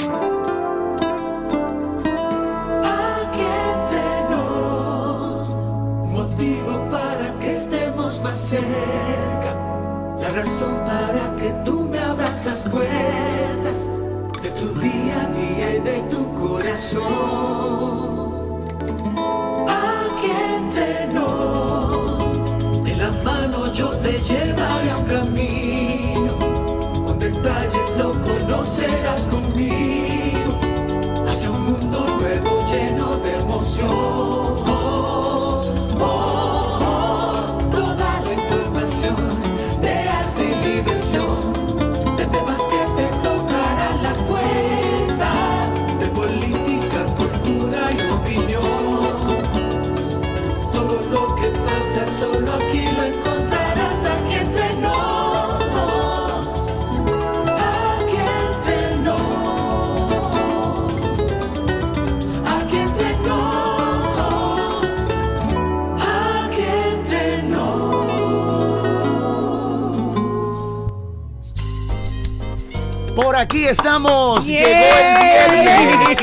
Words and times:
Aquí 0.00 0.08
entre 3.74 4.06
nos, 4.30 5.58
motivo 6.06 6.88
para 6.90 7.38
que 7.40 7.56
estemos 7.56 8.22
más 8.22 8.38
cerca, 8.38 9.54
la 10.20 10.30
razón 10.30 10.72
para 10.86 11.36
que 11.36 11.52
tú 11.64 11.80
me 11.82 11.98
abras 11.98 12.46
las 12.46 12.62
puertas 12.64 13.90
de 14.42 14.48
tu 14.50 14.68
día 14.80 15.22
a 15.22 15.26
día 15.38 15.76
y 15.76 15.80
de 15.80 16.00
tu 16.08 16.32
corazón. 16.34 17.02
Aquí 19.68 20.30
entre 20.56 21.08
nos, 21.12 22.40
de 22.84 22.96
la 22.96 23.10
mano 23.22 23.70
yo 23.72 23.90
te 23.98 24.18
llevaré 24.20 24.90
a 24.92 24.96
un 24.96 25.04
camino, 25.04 26.38
con 27.06 27.18
detalles 27.18 27.79
lo 28.50 28.56
conocerás 28.56 29.28
conmigo, 29.28 30.58
hacia 31.26 31.50
un 31.50 31.64
mundo 31.66 32.04
nuevo 32.18 32.66
lleno 32.66 33.16
de 33.18 33.36
emoción. 33.38 34.79
Aquí 73.40 73.66
estamos. 73.66 74.46
Llegó 74.46 74.68
el 74.68 75.60
viernes. 75.60 76.18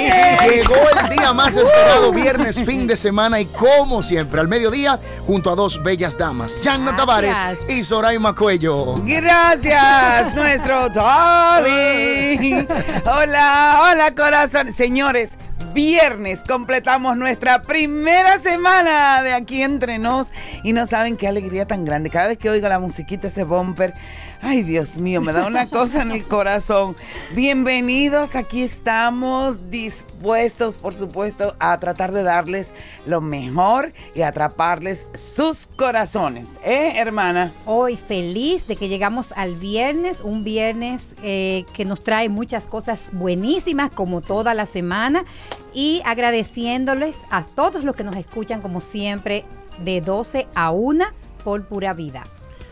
Llegó 0.47 0.75
el 1.01 1.09
día 1.09 1.33
más 1.33 1.57
esperado, 1.57 2.11
viernes, 2.11 2.63
fin 2.63 2.87
de 2.87 2.95
semana 2.95 3.41
y 3.41 3.45
como 3.45 4.03
siempre, 4.03 4.39
al 4.39 4.47
mediodía, 4.47 4.99
junto 5.25 5.51
a 5.51 5.55
dos 5.55 5.81
bellas 5.83 6.17
damas, 6.17 6.61
Yanna 6.61 6.95
Tavares 6.95 7.37
y 7.67 7.83
Soraima 7.83 8.33
Cuello. 8.33 8.95
Gracias, 9.03 10.35
nuestro 10.35 10.91
Tommy. 10.91 12.65
Hola, 13.05 13.89
hola 13.91 14.13
corazón. 14.15 14.71
Señores, 14.71 15.31
viernes 15.73 16.41
completamos 16.47 17.17
nuestra 17.17 17.61
primera 17.61 18.39
semana 18.39 19.21
de 19.23 19.33
aquí 19.33 19.61
entre 19.61 19.97
nos 19.97 20.31
y 20.63 20.73
no 20.73 20.85
saben 20.85 21.17
qué 21.17 21.27
alegría 21.27 21.65
tan 21.65 21.83
grande. 21.83 22.09
Cada 22.09 22.27
vez 22.27 22.37
que 22.37 22.49
oigo 22.49 22.67
la 22.67 22.79
musiquita, 22.79 23.27
ese 23.27 23.43
bumper, 23.43 23.93
ay 24.41 24.63
Dios 24.63 24.97
mío, 24.97 25.21
me 25.21 25.33
da 25.33 25.45
una 25.45 25.67
cosa 25.67 26.01
en 26.01 26.11
el 26.11 26.25
corazón. 26.25 26.95
Bienvenidos, 27.33 28.35
aquí 28.35 28.63
estamos 28.63 29.69
dispuestos, 29.69 30.77
por 30.77 30.93
supuesto, 30.93 31.55
a 31.59 31.77
tratar 31.77 32.11
de 32.11 32.23
darles 32.23 32.73
lo 33.05 33.21
mejor 33.21 33.93
y 34.15 34.21
atraparles 34.21 35.07
sus 35.13 35.67
corazones. 35.67 36.47
¿Eh, 36.63 36.93
hermana? 36.97 37.53
Hoy 37.65 37.97
feliz 37.97 38.67
de 38.67 38.75
que 38.75 38.89
llegamos 38.89 39.31
al 39.33 39.55
viernes, 39.55 40.19
un 40.21 40.43
viernes 40.43 41.15
eh, 41.23 41.65
que 41.73 41.85
nos 41.85 42.03
trae 42.03 42.29
muchas 42.29 42.65
cosas 42.65 43.09
buenísimas 43.11 43.91
como 43.91 44.21
toda 44.21 44.53
la 44.53 44.65
semana 44.65 45.25
y 45.73 46.01
agradeciéndoles 46.05 47.17
a 47.29 47.43
todos 47.43 47.83
los 47.83 47.95
que 47.95 48.03
nos 48.03 48.15
escuchan 48.15 48.61
como 48.61 48.81
siempre 48.81 49.45
de 49.83 50.01
12 50.01 50.47
a 50.55 50.71
1 50.71 51.05
por 51.43 51.67
pura 51.67 51.93
vida. 51.93 52.23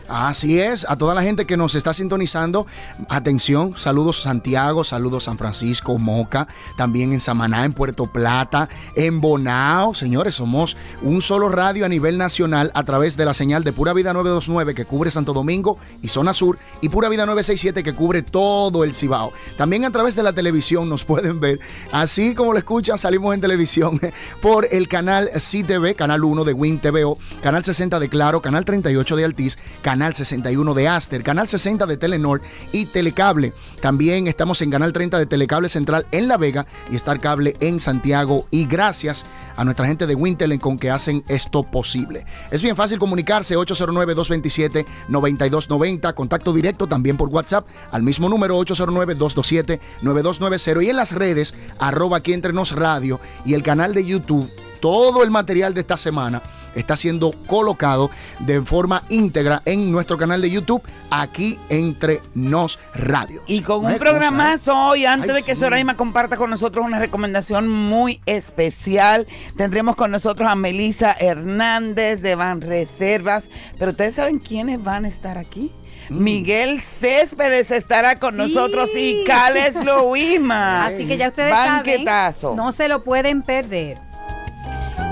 Así 0.08 0.60
es, 0.60 0.86
a 0.88 0.96
toda 0.96 1.14
la 1.14 1.22
gente 1.22 1.46
que 1.46 1.56
nos 1.56 1.74
está 1.74 1.92
sintonizando, 1.92 2.66
atención, 3.08 3.74
saludos 3.76 4.22
Santiago, 4.22 4.84
saludos 4.84 5.24
San 5.24 5.36
Francisco, 5.36 5.98
Moca, 5.98 6.46
también 6.76 7.12
en 7.12 7.20
Samaná, 7.20 7.64
en 7.64 7.72
Puerto 7.72 8.06
Plata, 8.06 8.68
en 8.94 9.20
Bonao, 9.20 9.94
señores, 9.94 10.36
somos 10.36 10.76
un 11.02 11.20
solo 11.22 11.48
radio 11.48 11.84
a 11.84 11.88
nivel 11.88 12.18
nacional 12.18 12.70
a 12.74 12.84
través 12.84 13.16
de 13.16 13.24
la 13.24 13.34
señal 13.34 13.64
de 13.64 13.72
Pura 13.72 13.92
Vida 13.94 14.12
929 14.12 14.76
que 14.76 14.84
cubre 14.84 15.10
Santo 15.10 15.32
Domingo 15.32 15.76
y 16.02 16.08
zona 16.08 16.32
sur 16.32 16.56
y 16.80 16.88
Pura 16.88 17.08
Vida 17.08 17.26
967 17.26 17.82
que 17.82 17.92
cubre 17.92 18.22
todo 18.22 18.84
el 18.84 18.94
Cibao. 18.94 19.32
También 19.56 19.84
a 19.84 19.90
través 19.90 20.14
de 20.14 20.22
la 20.22 20.32
televisión 20.32 20.88
nos 20.88 21.04
pueden 21.04 21.40
ver, 21.40 21.58
así 21.90 22.36
como 22.36 22.52
lo 22.52 22.58
escuchan, 22.58 22.96
salimos 22.96 23.34
en 23.34 23.40
televisión 23.40 24.00
por 24.40 24.68
el 24.70 24.86
canal 24.86 25.30
CTV, 25.34 25.96
canal 25.96 26.22
1 26.22 26.44
de 26.44 26.52
Win 26.52 26.78
TVO, 26.78 27.18
canal 27.42 27.64
60 27.64 27.98
de 27.98 28.08
Claro, 28.08 28.40
canal 28.40 28.64
38 28.64 29.16
de 29.16 29.24
Altiz, 29.24 29.58
canal 29.82 29.95
61 30.14 30.74
de 30.74 30.88
Aster, 30.88 31.22
canal 31.22 31.48
60 31.48 31.86
de 31.86 31.96
Telenor 31.96 32.42
y 32.72 32.84
Telecable. 32.86 33.52
También 33.80 34.26
estamos 34.26 34.60
en 34.62 34.70
canal 34.70 34.92
30 34.92 35.18
de 35.18 35.26
Telecable 35.26 35.68
Central 35.68 36.06
en 36.12 36.28
La 36.28 36.36
Vega 36.36 36.66
y 36.90 36.96
Star 36.96 37.20
Cable 37.20 37.56
en 37.60 37.80
Santiago. 37.80 38.46
Y 38.50 38.66
gracias 38.66 39.24
a 39.56 39.64
nuestra 39.64 39.86
gente 39.86 40.06
de 40.06 40.14
Wintelecom 40.14 40.78
que 40.78 40.90
hacen 40.90 41.24
esto 41.28 41.62
posible. 41.62 42.26
Es 42.50 42.62
bien 42.62 42.76
fácil 42.76 42.98
comunicarse 42.98 43.56
809-227-9290, 43.56 46.12
contacto 46.14 46.52
directo 46.52 46.86
también 46.86 47.16
por 47.16 47.30
WhatsApp 47.30 47.66
al 47.90 48.02
mismo 48.02 48.28
número 48.28 48.58
809-227-9290 48.58 50.84
y 50.84 50.90
en 50.90 50.96
las 50.96 51.12
redes 51.12 51.54
arroba 51.78 52.18
aquí 52.18 52.32
entre 52.32 52.52
nos 52.52 52.72
radio 52.72 53.20
y 53.44 53.54
el 53.54 53.62
canal 53.62 53.94
de 53.94 54.04
YouTube. 54.04 54.50
Todo 54.80 55.22
el 55.22 55.30
material 55.30 55.74
de 55.74 55.80
esta 55.80 55.96
semana 55.96 56.42
está 56.76 56.96
siendo 56.96 57.32
colocado 57.46 58.10
de 58.40 58.62
forma 58.62 59.02
íntegra 59.08 59.62
en 59.64 59.90
nuestro 59.90 60.18
canal 60.18 60.40
de 60.40 60.50
YouTube, 60.50 60.82
aquí 61.10 61.58
entre 61.68 62.20
Nos 62.34 62.78
Radio. 62.94 63.42
Y 63.46 63.62
con 63.62 63.84
un 63.84 63.98
programazo 63.98 64.74
hoy, 64.76 65.06
antes 65.06 65.30
Ay, 65.30 65.36
de 65.36 65.42
que 65.42 65.54
sí. 65.54 65.62
Soraima 65.62 65.94
comparta 65.94 66.36
con 66.36 66.50
nosotros 66.50 66.84
una 66.84 66.98
recomendación 66.98 67.68
muy 67.68 68.20
especial, 68.26 69.26
tendremos 69.56 69.96
con 69.96 70.10
nosotros 70.10 70.48
a 70.48 70.54
Melisa 70.54 71.16
Hernández 71.18 72.20
de 72.22 72.34
Van 72.34 72.60
Reservas. 72.60 73.48
Pero 73.78 73.90
ustedes 73.90 74.14
saben 74.14 74.38
quiénes 74.38 74.82
van 74.82 75.04
a 75.04 75.08
estar 75.08 75.38
aquí. 75.38 75.72
Mm. 76.08 76.22
Miguel 76.22 76.80
Céspedes 76.80 77.70
estará 77.70 78.16
con 78.16 78.36
nosotros 78.36 78.90
y 78.94 79.24
Cales 79.26 79.76
Luisma. 79.84 80.86
Así 80.86 81.06
que 81.06 81.16
ya 81.16 81.28
ustedes 81.28 81.50
Banquetazo. 81.50 82.40
saben, 82.40 82.56
no 82.56 82.72
se 82.72 82.88
lo 82.88 83.02
pueden 83.02 83.42
perder. 83.42 83.98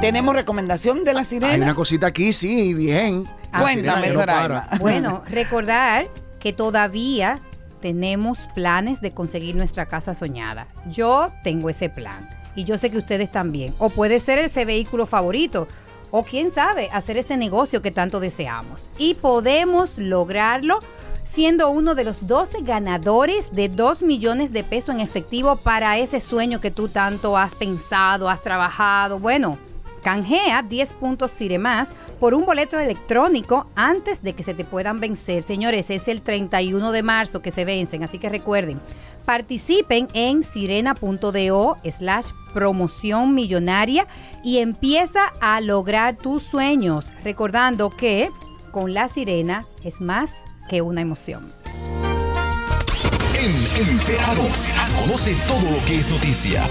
Tenemos 0.00 0.34
recomendación 0.34 1.04
de 1.04 1.14
la 1.14 1.24
sirena. 1.24 1.54
Hay 1.54 1.60
una 1.60 1.74
cosita 1.74 2.08
aquí, 2.08 2.32
sí, 2.32 2.74
bien. 2.74 3.26
Cuéntame, 3.58 4.10
no 4.10 4.18
para. 4.18 4.68
Bueno, 4.80 5.22
recordar 5.28 6.08
que 6.38 6.52
todavía 6.52 7.40
tenemos 7.80 8.46
planes 8.54 9.00
de 9.00 9.12
conseguir 9.12 9.56
nuestra 9.56 9.86
casa 9.86 10.14
soñada. 10.14 10.68
Yo 10.90 11.32
tengo 11.42 11.70
ese 11.70 11.88
plan 11.88 12.28
y 12.54 12.64
yo 12.64 12.78
sé 12.78 12.90
que 12.90 12.98
ustedes 12.98 13.30
también. 13.30 13.74
O 13.78 13.90
puede 13.90 14.20
ser 14.20 14.38
ese 14.38 14.64
vehículo 14.64 15.06
favorito 15.06 15.68
o 16.10 16.22
quién 16.22 16.50
sabe, 16.50 16.90
hacer 16.92 17.16
ese 17.16 17.36
negocio 17.36 17.82
que 17.82 17.90
tanto 17.90 18.20
deseamos. 18.20 18.88
Y 18.98 19.14
podemos 19.14 19.98
lograrlo 19.98 20.78
siendo 21.24 21.70
uno 21.70 21.94
de 21.94 22.04
los 22.04 22.26
12 22.26 22.62
ganadores 22.62 23.52
de 23.52 23.68
2 23.68 24.02
millones 24.02 24.52
de 24.52 24.62
pesos 24.62 24.94
en 24.94 25.00
efectivo 25.00 25.56
para 25.56 25.98
ese 25.98 26.20
sueño 26.20 26.60
que 26.60 26.70
tú 26.70 26.88
tanto 26.88 27.36
has 27.36 27.54
pensado, 27.54 28.28
has 28.28 28.42
trabajado. 28.42 29.18
Bueno, 29.18 29.58
Canjea 30.04 30.62
10 30.62 30.92
puntos 30.92 31.32
Ciremás 31.32 31.88
por 32.20 32.34
un 32.34 32.44
boleto 32.44 32.78
electrónico 32.78 33.66
antes 33.74 34.22
de 34.22 34.34
que 34.34 34.42
se 34.42 34.52
te 34.52 34.64
puedan 34.64 35.00
vencer. 35.00 35.42
Señores, 35.42 35.88
es 35.88 36.08
el 36.08 36.20
31 36.20 36.92
de 36.92 37.02
marzo 37.02 37.40
que 37.40 37.50
se 37.50 37.64
vencen, 37.64 38.04
así 38.04 38.18
que 38.18 38.28
recuerden, 38.28 38.80
participen 39.24 40.08
en 40.12 40.42
sirena.do 40.42 41.76
slash 41.90 42.26
promoción 42.52 43.34
millonaria 43.34 44.06
y 44.44 44.58
empieza 44.58 45.32
a 45.40 45.62
lograr 45.62 46.16
tus 46.16 46.42
sueños, 46.42 47.06
recordando 47.24 47.88
que 47.88 48.30
con 48.72 48.92
la 48.92 49.08
sirena 49.08 49.66
es 49.82 50.02
más 50.02 50.30
que 50.68 50.82
una 50.82 51.00
emoción. 51.00 51.50
En 53.34 53.88
Enterados, 53.88 54.66
conoce 55.00 55.34
todo 55.48 55.70
lo 55.70 55.84
que 55.86 55.98
es 55.98 56.10
noticia. 56.10 56.62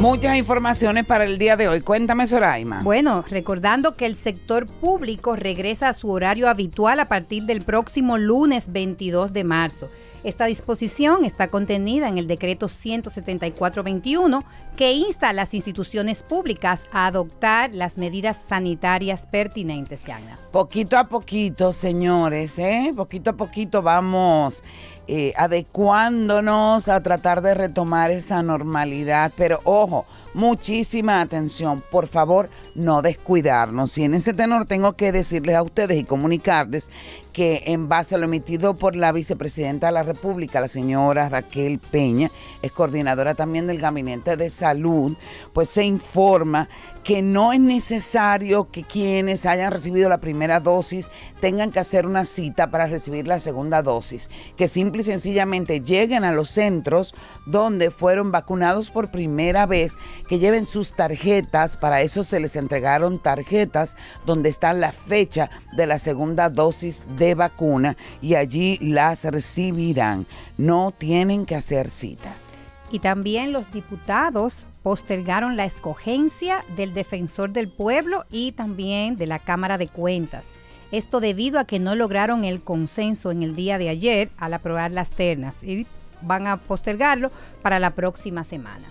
Muchas 0.00 0.36
informaciones 0.36 1.04
para 1.06 1.24
el 1.24 1.38
día 1.38 1.56
de 1.56 1.66
hoy. 1.66 1.80
Cuéntame, 1.80 2.28
Soraima. 2.28 2.82
Bueno, 2.84 3.24
recordando 3.28 3.96
que 3.96 4.06
el 4.06 4.14
sector 4.14 4.66
público 4.66 5.34
regresa 5.34 5.88
a 5.88 5.92
su 5.92 6.10
horario 6.10 6.48
habitual 6.48 7.00
a 7.00 7.06
partir 7.06 7.42
del 7.46 7.62
próximo 7.62 8.16
lunes 8.16 8.70
22 8.70 9.32
de 9.32 9.42
marzo. 9.42 9.90
Esta 10.22 10.46
disposición 10.46 11.24
está 11.24 11.48
contenida 11.48 12.06
en 12.08 12.16
el 12.16 12.28
decreto 12.28 12.66
174-21 12.66 14.44
que 14.76 14.92
insta 14.92 15.30
a 15.30 15.32
las 15.32 15.52
instituciones 15.52 16.22
públicas 16.22 16.86
a 16.92 17.06
adoptar 17.06 17.74
las 17.74 17.98
medidas 17.98 18.36
sanitarias 18.36 19.26
pertinentes, 19.26 20.04
Yana. 20.04 20.38
Poquito 20.52 20.96
a 20.96 21.04
poquito, 21.08 21.72
señores, 21.72 22.58
¿eh? 22.58 22.92
Poquito 22.94 23.30
a 23.30 23.36
poquito 23.36 23.82
vamos 23.82 24.62
eh, 25.10 25.32
adecuándonos 25.36 26.88
a 26.88 27.02
tratar 27.02 27.40
de 27.40 27.54
retomar 27.54 28.10
esa 28.10 28.42
normalidad. 28.42 29.32
Pero 29.36 29.60
ojo, 29.64 30.04
muchísima 30.34 31.22
atención. 31.22 31.82
Por 31.90 32.06
favor, 32.06 32.50
no 32.74 33.00
descuidarnos. 33.00 33.96
Y 33.96 34.04
en 34.04 34.14
ese 34.14 34.34
tenor 34.34 34.66
tengo 34.66 34.92
que 34.92 35.10
decirles 35.10 35.56
a 35.56 35.62
ustedes 35.62 35.98
y 35.98 36.04
comunicarles 36.04 36.90
que 37.38 37.62
en 37.66 37.88
base 37.88 38.16
a 38.16 38.18
lo 38.18 38.24
emitido 38.24 38.74
por 38.74 38.96
la 38.96 39.12
vicepresidenta 39.12 39.86
de 39.86 39.92
la 39.92 40.02
República, 40.02 40.60
la 40.60 40.66
señora 40.66 41.28
Raquel 41.28 41.78
Peña, 41.78 42.32
es 42.62 42.72
coordinadora 42.72 43.36
también 43.36 43.68
del 43.68 43.80
Gabinete 43.80 44.36
de 44.36 44.50
Salud, 44.50 45.16
pues 45.52 45.70
se 45.70 45.84
informa 45.84 46.68
que 47.04 47.22
no 47.22 47.52
es 47.52 47.60
necesario 47.60 48.72
que 48.72 48.82
quienes 48.82 49.46
hayan 49.46 49.70
recibido 49.70 50.08
la 50.08 50.18
primera 50.18 50.58
dosis 50.58 51.12
tengan 51.40 51.70
que 51.70 51.78
hacer 51.78 52.06
una 52.06 52.24
cita 52.24 52.72
para 52.72 52.88
recibir 52.88 53.28
la 53.28 53.38
segunda 53.38 53.82
dosis, 53.82 54.28
que 54.56 54.66
simple 54.66 55.02
y 55.02 55.04
sencillamente 55.04 55.80
lleguen 55.80 56.24
a 56.24 56.32
los 56.32 56.50
centros 56.50 57.14
donde 57.46 57.92
fueron 57.92 58.32
vacunados 58.32 58.90
por 58.90 59.12
primera 59.12 59.64
vez, 59.64 59.94
que 60.28 60.40
lleven 60.40 60.66
sus 60.66 60.92
tarjetas, 60.92 61.76
para 61.76 62.02
eso 62.02 62.24
se 62.24 62.40
les 62.40 62.56
entregaron 62.56 63.20
tarjetas 63.20 63.96
donde 64.26 64.48
está 64.48 64.72
la 64.72 64.90
fecha 64.90 65.50
de 65.76 65.86
la 65.86 66.00
segunda 66.00 66.50
dosis 66.50 67.04
de 67.16 67.27
vacuna 67.34 67.96
y 68.22 68.34
allí 68.34 68.78
las 68.80 69.24
recibirán. 69.24 70.26
No 70.56 70.92
tienen 70.96 71.46
que 71.46 71.54
hacer 71.54 71.90
citas. 71.90 72.54
Y 72.90 73.00
también 73.00 73.52
los 73.52 73.70
diputados 73.72 74.66
postergaron 74.82 75.56
la 75.56 75.66
escogencia 75.66 76.64
del 76.76 76.94
defensor 76.94 77.50
del 77.50 77.68
pueblo 77.68 78.24
y 78.30 78.52
también 78.52 79.16
de 79.16 79.26
la 79.26 79.38
Cámara 79.38 79.76
de 79.76 79.88
Cuentas. 79.88 80.46
Esto 80.90 81.20
debido 81.20 81.58
a 81.58 81.66
que 81.66 81.78
no 81.78 81.94
lograron 81.94 82.44
el 82.44 82.62
consenso 82.62 83.30
en 83.30 83.42
el 83.42 83.54
día 83.54 83.76
de 83.76 83.90
ayer 83.90 84.30
al 84.38 84.54
aprobar 84.54 84.90
las 84.90 85.10
ternas 85.10 85.62
y 85.62 85.86
van 86.22 86.46
a 86.46 86.56
postergarlo 86.56 87.30
para 87.60 87.78
la 87.78 87.90
próxima 87.90 88.44
semana. 88.44 88.86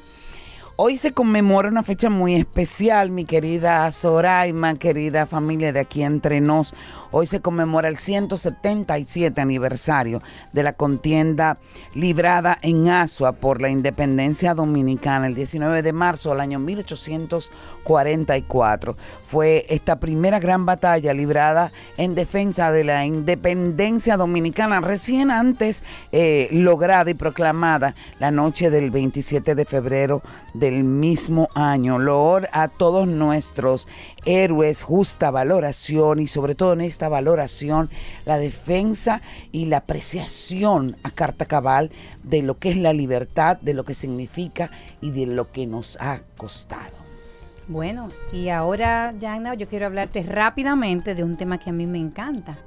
Hoy 0.79 0.97
se 0.97 1.11
conmemora 1.11 1.69
una 1.69 1.81
fecha 1.81 2.11
muy 2.11 2.35
especial, 2.35 3.09
mi 3.09 3.25
querida 3.25 3.91
Soraima, 3.91 4.75
querida 4.75 5.25
familia 5.25 5.73
de 5.73 5.79
aquí 5.79 6.03
entre 6.03 6.39
nos. 6.39 6.75
Hoy 7.09 7.25
se 7.25 7.39
conmemora 7.39 7.89
el 7.89 7.97
177 7.97 9.41
aniversario 9.41 10.21
de 10.53 10.61
la 10.61 10.73
contienda 10.73 11.57
librada 11.95 12.59
en 12.61 12.89
Asua 12.89 13.31
por 13.31 13.59
la 13.59 13.69
independencia 13.69 14.53
dominicana 14.53 15.25
el 15.25 15.33
19 15.33 15.81
de 15.81 15.93
marzo 15.93 16.29
del 16.29 16.41
año 16.41 16.59
1844. 16.59 18.95
Fue 19.27 19.65
esta 19.69 19.99
primera 19.99 20.39
gran 20.39 20.67
batalla 20.67 21.11
librada 21.11 21.71
en 21.97 22.13
defensa 22.13 22.71
de 22.71 22.83
la 22.83 23.03
independencia 23.03 24.15
dominicana, 24.15 24.79
recién 24.81 25.31
antes 25.31 25.83
eh, 26.11 26.49
lograda 26.51 27.09
y 27.09 27.15
proclamada 27.15 27.95
la 28.19 28.29
noche 28.29 28.69
del 28.69 28.91
27 28.91 29.55
de 29.55 29.65
febrero 29.65 30.21
del 30.69 30.83
mismo 30.83 31.49
año. 31.53 31.97
Loor 31.97 32.49
a 32.51 32.67
todos 32.67 33.07
nuestros 33.07 33.87
héroes, 34.25 34.83
justa 34.83 35.31
valoración 35.31 36.19
y 36.19 36.27
sobre 36.27 36.55
todo 36.55 36.73
en 36.73 36.81
esta 36.81 37.07
valoración 37.07 37.89
la 38.25 38.37
defensa 38.37 39.21
y 39.53 39.65
la 39.65 39.77
apreciación 39.77 40.97
a 41.03 41.11
carta 41.11 41.45
cabal 41.45 41.89
de 42.23 42.41
lo 42.41 42.57
que 42.57 42.69
es 42.69 42.77
la 42.77 42.91
libertad, 42.91 43.57
de 43.61 43.73
lo 43.73 43.85
que 43.85 43.95
significa 43.95 44.69
y 44.99 45.11
de 45.11 45.25
lo 45.25 45.51
que 45.51 45.65
nos 45.65 45.97
ha 46.01 46.21
costado. 46.35 46.97
Bueno, 47.69 48.09
y 48.33 48.49
ahora, 48.49 49.13
Jana, 49.19 49.53
yo 49.53 49.67
quiero 49.67 49.85
hablarte 49.85 50.23
rápidamente 50.23 51.15
de 51.15 51.23
un 51.23 51.37
tema 51.37 51.57
que 51.57 51.69
a 51.69 51.73
mí 51.73 51.85
me 51.85 51.97
encanta. 51.97 52.57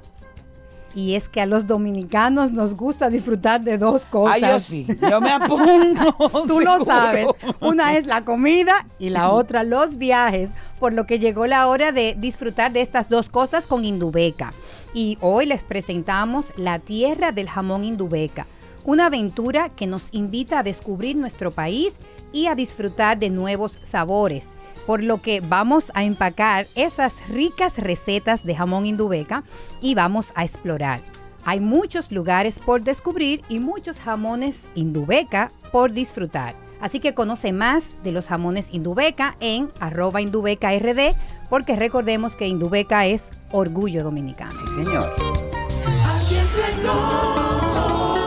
Y 0.93 1.15
es 1.15 1.29
que 1.29 1.41
a 1.41 1.45
los 1.45 1.67
dominicanos 1.67 2.51
nos 2.51 2.75
gusta 2.75 3.09
disfrutar 3.09 3.61
de 3.61 3.77
dos 3.77 4.05
cosas. 4.05 4.35
Ay, 4.35 4.41
yo 4.41 4.59
sí, 4.59 4.87
yo 5.09 5.21
me 5.21 5.31
apunto. 5.31 6.15
Tú 6.47 6.59
lo 6.59 6.83
sabes. 6.83 7.27
Una 7.61 7.95
es 7.95 8.05
la 8.05 8.23
comida 8.23 8.85
y 8.99 9.09
la 9.09 9.31
otra 9.31 9.63
los 9.63 9.97
viajes, 9.97 10.51
por 10.79 10.93
lo 10.93 11.05
que 11.05 11.19
llegó 11.19 11.47
la 11.47 11.67
hora 11.67 11.91
de 11.91 12.15
disfrutar 12.17 12.73
de 12.73 12.81
estas 12.81 13.09
dos 13.09 13.29
cosas 13.29 13.67
con 13.67 13.85
Indubeca. 13.85 14.53
Y 14.93 15.17
hoy 15.21 15.45
les 15.45 15.63
presentamos 15.63 16.47
La 16.57 16.79
Tierra 16.79 17.31
del 17.31 17.49
Jamón 17.49 17.83
Indubeca, 17.83 18.45
una 18.83 19.05
aventura 19.05 19.69
que 19.69 19.87
nos 19.87 20.09
invita 20.11 20.59
a 20.59 20.63
descubrir 20.63 21.15
nuestro 21.15 21.51
país 21.51 21.95
y 22.33 22.47
a 22.47 22.55
disfrutar 22.55 23.17
de 23.17 23.29
nuevos 23.29 23.79
sabores. 23.83 24.49
Por 24.85 25.03
lo 25.03 25.21
que 25.21 25.41
vamos 25.41 25.91
a 25.93 26.03
empacar 26.03 26.67
esas 26.75 27.27
ricas 27.29 27.77
recetas 27.77 28.43
de 28.43 28.55
jamón 28.55 28.85
Indubeca 28.85 29.43
y 29.79 29.95
vamos 29.95 30.33
a 30.35 30.43
explorar. 30.43 31.01
Hay 31.43 31.59
muchos 31.59 32.11
lugares 32.11 32.59
por 32.59 32.83
descubrir 32.83 33.41
y 33.49 33.59
muchos 33.59 33.99
jamones 33.99 34.69
Indubeca 34.75 35.51
por 35.71 35.91
disfrutar. 35.91 36.55
Así 36.79 36.99
que 36.99 37.13
conoce 37.13 37.53
más 37.53 37.91
de 38.03 38.11
los 38.11 38.27
jamones 38.27 38.73
Indubeca 38.73 39.35
en 39.39 39.71
arroba 39.79 40.21
Indubeca 40.21 40.71
RD, 40.71 41.15
porque 41.49 41.75
recordemos 41.75 42.35
que 42.35 42.47
Indubeca 42.47 43.05
es 43.05 43.29
orgullo 43.51 44.03
dominicano. 44.03 44.57
Sí, 44.57 44.65
señor. 44.83 45.03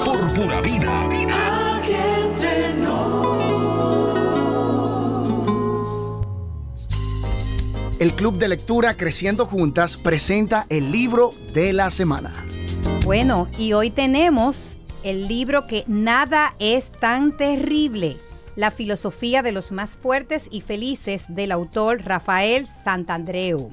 Por 0.04 0.34
pura 0.34 0.60
vida. 0.60 1.04
aquí 1.04 1.44
El 8.04 8.12
Club 8.12 8.36
de 8.36 8.48
Lectura 8.48 8.98
Creciendo 8.98 9.46
Juntas 9.46 9.96
presenta 9.96 10.66
el 10.68 10.92
libro 10.92 11.32
de 11.54 11.72
la 11.72 11.90
semana. 11.90 12.34
Bueno, 13.02 13.48
y 13.58 13.72
hoy 13.72 13.88
tenemos 13.88 14.76
el 15.04 15.26
libro 15.26 15.66
que 15.66 15.84
nada 15.86 16.54
es 16.58 16.92
tan 16.92 17.34
terrible. 17.34 18.18
La 18.56 18.70
filosofía 18.70 19.40
de 19.40 19.52
los 19.52 19.72
más 19.72 19.96
fuertes 19.96 20.48
y 20.50 20.60
felices 20.60 21.24
del 21.30 21.50
autor 21.50 22.02
Rafael 22.04 22.68
Santandreu. 22.68 23.72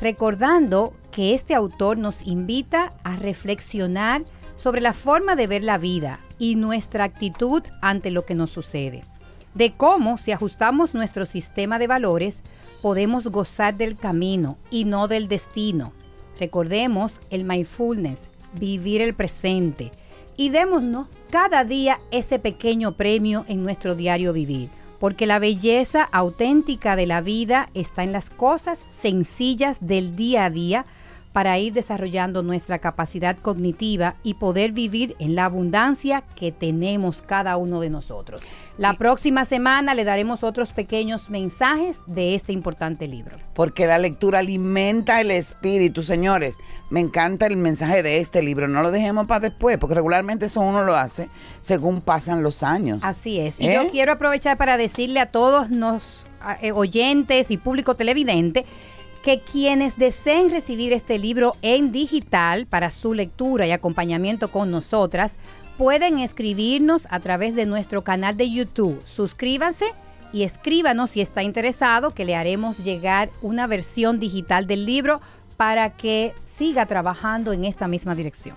Recordando 0.00 0.94
que 1.12 1.34
este 1.34 1.54
autor 1.54 1.98
nos 1.98 2.26
invita 2.26 2.88
a 3.04 3.16
reflexionar 3.16 4.22
sobre 4.56 4.80
la 4.80 4.94
forma 4.94 5.36
de 5.36 5.46
ver 5.46 5.64
la 5.64 5.76
vida 5.76 6.20
y 6.38 6.54
nuestra 6.54 7.04
actitud 7.04 7.62
ante 7.82 8.10
lo 8.10 8.24
que 8.24 8.34
nos 8.34 8.50
sucede. 8.50 9.04
De 9.52 9.72
cómo, 9.72 10.16
si 10.16 10.32
ajustamos 10.32 10.94
nuestro 10.94 11.26
sistema 11.26 11.78
de 11.78 11.88
valores, 11.88 12.42
podemos 12.80 13.26
gozar 13.26 13.76
del 13.76 13.96
camino 13.96 14.56
y 14.70 14.84
no 14.84 15.08
del 15.08 15.28
destino. 15.28 15.92
Recordemos 16.38 17.20
el 17.30 17.44
mindfulness, 17.44 18.30
vivir 18.54 19.02
el 19.02 19.14
presente 19.14 19.92
y 20.36 20.48
démonos 20.48 21.08
cada 21.30 21.64
día 21.64 22.00
ese 22.10 22.38
pequeño 22.38 22.92
premio 22.92 23.44
en 23.46 23.62
nuestro 23.62 23.94
diario 23.94 24.32
vivir, 24.32 24.70
porque 24.98 25.26
la 25.26 25.38
belleza 25.38 26.08
auténtica 26.10 26.96
de 26.96 27.06
la 27.06 27.20
vida 27.20 27.68
está 27.74 28.02
en 28.02 28.12
las 28.12 28.30
cosas 28.30 28.84
sencillas 28.90 29.78
del 29.80 30.16
día 30.16 30.46
a 30.46 30.50
día 30.50 30.86
para 31.32 31.58
ir 31.58 31.72
desarrollando 31.72 32.42
nuestra 32.42 32.78
capacidad 32.78 33.36
cognitiva 33.38 34.16
y 34.24 34.34
poder 34.34 34.72
vivir 34.72 35.14
en 35.18 35.34
la 35.34 35.44
abundancia 35.44 36.22
que 36.34 36.50
tenemos 36.50 37.22
cada 37.22 37.56
uno 37.56 37.80
de 37.80 37.90
nosotros. 37.90 38.40
La 38.80 38.94
próxima 38.94 39.44
semana 39.44 39.92
le 39.92 40.04
daremos 40.04 40.42
otros 40.42 40.72
pequeños 40.72 41.28
mensajes 41.28 41.98
de 42.06 42.34
este 42.34 42.54
importante 42.54 43.08
libro. 43.08 43.36
Porque 43.52 43.86
la 43.86 43.98
lectura 43.98 44.38
alimenta 44.38 45.20
el 45.20 45.30
espíritu, 45.32 46.02
señores. 46.02 46.54
Me 46.88 47.00
encanta 47.00 47.46
el 47.46 47.58
mensaje 47.58 48.02
de 48.02 48.20
este 48.20 48.42
libro. 48.42 48.68
No 48.68 48.80
lo 48.80 48.90
dejemos 48.90 49.26
para 49.26 49.50
después, 49.50 49.76
porque 49.76 49.96
regularmente 49.96 50.46
eso 50.46 50.62
uno 50.62 50.82
lo 50.82 50.96
hace 50.96 51.28
según 51.60 52.00
pasan 52.00 52.42
los 52.42 52.62
años. 52.62 53.00
Así 53.02 53.38
es. 53.38 53.60
Y 53.60 53.68
¿Eh? 53.68 53.74
yo 53.74 53.90
quiero 53.90 54.12
aprovechar 54.12 54.56
para 54.56 54.78
decirle 54.78 55.20
a 55.20 55.26
todos 55.26 55.68
los 55.68 56.24
eh, 56.62 56.72
oyentes 56.72 57.50
y 57.50 57.58
público 57.58 57.96
televidente 57.96 58.64
que 59.22 59.40
quienes 59.40 59.98
deseen 59.98 60.48
recibir 60.48 60.94
este 60.94 61.18
libro 61.18 61.54
en 61.60 61.92
digital 61.92 62.66
para 62.66 62.90
su 62.90 63.12
lectura 63.12 63.66
y 63.66 63.72
acompañamiento 63.72 64.50
con 64.50 64.70
nosotras, 64.70 65.36
pueden 65.80 66.18
escribirnos 66.18 67.08
a 67.08 67.20
través 67.20 67.54
de 67.54 67.64
nuestro 67.64 68.04
canal 68.04 68.36
de 68.36 68.50
YouTube. 68.50 69.00
Suscríbanse 69.04 69.86
y 70.30 70.42
escríbanos 70.42 71.08
si 71.08 71.22
está 71.22 71.42
interesado, 71.42 72.10
que 72.10 72.26
le 72.26 72.36
haremos 72.36 72.84
llegar 72.84 73.30
una 73.40 73.66
versión 73.66 74.20
digital 74.20 74.66
del 74.66 74.84
libro 74.84 75.22
para 75.56 75.96
que 75.96 76.34
siga 76.42 76.84
trabajando 76.84 77.54
en 77.54 77.64
esta 77.64 77.88
misma 77.88 78.14
dirección. 78.14 78.56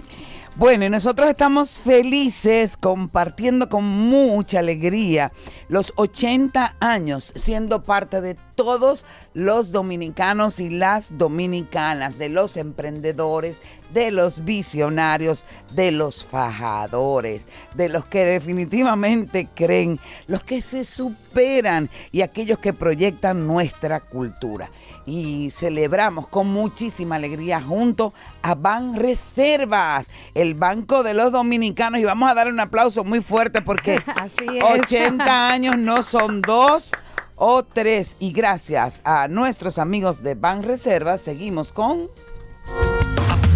Bueno, 0.57 0.83
y 0.83 0.89
nosotros 0.89 1.29
estamos 1.29 1.77
felices 1.77 2.75
compartiendo 2.75 3.69
con 3.69 3.85
mucha 3.85 4.59
alegría 4.59 5.31
los 5.69 5.93
80 5.95 6.75
años 6.81 7.31
siendo 7.37 7.83
parte 7.83 8.19
de 8.19 8.35
todos 8.55 9.05
los 9.33 9.71
dominicanos 9.71 10.59
y 10.59 10.69
las 10.69 11.17
dominicanas, 11.17 12.17
de 12.17 12.29
los 12.29 12.57
emprendedores, 12.57 13.61
de 13.93 14.11
los 14.11 14.43
visionarios, 14.43 15.45
de 15.71 15.91
los 15.91 16.25
fajadores, 16.25 17.47
de 17.75 17.89
los 17.89 18.05
que 18.05 18.25
definitivamente 18.25 19.47
creen, 19.53 19.99
los 20.27 20.43
que 20.43 20.61
se 20.61 20.83
superan 20.83 21.89
y 22.11 22.21
aquellos 22.21 22.59
que 22.59 22.73
proyectan 22.73 23.47
nuestra 23.47 23.99
cultura. 23.99 24.69
Y 25.05 25.51
celebramos 25.51 26.27
con 26.27 26.47
muchísima 26.47 27.15
alegría 27.15 27.61
junto 27.61 28.13
a 28.41 28.55
Ban 28.55 28.95
Reservas, 28.95 30.09
el 30.33 30.53
Banco 30.53 31.03
de 31.03 31.13
los 31.13 31.31
Dominicanos. 31.31 31.99
Y 31.99 32.05
vamos 32.05 32.31
a 32.31 32.33
dar 32.33 32.47
un 32.47 32.59
aplauso 32.59 33.03
muy 33.03 33.21
fuerte 33.21 33.61
porque 33.61 34.01
Así 34.15 34.57
es. 34.57 34.63
80 34.63 35.49
años 35.49 35.77
no 35.77 36.03
son 36.03 36.41
dos 36.41 36.91
o 37.35 37.63
tres. 37.63 38.15
Y 38.19 38.31
gracias 38.31 38.99
a 39.03 39.27
nuestros 39.27 39.77
amigos 39.77 40.23
de 40.23 40.35
Ban 40.35 40.63
Reservas, 40.63 41.21
seguimos 41.21 41.71
con... 41.71 42.09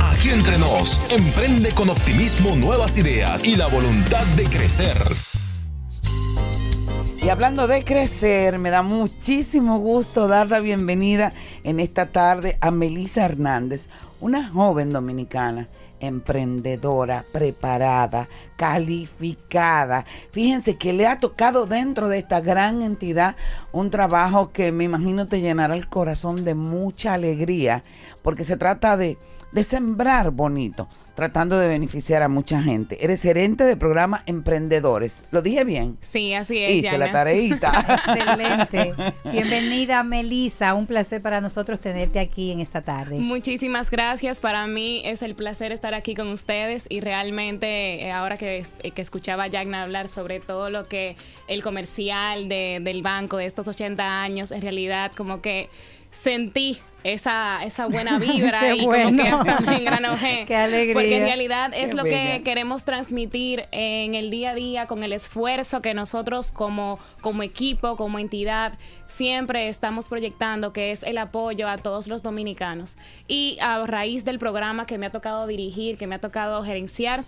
Aquí 0.02 0.30
entre 0.30 0.58
nos, 0.58 1.02
emprende 1.12 1.72
con 1.74 1.90
optimismo 1.90 2.56
nuevas 2.56 2.98
ideas 2.98 3.46
y 3.46 3.56
la 3.56 3.68
voluntad 3.68 4.26
de 4.36 4.46
crecer. 4.46 4.98
Y 7.24 7.30
hablando 7.30 7.68
de 7.68 7.84
crecer, 7.84 8.58
me 8.58 8.70
da 8.70 8.84
muchísimo 8.84 9.80
gusto 9.80 10.28
dar 10.28 10.48
la 10.50 10.60
bienvenida 10.60 11.34
en 11.64 11.80
esta 11.80 12.06
tarde 12.06 12.58
a 12.62 12.72
Melissa 12.72 13.26
Hernández, 13.26 13.88
una 14.22 14.48
joven 14.48 14.94
dominicana, 14.94 15.68
emprendedora, 16.00 17.26
preparada, 17.32 18.30
calificada. 18.56 20.06
Fíjense 20.32 20.78
que 20.78 20.94
le 20.94 21.08
ha 21.08 21.20
tocado 21.20 21.66
dentro 21.66 22.10
de 22.10 22.20
esta 22.20 22.42
gran 22.42 22.82
entidad 22.82 23.36
un 23.72 23.90
trabajo 23.90 24.52
que 24.52 24.72
me 24.72 24.84
imagino 24.84 25.28
te 25.28 25.42
llenará 25.42 25.76
el 25.76 25.88
corazón 25.88 26.44
de 26.44 26.56
mucha 26.56 27.14
alegría, 27.14 27.84
porque 28.22 28.44
se 28.44 28.58
trata 28.58 28.98
de, 28.98 29.18
de 29.52 29.64
sembrar 29.64 30.32
bonito, 30.32 30.88
tratando 31.18 31.58
de 31.58 31.68
beneficiar 31.68 32.22
a 32.22 32.28
mucha 32.28 32.62
gente. 32.62 33.04
Eres 33.04 33.24
gerente 33.24 33.64
de 33.64 33.76
programa 33.76 34.22
Emprendedores. 34.28 35.26
¿Lo 35.32 35.42
dije 35.42 35.64
bien? 35.64 35.98
Sí, 36.00 36.36
así 36.36 36.60
es. 36.60 36.70
Hice 36.74 36.96
la 37.00 37.12
tareita. 37.12 37.72
Excelente. 38.08 38.94
Bienvenida, 39.32 40.04
Melisa. 40.04 40.76
Un 40.76 40.86
placer 40.86 41.20
para 41.24 41.42
nosotros 41.42 41.80
tenerte 41.80 42.20
aquí 42.20 42.52
en 42.52 42.60
esta 42.60 42.82
tarde. 42.84 43.18
Muchísimas 43.20 43.90
gracias. 43.90 44.42
Para 44.42 44.68
mí 44.68 45.02
es 45.06 45.24
el 45.24 45.34
placer 45.34 45.72
estar 45.72 45.96
aquí 45.96 46.14
con 46.14 46.28
ustedes 46.28 46.86
y 46.88 47.00
realmente 47.00 48.06
eh, 48.06 48.12
ahora 48.12 48.38
que, 48.38 48.64
eh, 48.84 48.92
que 48.92 49.02
escuchaba 49.02 49.46
a 49.46 49.48
Yagna 49.48 49.82
hablar 49.82 50.10
sobre 50.10 50.40
todo 50.40 50.70
lo 50.70 50.88
que 50.88 51.16
el 51.48 51.64
comercial 51.64 52.48
de- 52.48 52.80
del 52.84 53.02
banco 53.02 53.38
de 53.38 53.48
estos 53.48 53.68
80 53.68 54.22
años, 54.22 54.52
en 54.52 54.62
realidad 54.62 55.12
como 55.18 55.42
que 55.42 55.72
sentí 56.10 56.80
esa, 57.04 57.64
esa 57.64 57.86
buena 57.86 58.20
vibra 58.20 58.76
y 58.76 58.80
como 58.80 58.92
que 58.94 59.04
bueno. 59.06 59.24
hasta 59.38 59.60
me 59.62 59.78
engranojé. 59.78 60.46
Qué 60.48 60.56
alegría. 60.56 60.94
Porque 60.94 61.18
en 61.18 61.24
realidad 61.24 61.72
es 61.74 61.92
Qué 61.92 61.98
lo 61.98 62.04
bella. 62.04 62.38
que 62.38 62.44
queremos 62.44 62.86
transmitir 62.86 63.66
en 63.72 64.16
el 64.16 64.30
día 64.30 64.52
a 64.52 64.56
día 64.56 64.88
con 64.88 65.04
el 65.04 65.14
esfuerzo 65.14 65.82
que 65.82 65.94
nosotros 65.94 66.52
como, 66.52 67.00
como 67.22 67.44
equipo, 67.44 67.96
como 67.96 68.20
entidad, 68.20 68.74
siempre 69.06 69.70
estamos 69.70 70.10
proyectando, 70.10 70.74
que 70.74 70.92
es 70.92 71.04
el 71.04 71.18
apoyo 71.18 71.70
a 71.70 71.78
todos 71.78 72.08
los 72.08 72.24
dominicanos. 72.24 72.98
Y 73.28 73.58
a 73.62 73.86
raíz 73.86 74.26
del 74.26 74.40
programa 74.40 74.86
que 74.86 74.98
me 74.98 75.06
ha 75.06 75.12
tocado 75.12 75.48
dirigir, 75.48 75.98
que 75.98 76.08
me 76.08 76.16
ha 76.16 76.20
tocado 76.20 76.62
gerenciar, 76.64 77.24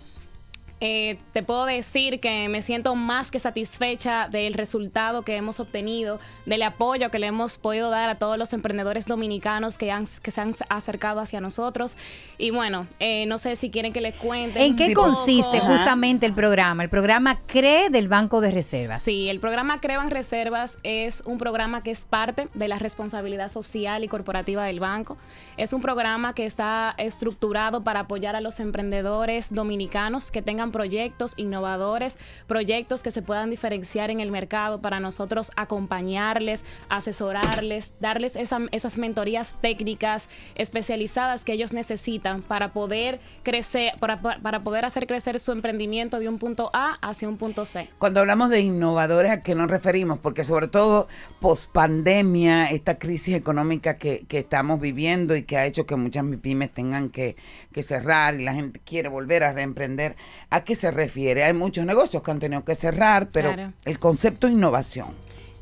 eh, 0.80 1.18
te 1.32 1.42
puedo 1.42 1.66
decir 1.66 2.20
que 2.20 2.48
me 2.48 2.62
siento 2.62 2.94
más 2.94 3.30
que 3.30 3.38
satisfecha 3.38 4.28
del 4.28 4.54
resultado 4.54 5.22
que 5.22 5.36
hemos 5.36 5.60
obtenido, 5.60 6.18
del 6.46 6.62
apoyo 6.62 7.10
que 7.10 7.18
le 7.18 7.26
hemos 7.26 7.58
podido 7.58 7.90
dar 7.90 8.08
a 8.08 8.14
todos 8.14 8.38
los 8.38 8.54
emprendedores 8.54 9.06
dominicanos 9.06 9.76
que, 9.76 9.90
han, 9.90 10.04
que 10.22 10.30
se 10.30 10.40
han 10.40 10.52
acercado 10.70 11.20
hacia 11.20 11.40
nosotros. 11.40 11.96
Y 12.38 12.50
bueno, 12.50 12.86
eh, 12.98 13.26
no 13.26 13.36
sé 13.36 13.56
si 13.56 13.70
quieren 13.70 13.92
que 13.92 14.00
les 14.00 14.14
cuente. 14.14 14.64
¿En 14.64 14.72
un 14.72 14.76
qué 14.76 14.94
poco. 14.94 15.12
consiste 15.12 15.60
justamente 15.60 16.24
el 16.24 16.32
programa? 16.32 16.82
El 16.82 16.88
programa 16.88 17.40
CRE 17.46 17.90
del 17.90 18.08
Banco 18.08 18.40
de 18.40 18.50
Reservas. 18.50 19.02
Sí, 19.02 19.28
el 19.28 19.38
programa 19.38 19.80
Creban 19.80 20.10
Reservas 20.10 20.78
es 20.82 21.22
un 21.26 21.36
programa 21.36 21.82
que 21.82 21.90
es 21.90 22.06
parte 22.06 22.48
de 22.54 22.68
la 22.68 22.78
responsabilidad 22.78 23.50
social 23.50 24.02
y 24.02 24.08
corporativa 24.08 24.64
del 24.64 24.80
banco. 24.80 25.18
Es 25.58 25.74
un 25.74 25.82
programa 25.82 26.34
que 26.34 26.46
está 26.46 26.94
estructurado 26.96 27.84
para 27.84 28.00
apoyar 28.00 28.34
a 28.34 28.40
los 28.40 28.60
emprendedores 28.60 29.52
dominicanos 29.52 30.30
que 30.30 30.40
tengan 30.40 30.69
proyectos 30.70 31.34
innovadores, 31.36 32.18
proyectos 32.46 33.02
que 33.02 33.10
se 33.10 33.22
puedan 33.22 33.50
diferenciar 33.50 34.10
en 34.10 34.20
el 34.20 34.30
mercado 34.30 34.80
para 34.80 35.00
nosotros 35.00 35.50
acompañarles, 35.56 36.64
asesorarles, 36.88 37.92
darles 38.00 38.36
esa- 38.36 38.60
esas 38.72 38.98
mentorías 38.98 39.56
técnicas 39.60 40.28
especializadas 40.54 41.44
que 41.44 41.52
ellos 41.52 41.72
necesitan 41.72 42.42
para 42.42 42.72
poder 42.72 43.20
crecer, 43.42 43.92
para, 43.98 44.20
para 44.20 44.62
poder 44.62 44.84
hacer 44.84 45.06
crecer 45.06 45.40
su 45.40 45.52
emprendimiento 45.52 46.18
de 46.18 46.28
un 46.28 46.38
punto 46.38 46.70
A 46.72 46.94
hacia 47.02 47.28
un 47.28 47.36
punto 47.36 47.64
C. 47.66 47.88
Cuando 47.98 48.20
hablamos 48.20 48.50
de 48.50 48.60
innovadores, 48.60 49.30
¿a 49.30 49.42
qué 49.42 49.54
nos 49.54 49.70
referimos? 49.70 50.18
Porque 50.18 50.44
sobre 50.44 50.68
todo 50.68 51.08
post 51.40 51.70
pandemia, 51.72 52.70
esta 52.70 52.98
crisis 52.98 53.34
económica 53.34 53.96
que, 53.96 54.24
que 54.28 54.38
estamos 54.38 54.80
viviendo 54.80 55.34
y 55.36 55.42
que 55.42 55.56
ha 55.56 55.66
hecho 55.66 55.86
que 55.86 55.96
muchas 55.96 56.24
pymes 56.42 56.72
tengan 56.72 57.10
que, 57.10 57.36
que 57.72 57.82
cerrar 57.82 58.34
y 58.38 58.44
la 58.44 58.54
gente 58.54 58.80
quiere 58.84 59.08
volver 59.08 59.44
a 59.44 59.52
reemprender, 59.52 60.16
¿a 60.50 60.59
qué 60.64 60.74
se 60.76 60.90
refiere? 60.90 61.44
Hay 61.44 61.52
muchos 61.52 61.84
negocios 61.86 62.22
que 62.22 62.30
han 62.30 62.38
tenido 62.40 62.64
que 62.64 62.74
cerrar, 62.74 63.28
pero 63.32 63.52
Claro. 63.54 63.72
el 63.84 63.98
concepto 63.98 64.48
innovación. 64.48 65.08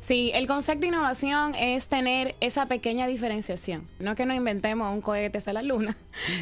Sí, 0.01 0.31
el 0.33 0.47
concepto 0.47 0.81
de 0.81 0.87
innovación 0.87 1.55
es 1.55 1.89
tener 1.89 2.33
esa 2.39 2.67
pequeña 2.67 3.05
diferenciación. 3.05 3.85
No 3.99 4.15
que 4.15 4.25
no 4.25 4.33
inventemos 4.33 4.93
un 4.93 5.01
cohete 5.01 5.39
hacia 5.39 5.51
la 5.51 5.61
luna, 5.61 5.95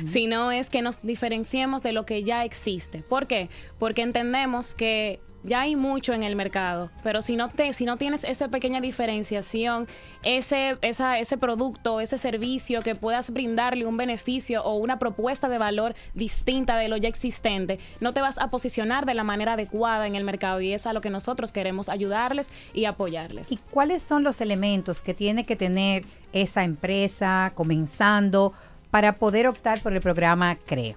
sino 0.05 0.51
es 0.51 0.69
que 0.69 0.81
nos 0.83 1.01
diferenciemos 1.01 1.81
de 1.81 1.91
lo 1.91 2.05
que 2.05 2.23
ya 2.23 2.45
existe. 2.45 2.99
¿Por 2.99 3.25
qué? 3.25 3.49
Porque 3.79 4.03
entendemos 4.03 4.75
que 4.75 5.19
ya 5.43 5.61
hay 5.61 5.75
mucho 5.75 6.13
en 6.13 6.23
el 6.23 6.35
mercado, 6.35 6.91
pero 7.03 7.21
si 7.21 7.35
no 7.35 7.47
te, 7.47 7.73
si 7.73 7.85
no 7.85 7.97
tienes 7.97 8.23
esa 8.23 8.49
pequeña 8.49 8.81
diferenciación, 8.81 9.87
ese, 10.23 10.77
esa, 10.81 11.19
ese 11.19 11.37
producto, 11.37 12.01
ese 12.01 12.17
servicio 12.17 12.81
que 12.81 12.95
puedas 12.95 13.31
brindarle 13.31 13.85
un 13.85 13.97
beneficio 13.97 14.63
o 14.63 14.75
una 14.75 14.99
propuesta 14.99 15.49
de 15.49 15.57
valor 15.57 15.95
distinta 16.13 16.77
de 16.77 16.89
lo 16.89 16.97
ya 16.97 17.09
existente, 17.09 17.79
no 17.99 18.13
te 18.13 18.21
vas 18.21 18.39
a 18.39 18.49
posicionar 18.49 19.05
de 19.05 19.13
la 19.13 19.23
manera 19.23 19.53
adecuada 19.53 20.07
en 20.07 20.15
el 20.15 20.23
mercado 20.23 20.61
y 20.61 20.73
es 20.73 20.85
a 20.85 20.93
lo 20.93 21.01
que 21.01 21.09
nosotros 21.09 21.51
queremos 21.51 21.89
ayudarles 21.89 22.51
y 22.73 22.85
apoyarles. 22.85 23.51
¿Y 23.51 23.57
cuáles 23.57 24.03
son 24.03 24.23
los 24.23 24.41
elementos 24.41 25.01
que 25.01 25.13
tiene 25.13 25.45
que 25.45 25.55
tener 25.55 26.05
esa 26.33 26.63
empresa 26.63 27.51
comenzando 27.55 28.53
para 28.91 29.17
poder 29.17 29.47
optar 29.47 29.81
por 29.81 29.93
el 29.93 30.01
programa 30.01 30.55
CRE? 30.55 30.95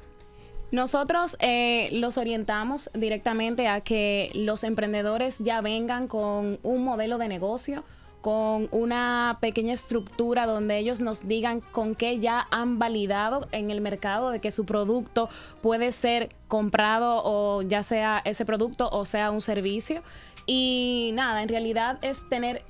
Nosotros 0.72 1.36
eh, 1.40 1.88
los 1.92 2.16
orientamos 2.16 2.90
directamente 2.94 3.66
a 3.66 3.80
que 3.80 4.30
los 4.34 4.62
emprendedores 4.62 5.40
ya 5.40 5.60
vengan 5.60 6.06
con 6.06 6.60
un 6.62 6.84
modelo 6.84 7.18
de 7.18 7.26
negocio, 7.26 7.82
con 8.20 8.68
una 8.70 9.38
pequeña 9.40 9.72
estructura 9.72 10.46
donde 10.46 10.78
ellos 10.78 11.00
nos 11.00 11.26
digan 11.26 11.60
con 11.60 11.94
qué 11.94 12.20
ya 12.20 12.46
han 12.50 12.78
validado 12.78 13.48
en 13.50 13.70
el 13.70 13.80
mercado 13.80 14.30
de 14.30 14.40
que 14.40 14.52
su 14.52 14.64
producto 14.64 15.28
puede 15.62 15.90
ser 15.90 16.28
comprado 16.46 17.22
o 17.24 17.62
ya 17.62 17.82
sea 17.82 18.20
ese 18.24 18.44
producto 18.44 18.88
o 18.90 19.04
sea 19.06 19.30
un 19.30 19.40
servicio. 19.40 20.02
Y 20.46 21.10
nada, 21.14 21.42
en 21.42 21.48
realidad 21.48 21.98
es 22.02 22.28
tener 22.28 22.62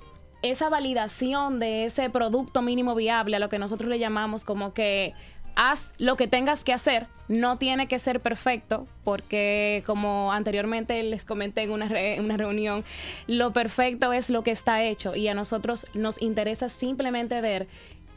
esa 0.42 0.69
validación 0.71 1.59
de 1.59 1.85
ese 1.85 2.09
producto 2.09 2.62
mínimo 2.62 2.95
viable, 2.95 3.37
a 3.37 3.38
lo 3.38 3.49
que 3.49 3.59
nosotros 3.59 3.90
le 3.90 3.99
llamamos 3.99 4.45
como 4.45 4.73
que 4.73 5.14
haz 5.54 5.92
lo 5.99 6.16
que 6.16 6.26
tengas 6.28 6.64
que 6.64 6.73
hacer, 6.73 7.07
no 7.28 7.59
tiene 7.59 7.87
que 7.87 7.99
ser 7.99 8.21
perfecto, 8.21 8.87
porque 9.04 9.83
como 9.87 10.33
anteriormente 10.33 11.02
les 11.02 11.25
comenté 11.25 11.62
en 11.62 11.71
una, 11.73 11.87
re- 11.87 12.16
una 12.21 12.37
reunión, 12.37 12.85
lo 13.26 13.52
perfecto 13.52 14.12
es 14.12 14.30
lo 14.30 14.42
que 14.42 14.50
está 14.50 14.83
hecho 14.83 15.14
y 15.14 15.28
a 15.28 15.35
nosotros 15.35 15.87
nos 15.95 16.21
interesa 16.23 16.69
simplemente 16.69 17.40
ver 17.40 17.69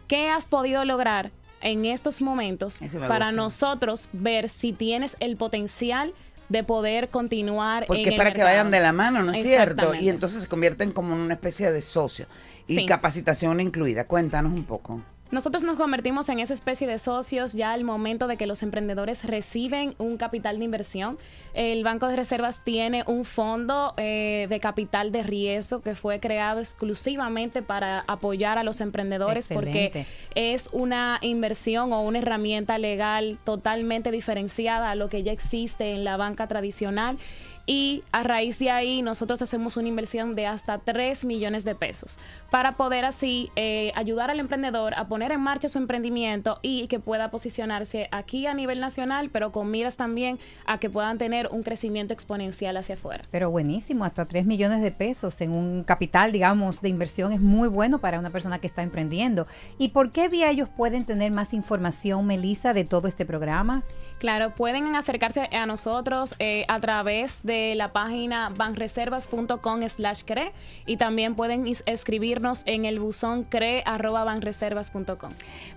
qué 0.07 0.29
has 0.29 0.47
podido 0.47 0.83
lograr 0.85 1.31
en 1.61 1.85
estos 1.85 2.21
momentos 2.21 2.79
para 3.07 3.27
gusta. 3.27 3.31
nosotros 3.31 4.09
ver 4.13 4.49
si 4.49 4.73
tienes 4.73 5.15
el 5.19 5.37
potencial 5.37 6.13
de 6.49 6.63
poder 6.63 7.07
continuar 7.09 7.85
Porque 7.87 8.01
en 8.03 8.07
es 8.09 8.13
el 8.13 8.17
para 8.17 8.33
que 8.33 8.43
vayan 8.43 8.69
de 8.69 8.79
la 8.81 8.91
mano, 8.91 9.23
¿no 9.23 9.31
es 9.31 9.41
cierto? 9.43 9.95
Y 9.95 10.09
entonces 10.09 10.41
se 10.41 10.47
convierten 10.47 10.91
como 10.91 11.13
en 11.15 11.21
una 11.21 11.33
especie 11.35 11.71
de 11.71 11.81
socio. 11.81 12.25
Y 12.67 12.75
Sí. 12.75 12.85
capacitación 12.85 13.59
incluida. 13.59 14.05
Cuéntanos 14.07 14.51
un 14.51 14.65
poco. 14.65 15.01
Nosotros 15.33 15.63
nos 15.63 15.79
convertimos 15.79 16.29
en 16.29 16.37
esa 16.37 16.53
especie 16.53 16.85
de 16.85 16.99
socios 16.99 17.53
ya 17.53 17.71
al 17.71 17.83
momento 17.83 18.27
de 18.27 18.37
que 18.37 18.45
los 18.45 18.61
emprendedores 18.61 19.25
reciben 19.25 19.95
un 19.97 20.17
capital 20.17 20.59
de 20.59 20.65
inversión. 20.65 21.17
El 21.55 21.83
Banco 21.83 22.07
de 22.07 22.15
Reservas 22.15 22.63
tiene 22.63 23.03
un 23.07 23.25
fondo 23.25 23.95
eh, 23.97 24.45
de 24.47 24.59
capital 24.59 25.11
de 25.11 25.23
riesgo 25.23 25.81
que 25.81 25.95
fue 25.95 26.19
creado 26.19 26.59
exclusivamente 26.59 27.63
para 27.63 28.03
apoyar 28.05 28.59
a 28.59 28.63
los 28.63 28.79
emprendedores 28.79 29.47
porque 29.47 30.05
es 30.35 30.69
una 30.71 31.17
inversión 31.21 31.93
o 31.93 32.03
una 32.03 32.19
herramienta 32.19 32.77
legal 32.77 33.39
totalmente 33.43 34.11
diferenciada 34.11 34.91
a 34.91 34.95
lo 34.95 35.09
que 35.09 35.23
ya 35.23 35.31
existe 35.31 35.95
en 35.95 36.03
la 36.03 36.15
banca 36.15 36.45
tradicional. 36.47 37.17
Y 37.65 38.03
a 38.11 38.23
raíz 38.23 38.59
de 38.59 38.69
ahí 38.69 39.01
nosotros 39.01 39.41
hacemos 39.41 39.77
una 39.77 39.87
inversión 39.87 40.35
de 40.35 40.47
hasta 40.47 40.79
3 40.79 41.23
millones 41.23 41.63
de 41.63 41.75
pesos 41.75 42.19
para 42.49 42.73
poder 42.73 43.05
así 43.05 43.51
eh, 43.55 43.93
ayudar 43.95 44.29
al 44.29 44.41
emprendedor 44.41 44.93
a 44.95 45.07
poner 45.07 45.31
en 45.31 45.39
marcha 45.39 45.69
su 45.69 45.77
emprendimiento 45.77 46.59
y 46.61 46.87
que 46.87 46.99
pueda 46.99 47.31
posicionarse 47.31 48.09
aquí 48.11 48.47
a 48.47 48.53
nivel 48.53 48.81
nacional, 48.81 49.29
pero 49.31 49.53
con 49.53 49.71
miras 49.71 49.95
también 49.95 50.37
a 50.65 50.77
que 50.77 50.89
puedan 50.89 51.17
tener 51.17 51.47
un 51.51 51.63
crecimiento 51.63 52.13
exponencial 52.13 52.75
hacia 52.75 52.95
afuera. 52.95 53.23
Pero 53.31 53.49
buenísimo, 53.49 54.03
hasta 54.03 54.25
3 54.25 54.45
millones 54.45 54.81
de 54.81 54.91
pesos 54.91 55.39
en 55.39 55.51
un 55.51 55.85
capital, 55.85 56.33
digamos, 56.33 56.81
de 56.81 56.89
inversión 56.89 57.31
es 57.31 57.39
muy 57.39 57.69
bueno 57.69 57.99
para 57.99 58.19
una 58.19 58.29
persona 58.29 58.59
que 58.59 58.67
está 58.67 58.83
emprendiendo. 58.83 59.47
¿Y 59.77 59.89
por 59.89 60.11
qué 60.11 60.27
vía 60.27 60.49
ellos 60.49 60.67
pueden 60.75 61.05
tener 61.05 61.31
más 61.31 61.53
información, 61.53 62.25
Melissa, 62.25 62.73
de 62.73 62.83
todo 62.83 63.07
este 63.07 63.25
programa? 63.25 63.83
Claro, 64.19 64.53
pueden 64.53 64.95
acercarse 64.97 65.47
a 65.51 65.65
nosotros 65.65 66.35
eh, 66.39 66.65
a 66.67 66.79
través 66.81 67.41
de 67.43 67.52
la 67.75 67.91
página 67.93 68.49
banreservas.com 68.55 69.87
slash 69.87 70.23
cre 70.25 70.51
y 70.85 70.97
también 70.97 71.35
pueden 71.35 71.65
escribirnos 71.85 72.63
en 72.65 72.85
el 72.85 72.99
buzón 72.99 73.43
cre 73.43 73.83
arroba 73.85 74.23
banreservas.com. 74.23 75.31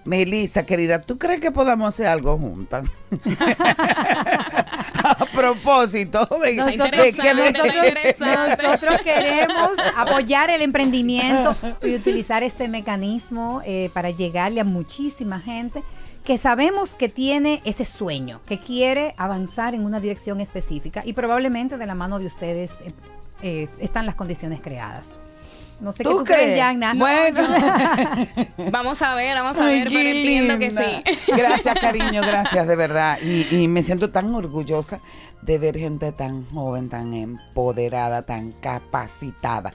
Melissa, 0.04 0.64
querida, 0.66 1.00
¿tú 1.00 1.18
crees 1.18 1.40
que 1.40 1.50
podamos 1.50 1.88
hacer 1.88 2.06
algo 2.06 2.36
juntas? 2.38 2.84
a 5.04 5.24
propósito 5.34 6.26
de, 6.42 6.54
Nosotros, 6.56 6.90
de 6.90 7.12
que 7.12 7.34
nosotros- 7.34 8.62
nosotros 8.62 9.00
queremos 9.04 9.70
apoyar 9.96 10.50
el 10.50 10.62
emprendimiento 10.62 11.54
y 11.82 11.94
utilizar 11.94 12.42
este 12.42 12.68
mecanismo 12.68 13.62
eh, 13.64 13.90
para 13.94 14.10
llegarle 14.10 14.60
a 14.60 14.64
muchísima 14.64 15.40
gente 15.40 15.82
que 16.26 16.38
sabemos 16.38 16.96
que 16.96 17.08
tiene 17.08 17.62
ese 17.64 17.84
sueño, 17.84 18.40
que 18.48 18.58
quiere 18.58 19.14
avanzar 19.16 19.76
en 19.76 19.84
una 19.84 20.00
dirección 20.00 20.40
específica 20.40 21.02
y 21.06 21.12
probablemente 21.12 21.78
de 21.78 21.86
la 21.86 21.94
mano 21.94 22.18
de 22.18 22.26
ustedes 22.26 22.80
eh, 22.80 22.92
eh, 23.42 23.68
están 23.78 24.06
las 24.06 24.16
condiciones 24.16 24.60
creadas. 24.60 25.08
No 25.78 25.92
sé 25.92 26.02
qué 26.02 26.10
¿Tú 26.10 26.24
crees, 26.24 26.40
crees? 26.40 26.56
Yagna. 26.56 26.94
Bueno. 26.94 27.42
Vamos 28.72 29.02
a 29.02 29.14
ver, 29.14 29.36
vamos 29.36 29.56
a 29.58 29.66
Ay, 29.66 29.80
ver, 29.80 29.88
pero 29.88 30.08
entiendo 30.08 30.58
que 30.58 30.70
sí. 30.70 31.32
Gracias, 31.32 31.78
cariño, 31.78 32.22
gracias, 32.22 32.66
de 32.66 32.74
verdad. 32.74 33.18
Y, 33.22 33.54
y 33.54 33.68
me 33.68 33.84
siento 33.84 34.10
tan 34.10 34.34
orgullosa 34.34 35.00
de 35.42 35.58
ver 35.58 35.76
gente 35.76 36.10
tan 36.10 36.44
joven, 36.50 36.88
tan 36.88 37.14
empoderada, 37.14 38.22
tan 38.22 38.50
capacitada. 38.52 39.72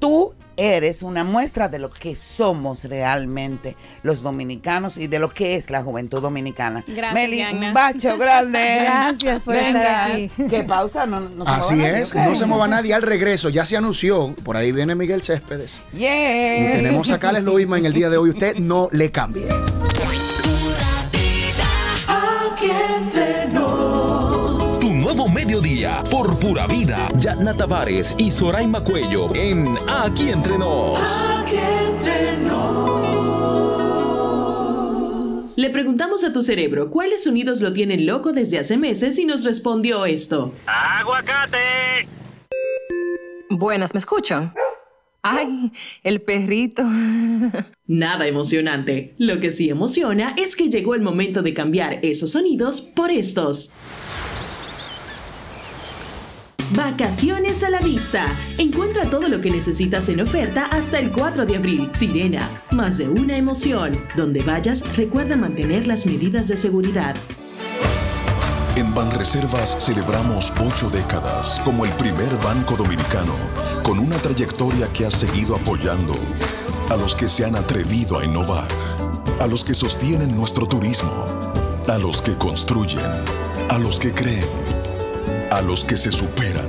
Tú 0.00 0.34
eres 0.56 1.02
una 1.02 1.24
muestra 1.24 1.68
de 1.68 1.78
lo 1.78 1.90
que 1.90 2.16
somos 2.16 2.84
realmente 2.84 3.76
los 4.02 4.22
dominicanos 4.22 4.98
y 4.98 5.06
de 5.06 5.18
lo 5.18 5.32
que 5.32 5.56
es 5.56 5.70
la 5.70 5.82
juventud 5.82 6.20
dominicana. 6.20 6.84
Gracias, 6.86 7.14
Meli, 7.14 7.42
un 7.42 7.72
bacho 7.72 8.18
grande. 8.18 8.58
Gracias 8.82 9.42
por 9.42 9.54
estar 9.54 9.74
Venga. 9.74 10.04
aquí. 10.06 10.30
¿Qué 10.50 10.62
pausa? 10.64 11.06
No, 11.06 11.20
no 11.20 11.44
se 11.44 11.50
Así 11.50 11.74
mueva 11.74 11.88
nadie, 11.90 12.02
es, 12.02 12.14
¿ok? 12.14 12.20
no 12.22 12.34
se 12.34 12.46
mueva 12.46 12.68
nadie 12.68 12.94
al 12.94 13.02
regreso, 13.02 13.48
ya 13.50 13.64
se 13.64 13.76
anunció, 13.76 14.34
por 14.42 14.56
ahí 14.56 14.72
viene 14.72 14.94
Miguel 14.94 15.22
Céspedes. 15.22 15.80
Yeah. 15.92 16.58
Y 16.58 16.76
tenemos 16.76 17.10
a 17.10 17.18
Carles 17.18 17.44
Loisma 17.44 17.78
en 17.78 17.86
el 17.86 17.92
día 17.92 18.10
de 18.10 18.16
hoy, 18.16 18.30
usted 18.30 18.56
no 18.56 18.88
le 18.92 19.10
cambie. 19.10 19.46
Nuevo 25.10 25.28
mediodía, 25.28 26.04
por 26.08 26.38
pura 26.38 26.68
vida. 26.68 27.08
Yatna 27.18 27.52
Tavares 27.52 28.14
y 28.16 28.30
Soraima 28.30 28.84
Cuello 28.84 29.34
en 29.34 29.76
Aquí 29.88 30.30
Entre 30.30 30.56
Nos. 30.56 31.00
aquí 31.36 31.56
entre 31.56 32.36
nos. 32.36 33.00
Le 35.58 35.68
preguntamos 35.70 36.22
a 36.22 36.32
tu 36.32 36.42
cerebro 36.42 36.90
cuáles 36.90 37.24
sonidos 37.24 37.60
lo 37.60 37.72
tienen 37.72 38.06
loco 38.06 38.32
desde 38.32 38.60
hace 38.60 38.76
meses 38.76 39.18
y 39.18 39.24
nos 39.24 39.42
respondió 39.44 40.06
esto. 40.06 40.54
¡Aguacate! 40.66 42.06
Buenas, 43.48 43.92
¿me 43.94 43.98
escuchan? 43.98 44.54
Ay, 45.22 45.72
el 46.04 46.20
perrito. 46.22 46.84
Nada 47.88 48.28
emocionante. 48.28 49.16
Lo 49.18 49.40
que 49.40 49.50
sí 49.50 49.70
emociona 49.70 50.36
es 50.38 50.54
que 50.54 50.68
llegó 50.70 50.94
el 50.94 51.02
momento 51.02 51.42
de 51.42 51.52
cambiar 51.52 51.98
esos 52.02 52.30
sonidos 52.30 52.80
por 52.80 53.10
estos. 53.10 53.72
Vacaciones 56.74 57.64
a 57.64 57.70
la 57.70 57.80
vista. 57.80 58.26
Encuentra 58.56 59.10
todo 59.10 59.28
lo 59.28 59.40
que 59.40 59.50
necesitas 59.50 60.08
en 60.08 60.20
oferta 60.20 60.66
hasta 60.66 61.00
el 61.00 61.10
4 61.10 61.44
de 61.44 61.56
abril. 61.56 61.90
Sirena, 61.94 62.48
más 62.70 62.98
de 62.98 63.08
una 63.08 63.36
emoción. 63.36 63.98
Donde 64.16 64.42
vayas, 64.44 64.84
recuerda 64.96 65.34
mantener 65.36 65.88
las 65.88 66.06
medidas 66.06 66.46
de 66.46 66.56
seguridad. 66.56 67.16
En 68.76 68.94
Banreservas 68.94 69.76
celebramos 69.80 70.52
ocho 70.60 70.88
décadas 70.90 71.60
como 71.64 71.84
el 71.84 71.90
primer 71.92 72.36
banco 72.36 72.76
dominicano 72.76 73.34
con 73.82 73.98
una 73.98 74.16
trayectoria 74.18 74.92
que 74.92 75.06
ha 75.06 75.10
seguido 75.10 75.56
apoyando 75.56 76.14
a 76.88 76.96
los 76.96 77.16
que 77.16 77.28
se 77.28 77.44
han 77.44 77.56
atrevido 77.56 78.16
a 78.16 78.24
innovar, 78.24 78.68
a 79.40 79.46
los 79.48 79.64
que 79.64 79.74
sostienen 79.74 80.36
nuestro 80.36 80.66
turismo, 80.66 81.26
a 81.88 81.98
los 81.98 82.22
que 82.22 82.36
construyen, 82.36 83.10
a 83.68 83.78
los 83.78 83.98
que 83.98 84.12
creen, 84.12 84.46
a 85.50 85.60
los 85.60 85.84
que 85.84 85.96
se 85.96 86.12
superan, 86.12 86.68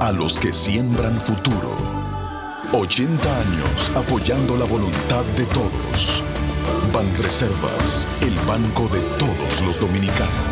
a 0.00 0.10
los 0.10 0.36
que 0.36 0.52
siembran 0.52 1.14
futuro. 1.20 1.76
80 2.72 3.40
años 3.40 3.92
apoyando 3.94 4.56
la 4.56 4.64
voluntad 4.64 5.24
de 5.36 5.46
todos. 5.46 6.22
Banreservas, 6.92 8.06
el 8.22 8.34
banco 8.46 8.88
de 8.88 9.00
todos 9.18 9.62
los 9.62 9.78
dominicanos. 9.80 10.51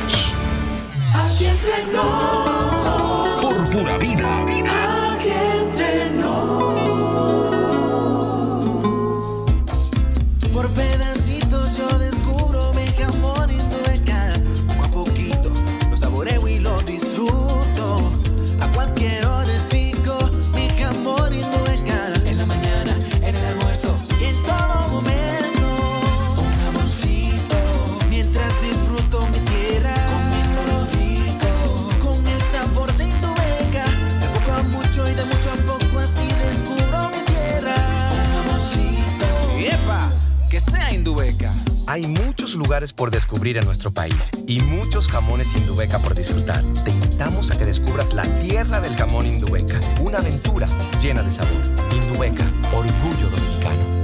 Lugares 42.80 42.92
por 42.94 43.10
descubrir 43.10 43.58
en 43.58 43.66
nuestro 43.66 43.90
país 43.90 44.30
y 44.46 44.60
muchos 44.60 45.06
jamones 45.06 45.54
Indubeca 45.54 45.98
por 45.98 46.14
disfrutar. 46.14 46.64
Te 46.82 46.90
invitamos 46.90 47.50
a 47.50 47.58
que 47.58 47.66
descubras 47.66 48.14
la 48.14 48.22
tierra 48.32 48.80
del 48.80 48.96
jamón 48.96 49.26
Indubeca, 49.26 49.78
una 50.00 50.18
aventura 50.18 50.66
llena 50.98 51.22
de 51.22 51.30
sabor. 51.30 51.60
Indubeca, 51.92 52.44
orgullo 52.72 53.28
dominicano. 53.28 54.00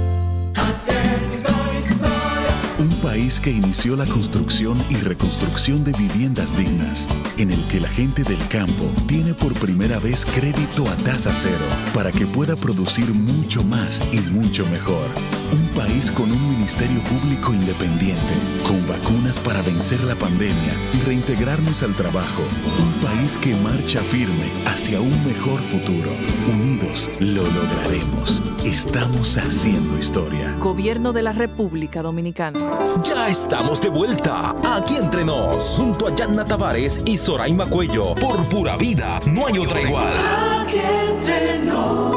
Un 2.77 3.01
país 3.01 3.39
que 3.39 3.49
inició 3.49 3.95
la 3.95 4.05
construcción 4.05 4.77
y 4.89 4.97
reconstrucción 4.97 5.83
de 5.83 5.93
viviendas 5.93 6.55
dignas, 6.55 7.07
en 7.37 7.49
el 7.49 7.65
que 7.65 7.79
la 7.79 7.89
gente 7.89 8.23
del 8.23 8.47
campo 8.47 8.91
tiene 9.07 9.33
por 9.33 9.53
primera 9.53 9.97
vez 9.97 10.23
crédito 10.23 10.87
a 10.87 10.95
tasa 10.97 11.31
cero 11.33 11.65
para 11.95 12.11
que 12.11 12.27
pueda 12.27 12.55
producir 12.55 13.11
mucho 13.11 13.63
más 13.63 14.03
y 14.11 14.19
mucho 14.19 14.67
mejor. 14.67 15.09
Un 15.51 15.66
país 15.87 16.11
con 16.11 16.31
un 16.31 16.49
ministerio 16.49 17.01
público 17.03 17.53
independiente, 17.53 18.33
con 18.67 18.85
vacunas 18.87 19.39
para 19.39 19.61
vencer 19.61 20.03
la 20.03 20.15
pandemia 20.15 20.73
y 20.93 21.01
reintegrarnos 21.05 21.81
al 21.81 21.93
trabajo. 21.95 22.43
Un 22.79 22.93
país 23.01 23.37
que 23.37 23.55
marcha 23.55 24.01
firme 24.01 24.51
hacia 24.65 24.99
un 24.99 25.25
mejor 25.25 25.61
futuro. 25.61 26.09
Unidos 26.51 27.09
lo 27.19 27.43
lograremos. 27.43 28.43
Estamos 28.65 29.37
haciendo 29.37 29.97
historia. 29.97 30.53
Gobierno 30.59 31.13
de 31.13 31.23
la 31.23 31.31
República 31.31 32.01
Dominicana. 32.01 32.59
Ya 33.03 33.29
estamos 33.29 33.81
de 33.81 33.89
vuelta. 33.89 34.55
Aquí 34.65 34.97
Entre 34.97 35.23
Nos. 35.23 35.77
Junto 35.77 36.07
a 36.07 36.15
Yatna 36.15 36.43
Tavares 36.43 37.01
y 37.05 37.17
Soraima 37.17 37.65
Cuello. 37.65 38.13
Por 38.15 38.43
pura 38.49 38.75
vida. 38.75 39.21
No 39.25 39.47
hay 39.47 39.59
otra 39.59 39.81
igual. 39.81 40.13
Aquí 40.61 40.79
entre 41.09 41.63
nos. 41.63 42.16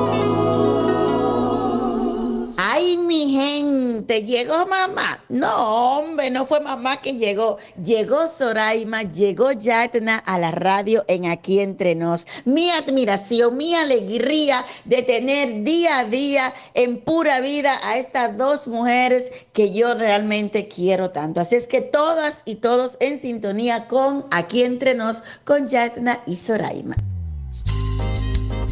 Mi 3.11 3.29
gente, 3.29 4.23
¿llegó 4.23 4.67
mamá? 4.67 5.19
No, 5.29 5.99
hombre, 5.99 6.31
no 6.31 6.47
fue 6.47 6.61
mamá 6.61 7.03
que 7.03 7.15
llegó. 7.15 7.59
Llegó 7.85 8.29
Soraima, 8.29 9.03
llegó 9.03 9.51
Yatna 9.51 10.19
a 10.19 10.39
la 10.39 10.53
radio 10.53 11.05
en 11.09 11.27
Aquí 11.27 11.59
Entre 11.59 11.97
Nos. 11.97 12.25
Mi 12.45 12.71
admiración, 12.71 13.57
mi 13.57 13.75
alegría 13.75 14.65
de 14.85 15.03
tener 15.03 15.65
día 15.65 15.99
a 15.99 16.05
día 16.05 16.55
en 16.75 17.01
pura 17.01 17.41
vida 17.41 17.81
a 17.83 17.99
estas 17.99 18.37
dos 18.37 18.69
mujeres 18.69 19.25
que 19.55 19.73
yo 19.73 19.95
realmente 19.95 20.69
quiero 20.69 21.11
tanto. 21.11 21.41
Así 21.41 21.57
es 21.57 21.67
que 21.67 21.81
todas 21.81 22.43
y 22.45 22.55
todos 22.55 22.97
en 23.01 23.19
sintonía 23.19 23.89
con 23.89 24.25
Aquí 24.31 24.63
Entre 24.63 24.95
Nos, 24.95 25.25
con 25.45 25.69
Yatna 25.69 26.21
y 26.29 26.37
Soraima. 26.37 26.95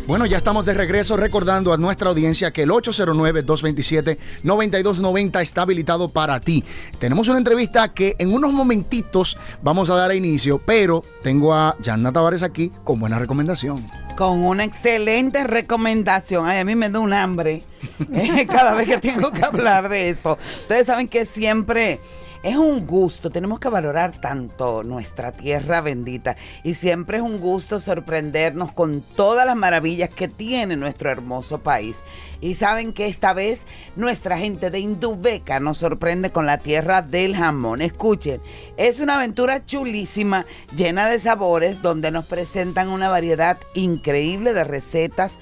Bueno, 0.08 0.24
ya 0.24 0.38
estamos 0.38 0.64
de 0.64 0.72
regreso 0.72 1.18
recordando 1.18 1.70
a 1.70 1.76
nuestra 1.76 2.08
audiencia 2.08 2.50
que 2.50 2.62
el 2.62 2.70
809-227-9290 2.70 5.42
está 5.42 5.60
habilitado 5.60 6.08
para 6.08 6.40
ti. 6.40 6.64
Tenemos 6.98 7.28
una 7.28 7.36
entrevista 7.36 7.92
que 7.92 8.16
en 8.18 8.32
unos 8.32 8.54
momentitos 8.54 9.36
vamos 9.60 9.90
a 9.90 9.96
dar 9.96 10.10
a 10.10 10.14
inicio, 10.14 10.62
pero 10.64 11.04
tengo 11.22 11.52
a 11.52 11.76
Yanna 11.82 12.10
Tavares 12.10 12.42
aquí 12.42 12.72
con 12.84 13.00
buena 13.00 13.18
recomendación. 13.18 13.84
Con 14.16 14.46
una 14.46 14.64
excelente 14.64 15.44
recomendación. 15.44 16.46
Ay, 16.46 16.60
a 16.60 16.64
mí 16.64 16.74
me 16.74 16.88
da 16.88 17.00
un 17.00 17.12
hambre 17.12 17.64
eh, 18.10 18.46
cada 18.46 18.72
vez 18.72 18.88
que 18.88 18.96
tengo 18.96 19.30
que 19.30 19.44
hablar 19.44 19.90
de 19.90 20.08
esto. 20.08 20.38
Ustedes 20.62 20.86
saben 20.86 21.06
que 21.06 21.26
siempre 21.26 22.00
es 22.42 22.56
un 22.56 22.86
gusto, 22.86 23.30
tenemos 23.30 23.58
que 23.58 23.68
valorar 23.68 24.20
tanto 24.20 24.84
nuestra 24.84 25.32
tierra 25.32 25.80
bendita 25.80 26.36
y 26.62 26.74
siempre 26.74 27.18
es 27.18 27.22
un 27.22 27.38
gusto 27.38 27.80
sorprendernos 27.80 28.72
con 28.72 29.00
todas 29.00 29.46
las 29.46 29.56
maravillas 29.56 30.10
que 30.10 30.28
tiene 30.28 30.76
nuestro 30.76 31.10
hermoso 31.10 31.58
país. 31.58 32.02
Y 32.40 32.54
saben 32.54 32.92
que 32.92 33.08
esta 33.08 33.32
vez 33.32 33.66
nuestra 33.96 34.38
gente 34.38 34.70
de 34.70 34.78
Indubeca 34.78 35.58
nos 35.58 35.78
sorprende 35.78 36.30
con 36.30 36.46
la 36.46 36.58
tierra 36.58 37.02
del 37.02 37.34
jamón. 37.34 37.82
Escuchen, 37.82 38.40
es 38.76 39.00
una 39.00 39.16
aventura 39.16 39.66
chulísima, 39.66 40.46
llena 40.76 41.08
de 41.08 41.18
sabores, 41.18 41.82
donde 41.82 42.12
nos 42.12 42.26
presentan 42.26 42.88
una 42.88 43.08
variedad 43.08 43.58
increíble 43.74 44.52
de 44.52 44.62
recetas 44.62 45.38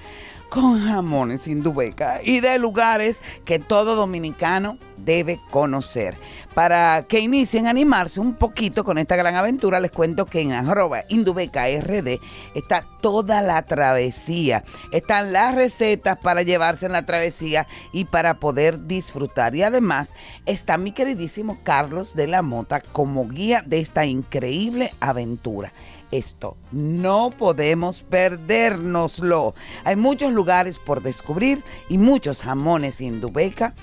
con 0.49 0.81
jamones 0.81 1.47
Indubeca 1.49 2.21
y 2.23 2.41
de 2.41 2.59
lugares 2.59 3.21
que 3.45 3.59
todo 3.59 3.97
dominicano 3.97 4.79
debe 4.97 5.39
conocer. 5.51 6.19
Para 6.55 7.07
que 7.07 7.21
inicien 7.21 7.67
a 7.67 7.71
animarse 7.71 8.21
un 8.21 8.35
poquito 8.35 8.83
con 8.83 8.99
esta 8.99 9.17
gran 9.17 9.35
aventura, 9.35 9.79
les 9.79 9.91
cuento 9.91 10.27
que 10.27 10.41
en 10.41 10.53
arroba 10.53 11.05
Indubeca 11.09 11.67
RD 11.69 12.19
está 12.55 12.85
toda 13.01 13.43
la 13.43 13.63
travesía. 13.63 14.65
Están 14.91 15.33
las 15.33 15.55
recetas 15.55 16.19
para 16.19 16.43
llevarse 16.43 16.87
en 16.87 16.93
la 16.93 17.07
travesía 17.07 17.67
y 17.93 18.07
para 18.07 18.41
poder 18.41 18.87
disfrutar. 18.87 19.55
Y 19.55 19.63
además 19.63 20.15
está 20.47 20.79
mi 20.79 20.93
queridísimo 20.93 21.59
Carlos 21.63 22.15
de 22.15 22.27
la 22.27 22.43
Mota 22.43 22.81
como 22.81 23.29
guía 23.29 23.63
de 23.67 23.81
esta 23.81 24.07
increíble 24.07 24.93
aventura 25.01 25.73
esto. 26.11 26.57
No 26.73 27.31
podemos 27.31 28.03
perdérnoslo. 28.03 29.55
Hay 29.85 29.97
muchos 29.97 30.33
lugares 30.33 30.79
por 30.79 31.03
descubrir 31.03 31.63
y 31.89 31.99
muchos 31.99 32.43
jamones 32.43 33.01
Indubeca 33.01 33.75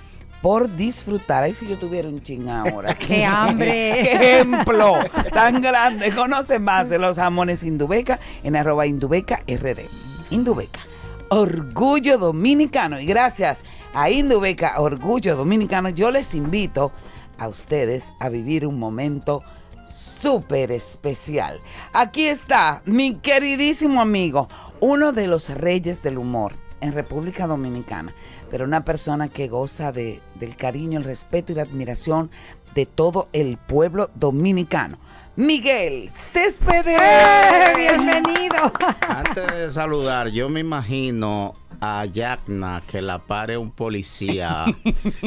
por 0.41 0.75
disfrutar. 0.75 1.45
Ay, 1.45 1.53
si 1.53 1.67
yo 1.67 1.77
tuviera 1.77 2.09
un 2.09 2.21
ching 2.21 2.49
ahora. 2.49 2.93
¡Qué 2.99 3.25
hambre! 3.25 3.69
¡Qué 4.03 4.11
ejemplo 4.11 4.95
tan 5.33 5.61
grande! 5.61 6.11
Conoce 6.11 6.59
más 6.59 6.89
de 6.89 6.99
los 6.99 7.17
jamones 7.17 7.63
Indubeca 7.63 8.19
en 8.43 8.55
arroba 8.55 8.85
Indubeca 8.85 9.41
RD. 9.47 9.87
Indubeca. 10.31 10.81
Orgullo 11.29 12.17
Dominicano. 12.17 12.99
Y 12.99 13.05
gracias 13.05 13.63
a 13.93 14.09
Indubeca, 14.09 14.79
Orgullo 14.79 15.35
Dominicano, 15.35 15.89
yo 15.89 16.11
les 16.11 16.35
invito 16.35 16.91
a 17.37 17.47
ustedes 17.47 18.13
a 18.19 18.29
vivir 18.29 18.67
un 18.67 18.77
momento 18.77 19.43
súper 19.83 20.71
especial. 20.71 21.59
Aquí 21.93 22.25
está 22.25 22.81
mi 22.85 23.15
queridísimo 23.15 24.01
amigo, 24.01 24.49
uno 24.79 25.11
de 25.11 25.27
los 25.27 25.49
reyes 25.49 26.03
del 26.03 26.17
humor 26.17 26.53
en 26.81 26.93
República 26.93 27.47
Dominicana, 27.47 28.13
pero 28.51 28.65
una 28.65 28.83
persona 28.83 29.29
que 29.29 29.47
goza 29.47 29.91
de, 29.91 30.19
del 30.35 30.55
cariño, 30.55 30.99
el 30.99 31.05
respeto 31.05 31.51
y 31.51 31.55
la 31.55 31.61
admiración 31.61 32.29
de 32.75 32.85
todo 32.85 33.29
el 33.33 33.57
pueblo 33.57 34.09
dominicano. 34.15 34.97
Miguel 35.35 36.11
Céspedes. 36.13 36.99
¡Eh! 37.01 37.73
Bienvenido. 37.75 38.71
Antes 39.07 39.47
de 39.47 39.71
saludar, 39.71 40.27
yo 40.27 40.47
me 40.49 40.59
imagino 40.59 41.55
a 41.85 42.05
Yacna 42.05 42.81
que 42.89 43.01
la 43.01 43.19
pare 43.19 43.57
un 43.57 43.69
policía 43.71 44.65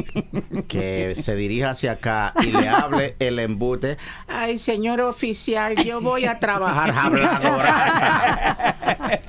que 0.68 1.14
se 1.14 1.34
dirija 1.36 1.70
hacia 1.70 1.92
acá 1.92 2.32
y 2.42 2.46
le 2.46 2.68
hable 2.68 3.14
el 3.18 3.38
embute. 3.38 3.98
Ay, 4.26 4.58
señor 4.58 5.00
oficial, 5.02 5.74
yo 5.84 6.00
voy 6.00 6.24
a 6.24 6.38
trabajar 6.38 6.90
habladora. 6.96 8.76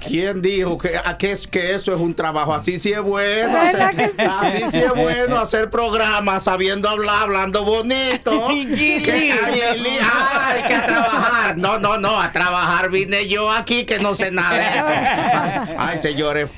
¿Quién 0.07 0.41
dijo 0.41 0.77
que, 0.77 0.97
a 0.97 1.17
que, 1.17 1.33
es- 1.33 1.47
que 1.47 1.75
eso 1.75 1.93
es 1.93 1.99
un 1.99 2.13
trabajo? 2.15 2.53
Así 2.53 2.79
sí 2.79 2.93
es 2.93 3.01
bueno. 3.01 3.51
¿Verdad 3.53 3.89
hacer-? 3.93 4.13
Así 4.29 4.63
sí 4.71 4.77
es 4.79 4.93
bueno 4.93 5.37
hacer 5.39 5.69
programas 5.69 6.43
sabiendo 6.43 6.87
hablar, 6.89 7.23
hablando 7.23 7.63
bonito. 7.65 8.47
Que- 8.77 9.33
ay, 9.33 9.61
ay, 9.61 10.61
que 10.67 10.75
a 10.75 10.85
trabajar. 10.85 11.57
No, 11.57 11.77
no, 11.79 11.97
no, 11.97 12.21
a 12.21 12.31
trabajar 12.31 12.89
vine 12.89 13.27
yo 13.27 13.51
aquí 13.51 13.85
que 13.85 13.99
no 13.99 14.15
sé 14.15 14.31
nada 14.31 14.53
de 14.55 14.61
eso. 14.63 14.87
Ay, 14.87 15.75
ay, 15.77 15.97
señores, 16.01 16.49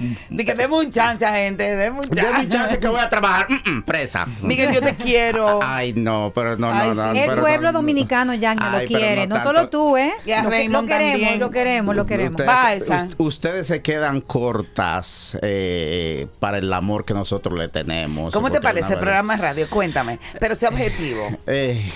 De 0.59 0.63
que 0.63 0.67
demos 0.67 0.85
un 0.85 0.91
chance 0.91 1.25
a 1.25 1.33
gente, 1.33 1.75
demos 1.75 2.05
un 2.05 2.11
chance. 2.15 2.31
Deme 2.31 2.43
un 2.43 2.49
chance 2.49 2.79
que 2.79 2.87
voy 2.87 2.99
a 2.99 3.09
trabajar. 3.09 3.47
Mm, 3.49 3.69
mm, 3.77 3.83
presa. 3.83 4.25
Miguel, 4.41 4.71
yo 4.73 4.81
te 4.81 4.95
quiero. 4.95 5.59
Ay, 5.63 5.93
no, 5.93 6.31
pero 6.35 6.57
no, 6.57 6.71
Ay, 6.71 6.89
no, 6.89 6.93
no. 6.95 7.11
El 7.11 7.29
pero 7.29 7.41
pueblo 7.41 7.71
no, 7.71 7.79
dominicano 7.79 8.33
ya 8.33 8.55
lo 8.55 8.61
Ay, 8.63 8.87
pero 8.87 8.99
quiere, 8.99 9.27
no 9.27 9.37
no, 9.37 9.43
solo 9.43 9.69
tú, 9.69 9.97
¿eh? 9.97 10.13
Y 10.25 10.31
a 10.31 10.43
lo, 10.43 10.49
que- 10.49 10.69
lo 10.69 10.85
queremos, 10.85 11.11
también. 11.19 11.39
lo 11.39 11.49
queremos, 11.51 11.95
lo 11.95 12.05
queremos. 12.05 12.31
Ustedes, 12.31 12.89
Va 12.91 13.07
ustedes 13.17 13.67
se 13.67 13.81
quedan 13.81 14.21
cortas 14.21 15.37
eh, 15.41 16.27
para 16.39 16.57
el 16.57 16.71
amor 16.73 17.05
que 17.05 17.13
nosotros 17.13 17.57
le 17.57 17.67
tenemos. 17.69 18.33
¿Cómo 18.33 18.51
te 18.51 18.61
parece 18.61 18.93
el 18.93 18.99
programa 18.99 19.35
de 19.35 19.41
radio? 19.41 19.69
Cuéntame, 19.69 20.19
pero 20.39 20.55
sea 20.55 20.69
objetivo. 20.69 21.29
Eh, 21.47 21.91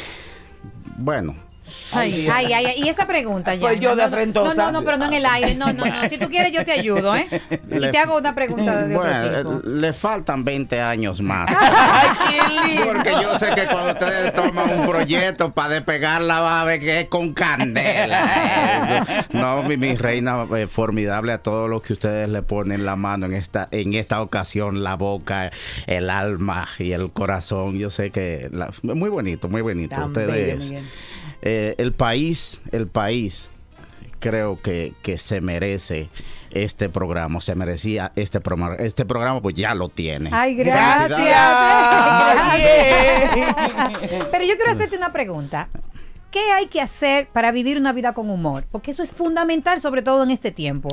bueno. 0.98 1.36
Ay, 1.96 2.28
ay, 2.32 2.54
ay, 2.54 2.66
ay. 2.66 2.74
Y 2.84 2.90
esa 2.90 3.06
pregunta 3.06 3.54
ya. 3.54 3.62
Pues 3.62 3.80
yo 3.80 3.96
de 3.96 4.04
no, 4.10 4.10
no. 4.10 4.44
No, 4.46 4.54
no, 4.54 4.72
no, 4.72 4.84
pero 4.84 4.98
no 4.98 5.06
en 5.06 5.14
el 5.14 5.26
aire. 5.26 5.56
No, 5.56 5.72
no, 5.74 5.86
no. 5.86 6.10
Si 6.10 6.18
tú 6.18 6.28
quieres, 6.30 6.52
yo 6.52 6.66
te 6.66 6.72
ayudo, 6.72 7.16
¿eh? 7.16 7.28
Y 7.72 7.92
te 7.92 7.98
hago 7.98 8.18
una 8.18 8.34
pregunta 8.34 8.86
de 8.86 8.96
otro 8.96 9.08
Bueno, 9.10 9.60
tipo. 9.60 9.70
le 9.70 9.94
faltan 9.94 10.44
20 10.44 10.82
años 10.82 11.22
más. 11.22 11.50
¡Ay, 11.60 12.10
qué 12.30 12.70
lindo! 12.70 12.86
Porque 12.94 13.12
yo 13.22 13.38
sé 13.40 13.48
que 13.56 13.66
cuando 13.66 13.92
ustedes 13.92 14.34
toman 14.34 14.80
un 14.80 14.88
proyecto 14.88 15.54
para 15.54 15.76
despegarla 15.76 16.40
va 16.40 16.62
a 16.62 16.64
ver 16.66 16.80
que 16.80 17.00
es 17.02 17.08
con 17.10 17.34
candela. 17.34 19.06
eh. 19.08 19.26
No, 19.32 19.64
mi, 19.64 19.78
mi 19.78 19.96
reina, 19.96 20.48
eh, 20.58 20.68
formidable 20.68 21.32
a 21.34 21.38
todo 21.40 21.68
lo 21.68 21.82
que 21.82 21.94
ustedes 21.94 22.30
le 22.30 22.42
ponen 22.42 22.86
la 22.86 22.96
mano 22.96 23.26
en 23.26 23.34
esta, 23.34 23.68
en 23.72 23.94
esta 23.94 24.22
ocasión, 24.22 24.84
la 24.84 24.96
boca, 24.96 25.52
el 25.88 26.10
alma 26.10 26.68
y 26.80 26.92
el 26.92 27.12
corazón. 27.12 27.78
Yo 27.78 27.90
sé 27.90 28.12
que 28.12 28.50
la- 28.52 28.72
muy 28.82 29.10
bonito, 29.10 29.48
muy 29.50 29.62
bonito. 29.62 29.96
Tan 29.96 30.14
bello, 30.14 30.28
ustedes, 30.30 30.70
Miguel. 30.72 30.86
Eh, 31.44 31.76
el 31.78 31.92
país, 31.94 32.62
el 32.72 32.88
país 32.88 33.50
creo 34.20 34.60
que, 34.62 34.94
que 35.04 35.18
se 35.18 35.42
merece 35.42 36.10
este 36.52 36.88
programa, 36.88 37.42
se 37.42 37.56
merecía 37.56 38.14
este 38.16 38.40
programa, 38.40 38.76
este 38.76 39.06
programa 39.06 39.42
pues 39.42 39.54
ya 39.56 39.76
lo 39.76 39.90
tiene. 39.90 40.30
Ay, 40.32 40.56
gracias. 40.56 41.10
Gracias. 41.10 42.64
Pero 44.32 44.46
yo 44.46 44.56
quiero 44.56 44.72
hacerte 44.72 44.96
una 44.96 45.12
pregunta. 45.12 45.68
¿Qué 46.32 46.52
hay 46.52 46.66
que 46.66 46.82
hacer 46.82 47.28
para 47.28 47.52
vivir 47.52 47.78
una 47.78 47.94
vida 47.94 48.14
con 48.14 48.30
humor? 48.32 48.64
Porque 48.72 48.90
eso 48.90 49.04
es 49.04 49.12
fundamental, 49.14 49.82
sobre 49.82 50.02
todo 50.02 50.24
en 50.24 50.32
este 50.32 50.50
tiempo. 50.52 50.90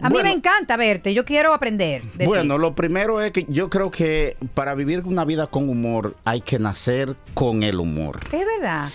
A 0.00 0.10
mí 0.10 0.16
me 0.24 0.32
encanta 0.32 0.76
verte, 0.76 1.14
yo 1.14 1.24
quiero 1.24 1.54
aprender. 1.54 2.02
de 2.14 2.26
Bueno, 2.26 2.56
ti. 2.56 2.60
lo 2.62 2.74
primero 2.74 3.20
es 3.20 3.30
que 3.30 3.46
yo 3.48 3.70
creo 3.70 3.92
que 3.92 4.36
para 4.54 4.74
vivir 4.74 5.02
una 5.04 5.24
vida 5.24 5.46
con 5.46 5.68
humor 5.68 6.16
hay 6.24 6.40
que 6.40 6.58
nacer 6.58 7.14
con 7.34 7.62
el 7.62 7.78
humor. 7.78 8.20
Es 8.32 8.44
verdad. 8.44 8.88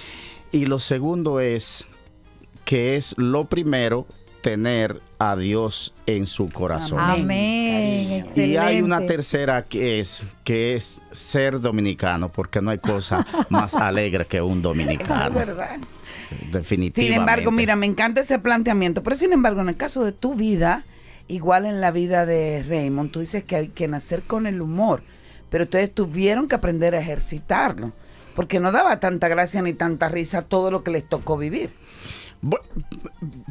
Y 0.52 0.66
lo 0.66 0.80
segundo 0.80 1.40
es 1.40 1.88
que 2.66 2.96
es 2.96 3.14
lo 3.18 3.46
primero 3.46 4.08
tener 4.42 5.02
a 5.20 5.36
Dios 5.36 5.94
en 6.06 6.28
su 6.28 6.48
corazón. 6.48 7.00
Amén. 7.00 8.26
Y 8.36 8.56
hay 8.56 8.82
una 8.82 9.06
tercera 9.06 9.64
que 9.64 10.00
es 10.00 10.26
que 10.44 10.76
es 10.76 11.02
ser 11.12 11.60
dominicano, 11.60 12.32
porque 12.32 12.62
no 12.62 12.72
hay 12.72 12.78
cosa 12.78 13.26
más 13.50 13.76
alegre 13.76 14.26
que 14.26 14.42
un 14.42 14.50
Eso 14.50 14.58
es 14.58 14.64
dominicano. 14.64 15.36
verdad. 15.36 15.80
Definitivamente. 16.52 17.02
Sin 17.02 17.14
embargo, 17.14 17.52
mira, 17.52 17.76
me 17.76 17.86
encanta 17.86 18.22
ese 18.22 18.40
planteamiento, 18.40 19.04
pero 19.04 19.16
sin 19.16 19.34
embargo, 19.34 19.62
en 19.62 19.70
el 19.70 19.78
caso 19.78 20.04
de 20.04 20.12
tu 20.12 20.36
vida, 20.36 20.84
igual 21.28 21.66
en 21.66 21.82
la 21.82 21.92
vida 21.92 22.26
de 22.26 22.64
Raymond, 22.68 23.12
tú 23.12 23.20
dices 23.22 23.44
que 23.44 23.56
hay 23.56 23.68
que 23.70 23.88
nacer 23.88 24.22
con 24.24 24.46
el 24.48 24.62
humor, 24.62 25.02
pero 25.50 25.64
ustedes 25.66 25.94
tuvieron 25.94 26.48
que 26.48 26.56
aprender 26.56 26.96
a 26.96 27.00
ejercitarlo, 27.00 27.92
porque 28.38 28.60
no 28.60 28.71
daba 28.71 29.00
tanta 29.00 29.30
gracia 29.30 29.63
ni 29.63 29.73
tanta 29.73 30.10
risa 30.10 30.43
todo 30.43 30.69
lo 30.69 30.84
que 30.84 30.91
les 30.91 31.10
tocó 31.10 31.38
vivir. 31.38 31.73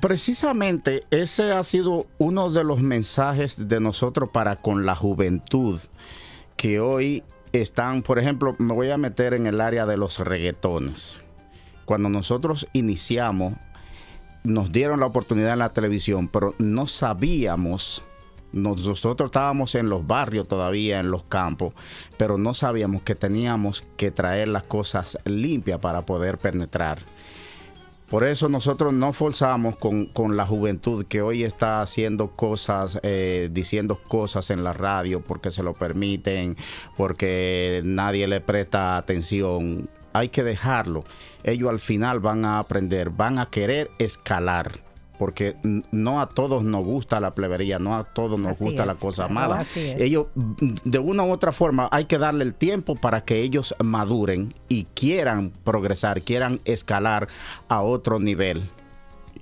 Precisamente 0.00 1.02
ese 1.10 1.50
ha 1.50 1.64
sido 1.64 2.06
uno 2.18 2.50
de 2.50 2.62
los 2.62 2.80
mensajes 2.80 3.66
de 3.66 3.80
nosotros 3.80 4.30
para 4.32 4.62
con 4.62 4.86
la 4.86 4.94
juventud, 4.94 5.80
que 6.56 6.78
hoy 6.78 7.24
están, 7.52 8.02
por 8.02 8.20
ejemplo, 8.20 8.54
me 8.60 8.74
voy 8.74 8.92
a 8.92 8.96
meter 8.96 9.34
en 9.34 9.48
el 9.48 9.60
área 9.60 9.86
de 9.86 9.96
los 9.96 10.20
reggaetones. 10.20 11.20
Cuando 11.84 12.08
nosotros 12.08 12.68
iniciamos, 12.72 13.54
nos 14.44 14.70
dieron 14.70 15.00
la 15.00 15.06
oportunidad 15.06 15.54
en 15.54 15.58
la 15.58 15.72
televisión, 15.72 16.28
pero 16.28 16.54
no 16.58 16.86
sabíamos, 16.86 18.04
nosotros 18.52 19.28
estábamos 19.28 19.74
en 19.74 19.88
los 19.88 20.06
barrios 20.06 20.48
todavía, 20.48 21.00
en 21.00 21.10
los 21.10 21.24
campos, 21.24 21.74
pero 22.16 22.38
no 22.38 22.54
sabíamos 22.54 23.02
que 23.02 23.14
teníamos 23.14 23.84
que 23.96 24.10
traer 24.10 24.48
las 24.48 24.62
cosas 24.62 25.18
limpias 25.24 25.78
para 25.78 26.06
poder 26.06 26.38
penetrar. 26.38 26.98
Por 28.08 28.22
eso 28.22 28.48
nosotros 28.48 28.92
no 28.92 29.12
forzamos 29.12 29.76
con, 29.76 30.06
con 30.06 30.36
la 30.36 30.46
juventud 30.46 31.06
que 31.06 31.22
hoy 31.22 31.42
está 31.42 31.80
haciendo 31.82 32.30
cosas, 32.30 33.00
eh, 33.02 33.48
diciendo 33.50 34.00
cosas 34.00 34.50
en 34.50 34.62
la 34.62 34.72
radio 34.72 35.22
porque 35.22 35.50
se 35.50 35.64
lo 35.64 35.74
permiten, 35.74 36.56
porque 36.96 37.82
nadie 37.84 38.28
le 38.28 38.40
presta 38.40 38.96
atención. 38.96 39.90
Hay 40.12 40.28
que 40.28 40.44
dejarlo. 40.44 41.02
Ellos 41.42 41.68
al 41.68 41.80
final 41.80 42.20
van 42.20 42.44
a 42.44 42.60
aprender, 42.60 43.10
van 43.10 43.40
a 43.40 43.46
querer 43.46 43.90
escalar. 43.98 44.85
Porque 45.18 45.56
no 45.90 46.20
a 46.20 46.28
todos 46.28 46.62
nos 46.62 46.84
gusta 46.84 47.20
la 47.20 47.32
plebería, 47.32 47.78
no 47.78 47.96
a 47.96 48.04
todos 48.04 48.38
nos 48.38 48.52
Así 48.52 48.64
gusta 48.64 48.84
la 48.84 48.94
cosa 48.94 49.28
mala. 49.28 49.62
es. 49.62 49.76
Ellos, 49.76 50.26
mm, 50.34 50.74
de 50.84 50.98
una 50.98 51.24
u 51.24 51.30
otra 51.30 51.52
forma, 51.52 51.88
hay 51.90 52.04
que 52.04 52.18
darle 52.18 52.44
el 52.44 52.54
tiempo 52.54 52.96
para 52.96 53.24
que 53.24 53.40
ellos 53.40 53.74
maduren 53.82 54.54
y 54.68 54.84
quieran 54.94 55.52
progresar, 55.64 56.22
quieran 56.22 56.60
escalar 56.64 57.28
a 57.68 57.80
otro 57.82 58.18
nivel. 58.18 58.68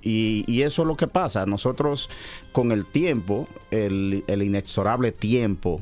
Y, 0.01 0.45
y 0.47 0.61
eso 0.61 0.83
es 0.83 0.87
lo 0.87 0.95
que 0.95 1.07
pasa. 1.07 1.45
Nosotros 1.45 2.09
con 2.51 2.71
el 2.71 2.85
tiempo, 2.85 3.47
el, 3.71 4.23
el 4.27 4.43
inexorable 4.43 5.11
tiempo, 5.11 5.81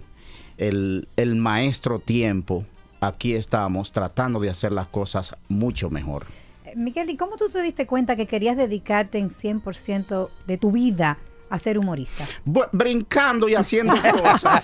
el, 0.58 1.08
el 1.17 1.36
maestro 1.36 1.99
tiempo, 1.99 2.63
aquí 3.01 3.34
estamos 3.34 3.91
tratando 3.91 4.39
de 4.39 4.49
hacer 4.49 4.71
las 4.71 4.88
cosas 4.88 5.36
mucho 5.49 5.89
mejor. 5.89 6.25
Miguel, 6.76 7.10
¿y 7.10 7.18
cómo 7.18 7.38
tú 7.38 7.50
te 7.50 7.62
diste 7.62 7.86
cuenta 7.88 8.16
que 8.16 8.26
querías 8.28 8.58
dedicarte 8.58 9.18
en 9.18 9.30
100% 9.30 10.30
de 10.48 10.58
tu 10.58 10.72
vida 10.72 11.18
a 11.50 11.60
ser 11.60 11.78
humorista? 11.78 12.26
Bu- 12.46 12.68
brincando 12.72 13.48
y 13.48 13.56
haciendo 13.56 13.94
cosas. 14.24 14.64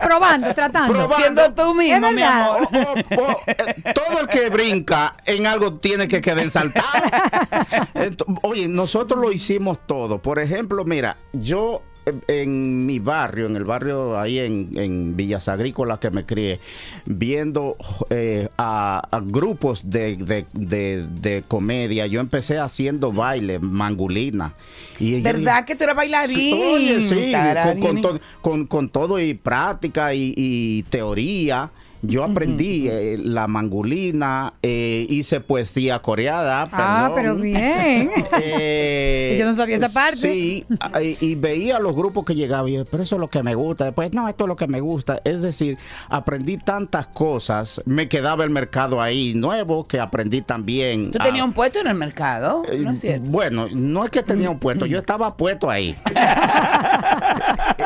Probando, 0.00 0.52
tratando. 0.54 0.92
Probando. 0.92 1.16
Siendo 1.16 1.54
tú 1.54 1.74
mismo, 1.74 2.06
Es 2.06 2.12
mi 2.12 2.20
verdad. 2.20 2.56
amor. 2.56 2.68
O- 3.16 3.22
o- 3.22 3.40
eh, 3.46 3.82
todo 3.94 4.20
el 4.20 4.26
que 4.28 4.50
brinca 4.50 5.16
en 5.24 5.46
algo 5.46 5.74
tiene 5.78 6.06
que 6.08 6.20
quedar 6.20 6.48
saltado. 6.50 6.86
Oye, 8.42 8.68
nosotros 8.68 9.20
lo 9.20 9.32
hicimos 9.32 9.78
todo. 9.86 10.20
Por 10.20 10.38
ejemplo, 10.38 10.84
mira, 10.84 11.16
yo 11.32 11.82
en 12.28 12.86
mi 12.86 12.98
barrio, 12.98 13.46
en 13.46 13.56
el 13.56 13.64
barrio 13.64 14.18
ahí 14.18 14.38
en, 14.38 14.70
en 14.76 15.16
Villas 15.16 15.48
Agrícolas 15.48 15.98
que 15.98 16.10
me 16.10 16.24
crié, 16.24 16.60
viendo 17.04 17.76
eh, 18.10 18.48
a, 18.56 19.02
a 19.10 19.20
grupos 19.20 19.90
de, 19.90 20.16
de- 20.16 20.46
de- 20.52 21.06
de 21.08 21.42
comedia, 21.46 22.06
yo 22.06 22.20
empecé 22.20 22.58
haciendo 22.58 23.12
baile, 23.12 23.58
mangulina. 23.58 24.54
Y 25.00 25.20
¿Verdad 25.20 25.64
que 25.64 25.74
tú 25.74 25.84
eras 25.84 25.96
bailarín? 25.96 26.36
Sí, 26.36 26.52
oye, 26.52 27.02
sí, 27.02 27.32
con, 27.64 27.80
con 27.80 28.02
to- 28.02 28.20
con- 28.40 28.66
con 28.66 28.88
todo 28.88 29.20
y 29.20 29.34
práctica 29.34 30.14
y, 30.14 30.32
y 30.36 30.82
teoría. 30.84 31.70
Yo 32.06 32.24
aprendí 32.24 32.88
eh, 32.88 33.16
la 33.22 33.46
mangulina, 33.48 34.54
eh, 34.62 35.06
hice 35.08 35.40
poesía 35.40 35.98
coreada. 36.00 36.68
Ah, 36.72 37.10
pero 37.14 37.34
bien. 37.36 38.10
Eh, 38.42 39.36
Yo 39.38 39.46
no 39.46 39.54
sabía 39.54 39.76
esa 39.76 39.88
parte. 39.88 40.16
Sí, 40.18 40.64
y, 41.02 41.16
y 41.24 41.34
veía 41.34 41.78
los 41.78 41.94
grupos 41.94 42.24
que 42.24 42.34
llegaban 42.34 42.68
y 42.68 42.74
yo, 42.74 42.84
pero 42.84 43.02
eso 43.02 43.16
es 43.16 43.20
lo 43.20 43.28
que 43.28 43.42
me 43.42 43.54
gusta. 43.54 43.84
Después, 43.86 44.12
no, 44.12 44.28
esto 44.28 44.44
es 44.44 44.48
lo 44.48 44.56
que 44.56 44.66
me 44.66 44.80
gusta. 44.80 45.20
Es 45.24 45.40
decir, 45.42 45.78
aprendí 46.08 46.56
tantas 46.58 47.06
cosas. 47.08 47.80
Me 47.86 48.08
quedaba 48.08 48.44
el 48.44 48.50
mercado 48.50 49.00
ahí 49.00 49.32
nuevo 49.34 49.84
que 49.84 49.98
aprendí 50.00 50.42
también. 50.42 51.10
¿Tú 51.10 51.18
a- 51.20 51.24
tenías 51.24 51.44
un 51.44 51.52
puesto 51.52 51.80
en 51.80 51.86
el 51.88 51.94
mercado? 51.94 52.62
eh, 52.70 52.78
¿No 52.78 52.90
es 52.92 53.00
cierto? 53.00 53.30
Bueno, 53.30 53.66
no 53.72 54.04
es 54.04 54.10
que 54.10 54.22
tenía 54.22 54.50
un 54.50 54.58
puesto, 54.58 54.86
yo 54.86 54.98
estaba 54.98 55.36
puesto 55.36 55.70
ahí. 55.70 55.94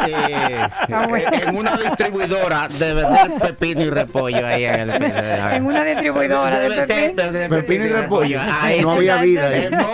Eh, 0.09 0.57
Ah, 0.93 1.07
bueno. 1.09 1.29
En 1.33 1.57
una 1.57 1.77
distribuidora 1.77 2.69
de 2.69 2.95
vender 2.95 3.33
pepino 3.41 3.83
y 3.83 3.91
repollo 4.12 4.46
ahí 4.46 4.64
en 4.64 4.81
el 4.81 4.90
En 4.90 5.66
una 5.66 5.85
distribuidora 5.85 6.59
de 6.61 6.70
pepino. 6.87 7.49
Pepino 7.49 7.85
y 7.85 7.88
repollo. 7.88 8.40
Ahí 8.61 8.81
No 8.83 8.92
había 8.92 9.16
vida. 9.23 9.57
Eh, 9.57 9.70
no, 9.70 9.88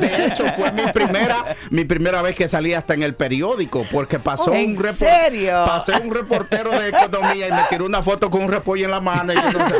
de, 0.00 0.06
de 0.06 0.26
hecho, 0.26 0.44
fue 0.56 0.72
mi 0.72 0.82
primera, 0.92 1.44
mi 1.70 1.84
primera 1.84 2.22
vez 2.22 2.36
que 2.36 2.48
salí 2.48 2.74
hasta 2.74 2.94
en 2.94 3.02
el 3.02 3.14
periódico, 3.14 3.84
porque 3.90 4.18
pasó 4.18 4.52
¿En 4.54 4.76
un 4.76 4.94
serio? 4.94 5.64
pasé 5.66 5.92
un 6.02 6.12
reportero 6.12 6.70
de 6.78 6.88
economía 6.88 7.48
y 7.48 7.52
me 7.52 7.62
tiró 7.70 7.84
una 7.86 8.02
foto 8.02 8.30
con 8.30 8.42
un 8.42 8.50
repollo 8.50 8.84
en 8.84 8.90
la 8.90 9.00
mano. 9.00 9.32
Y 9.32 9.36
yo 9.36 9.52
no 9.58 9.68
sé, 9.68 9.74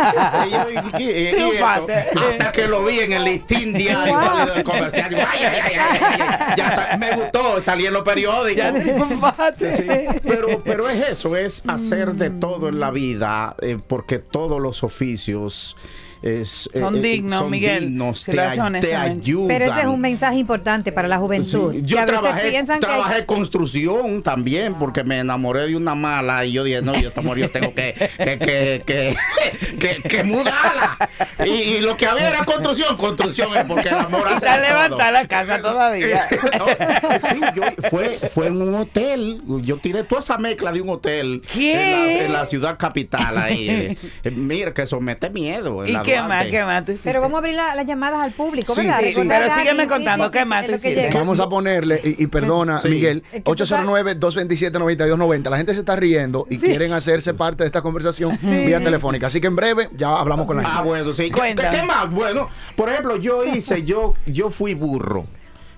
y 0.46 0.50
yo, 0.50 0.70
¿y 0.70 0.92
qué? 0.92 1.02
Y- 1.02 1.28
y 1.28 1.32
Triunfaste. 1.32 1.98
esto, 2.08 2.20
hasta 2.30 2.52
que 2.52 2.66
lo 2.68 2.84
vi 2.84 3.00
en 3.00 3.12
el 3.12 3.24
listín 3.24 3.72
diario 3.72 4.14
Wow. 4.14 4.22
válido 4.30 4.54
de 4.56 4.64
comercial. 4.64 5.14
Ay, 5.14 5.44
ay, 5.44 5.72
ay. 5.74 6.54
Ya 6.56 6.96
me 6.98 7.12
gustó, 7.12 7.61
salí 7.62 7.87
en 7.87 7.92
los 7.92 8.02
periódicos. 8.02 8.56
Ya 8.56 8.72
triunfaste. 8.72 9.76
Sí, 9.76 9.87
pero, 10.26 10.62
pero 10.64 10.88
es 10.88 11.08
eso, 11.08 11.37
es 11.37 11.62
hacer 11.66 12.12
de 12.14 12.30
todo 12.30 12.68
en 12.68 12.80
la 12.80 12.88
vida, 12.90 13.57
eh, 13.61 13.79
porque 13.87 14.18
todos 14.18 14.61
los 14.61 14.83
oficios 14.83 15.77
es, 16.22 16.68
eh, 16.72 16.81
Son 16.81 16.96
eh, 16.96 17.00
dignos, 17.00 17.38
son 17.38 17.50
Miguel, 17.50 17.87
dignos, 17.87 18.24
te, 18.24 18.33
te 18.33 18.40
ayudan. 18.94 19.48
Pero 19.48 19.64
ese 19.66 19.81
es 19.81 19.87
un 19.87 20.00
mensaje 20.00 20.37
importante 20.38 20.92
para 20.92 21.09
la 21.09 21.18
juventud. 21.18 21.72
Sí, 21.74 21.83
Yo 21.85 22.04
trabajé, 22.04 22.50
que 22.50 22.64
trabajé 22.81 23.24
construcción 23.26 24.22
también 24.22 24.74
porque 24.74 25.04
me 25.04 25.18
enamoré 25.18 25.66
de 25.66 25.76
una 25.76 25.94
mala 25.94 26.44
y 26.44 26.52
yo 26.52 26.64
dije, 26.64 26.83
no, 26.83 26.94
yo, 26.94 27.11
amor, 27.16 27.38
yo 27.38 27.50
tengo 27.50 27.72
que, 27.74 27.94
que, 28.16 28.38
que, 28.38 28.83
que, 28.87 29.14
que- 29.78 30.09
que 30.09 30.24
mudarla. 30.24 30.96
Y, 31.44 31.48
y 31.50 31.81
lo 31.81 31.96
que 31.96 32.07
había 32.07 32.28
era 32.31 32.44
construcción, 32.44 32.96
construcción 32.96 33.57
es 33.57 33.64
porque 33.64 33.88
el 33.88 33.94
amor 33.96 34.22
hace 34.26 34.37
Está 34.37 34.59
levantada 34.61 35.12
la 35.12 35.26
casa 35.28 35.61
todavía. 35.61 36.24
No, 36.59 36.66
sí, 37.28 37.40
yo, 37.54 37.62
fue, 37.90 38.09
fue 38.11 38.46
en 38.48 38.61
un 38.61 38.74
hotel. 38.74 39.40
Yo 39.62 39.78
tiré 39.78 40.02
toda 40.04 40.20
esa 40.20 40.38
mezcla 40.38 40.72
de 40.72 40.81
un 40.81 40.88
hotel 40.90 41.42
¿Qué? 41.52 41.72
En, 41.74 41.90
la, 42.18 42.24
en 42.24 42.33
la 42.33 42.46
ciudad 42.46 42.78
capital 42.78 43.38
ahí. 43.38 43.68
eh. 43.68 43.96
Eh, 44.24 44.31
Mira, 44.35 44.72
que 44.74 44.83
eso 44.83 45.00
mete 45.00 45.31
miedo. 45.31 45.85
en 45.85 45.90
¿Y 45.90 45.92
la 45.92 46.02
qué 46.09 46.23
más? 46.23 46.47
¿Qué 46.47 46.64
más 46.64 46.85
tú 46.85 46.92
hiciste? 46.92 47.09
Pero 47.09 47.21
vamos 47.21 47.37
a 47.37 47.38
abrir 47.38 47.55
la- 47.55 47.75
las 47.75 47.87
llamadas 47.87 48.23
al 48.23 48.33
público, 48.33 48.75
Sí, 48.75 48.83
¿verdad? 48.87 49.01
sí, 49.07 49.21
Pero 49.29 49.55
sígueme 49.55 49.87
contando, 49.87 50.31
¿qué 50.31 50.44
más 50.44 50.66
tú 50.66 50.73
hiciste? 50.73 51.11
Vamos 51.14 51.40
a 51.40 51.49
ponerle, 51.49 52.01
y, 52.05 52.23
y 52.23 52.27
perdona, 52.27 52.81
Sí. 52.81 52.88
Miguel, 52.88 53.23
Es 53.27 53.31
que 53.33 53.40
tú 53.42 53.51
809-227-9290. 53.53 55.51
La 55.51 55.57
gente 55.57 55.75
se 55.75 55.81
está 55.81 55.97
riendo 55.97 56.47
y 56.51 56.59
quieren 56.59 56.92
hacerse 56.92 57.35
parte 57.35 57.62
de 57.64 57.66
esta 57.66 57.83
conversación 57.83 58.38
vía 58.42 58.81
telefónica. 58.81 59.27
Así 59.29 59.40
que 59.40 59.47
en 59.47 59.57
breve 59.57 59.88
ya 59.97 60.18
hablamos 60.18 60.47
con 60.47 60.57
la 60.57 60.62
Ah, 60.64 60.71
gente. 60.77 60.88
bueno, 60.88 61.12
sí. 61.12 61.25
¿Qué, 61.25 61.33
Cuéntame. 61.33 61.77
qué 61.77 61.83
más? 61.85 62.11
Bueno, 62.11 62.49
por 62.77 62.88
ejemplo, 62.88 63.16
yo 63.16 63.44
hice, 63.44 63.83
yo, 63.85 64.14
yo 64.27 64.51
fui 64.51 64.75
burro. 64.75 65.27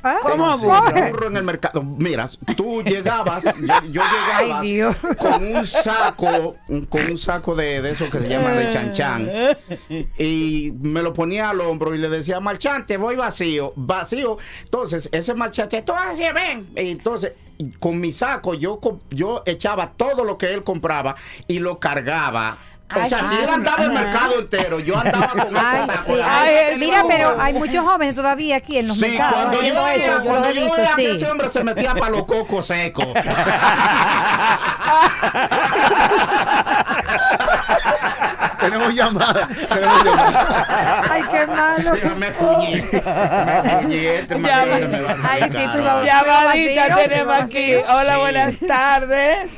Ah, 0.02 0.18
¿Cómo 0.22 0.56
Sí, 0.56 0.66
burro? 0.66 1.10
burro 1.10 1.26
en 1.28 1.36
el 1.36 1.42
mercado. 1.44 1.82
Mira, 1.82 2.28
tú 2.56 2.82
llegabas, 2.82 3.44
yo, 3.44 3.52
yo 3.90 4.02
llegaba 4.02 4.60
Ay, 4.60 4.72
Dios. 4.72 4.96
con 5.18 5.44
un 5.56 5.66
saco, 5.66 6.56
con 6.88 7.04
un 7.06 7.18
saco 7.18 7.54
de, 7.54 7.82
de 7.82 7.90
eso 7.90 8.08
que 8.10 8.20
se 8.20 8.28
llama 8.28 8.50
de 8.52 8.72
chanchan. 8.72 9.30
Y 10.18 10.72
me 10.80 11.02
lo 11.02 11.12
ponía 11.12 11.50
al 11.50 11.60
hombro 11.60 11.94
y 11.94 11.98
le 11.98 12.08
decía, 12.08 12.40
marchante, 12.40 12.96
voy 12.96 13.16
vacío, 13.16 13.72
vacío. 13.76 14.38
Entonces, 14.64 15.08
ese 15.12 15.34
marchante, 15.34 15.82
tú 15.82 15.92
así, 15.92 16.24
ven. 16.34 16.66
Y 16.76 16.90
entonces, 16.90 17.32
con 17.78 18.00
mi 18.00 18.12
saco, 18.12 18.54
yo, 18.54 18.80
yo 19.10 19.42
echaba 19.46 19.90
todo 19.96 20.24
lo 20.24 20.38
que 20.38 20.52
él 20.54 20.64
compraba 20.64 21.16
y 21.46 21.58
lo 21.58 21.78
cargaba. 21.78 22.58
O 22.96 23.09
sea, 23.09 23.22
si 23.29 23.37
él 23.42 23.48
andaba 23.48 23.85
el 23.85 23.92
mercado 23.92 24.40
entero, 24.40 24.81
yo 24.81 24.98
andaba 24.98 25.29
con 25.29 25.55
saco. 25.87 26.14
sí. 26.16 26.76
Mira, 26.79 27.05
pero 27.09 27.37
hay 27.40 27.53
muchos 27.55 27.85
jóvenes 27.85 28.14
todavía 28.14 28.57
aquí 28.57 28.79
en 28.79 28.88
los 28.88 28.96
Sí, 28.96 29.03
mercados 29.07 29.35
cuando 29.35 29.62
yo 29.62 29.74
veía, 29.85 29.94
eso. 30.07 30.18
Yo 30.18 30.24
cuando 30.31 30.48
he 30.48 30.55
yo 30.55 30.61
visto, 30.62 30.76
veía 30.76 30.94
que 30.96 31.12
ese 31.16 31.31
hombre 31.31 31.48
se 31.48 31.64
metía 31.64 31.94
para 31.94 32.11
los 32.11 32.24
cocos 32.24 32.66
secos. 32.66 33.07
Tenemos 38.61 38.94
llamada. 38.94 39.48
Tenemos 39.48 40.05
llamada. 40.05 41.03
Ay, 41.11 41.22
qué 41.31 41.46
malo. 41.46 41.92
me 42.16 42.31
fuñí. 42.33 42.74
Me 42.74 43.70
fuñí. 43.70 44.07
Este 44.07 44.40
Ya, 44.42 44.66
marido 44.66 44.88
me 44.88 45.00
va 45.00 45.11
a 45.12 45.16
ay, 45.31 45.42
sí, 45.44 45.68
tú 45.74 45.83
Llamadita 46.05 46.96
tenemos 46.96 47.38
aquí. 47.38 47.74
Hola, 47.88 48.14
Sí. 48.14 48.20
buenas 48.20 48.59
tardes. 48.61 49.50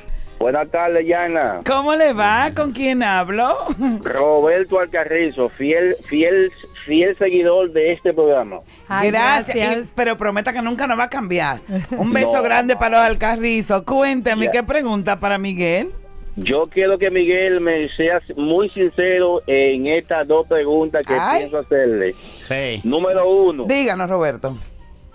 Buenas 0.42 0.68
tardes, 0.72 1.06
Yana. 1.06 1.60
¿Cómo 1.64 1.94
le 1.94 2.12
va? 2.12 2.50
¿Con 2.52 2.72
quién 2.72 3.04
hablo? 3.04 3.56
Roberto 4.02 4.80
Alcarrizo, 4.80 5.48
fiel, 5.50 5.94
fiel, 6.08 6.50
fiel 6.84 7.16
seguidor 7.16 7.70
de 7.70 7.92
este 7.92 8.12
programa. 8.12 8.58
Ay, 8.88 9.12
gracias. 9.12 9.54
gracias. 9.56 9.86
Y- 9.86 9.92
pero 9.94 10.16
prometa 10.16 10.52
que 10.52 10.60
nunca 10.60 10.88
nos 10.88 10.98
va 10.98 11.04
a 11.04 11.08
cambiar. 11.08 11.60
Un 11.96 12.10
beso 12.12 12.38
No. 12.38 12.42
grande 12.42 12.74
para 12.74 12.98
los 12.98 13.06
Alcarrizo. 13.06 13.84
Cuéntame, 13.84 14.46
Ya. 14.46 14.50
¿qué 14.50 14.62
pregunta 14.64 15.20
para 15.20 15.38
Miguel? 15.38 15.90
Yo 16.34 16.62
quiero 16.62 16.98
que 16.98 17.10
Miguel 17.12 17.60
me 17.60 17.88
sea 17.90 18.20
muy 18.36 18.68
sincero 18.70 19.42
en 19.46 19.86
estas 19.86 20.26
dos 20.26 20.48
preguntas 20.48 21.06
que 21.06 21.14
Ay. 21.14 21.40
pienso 21.42 21.58
hacerle. 21.58 22.14
Sí. 22.14 22.80
Número 22.82 23.30
uno, 23.30 23.64
Díganos, 23.68 24.10
Roberto. 24.10 24.56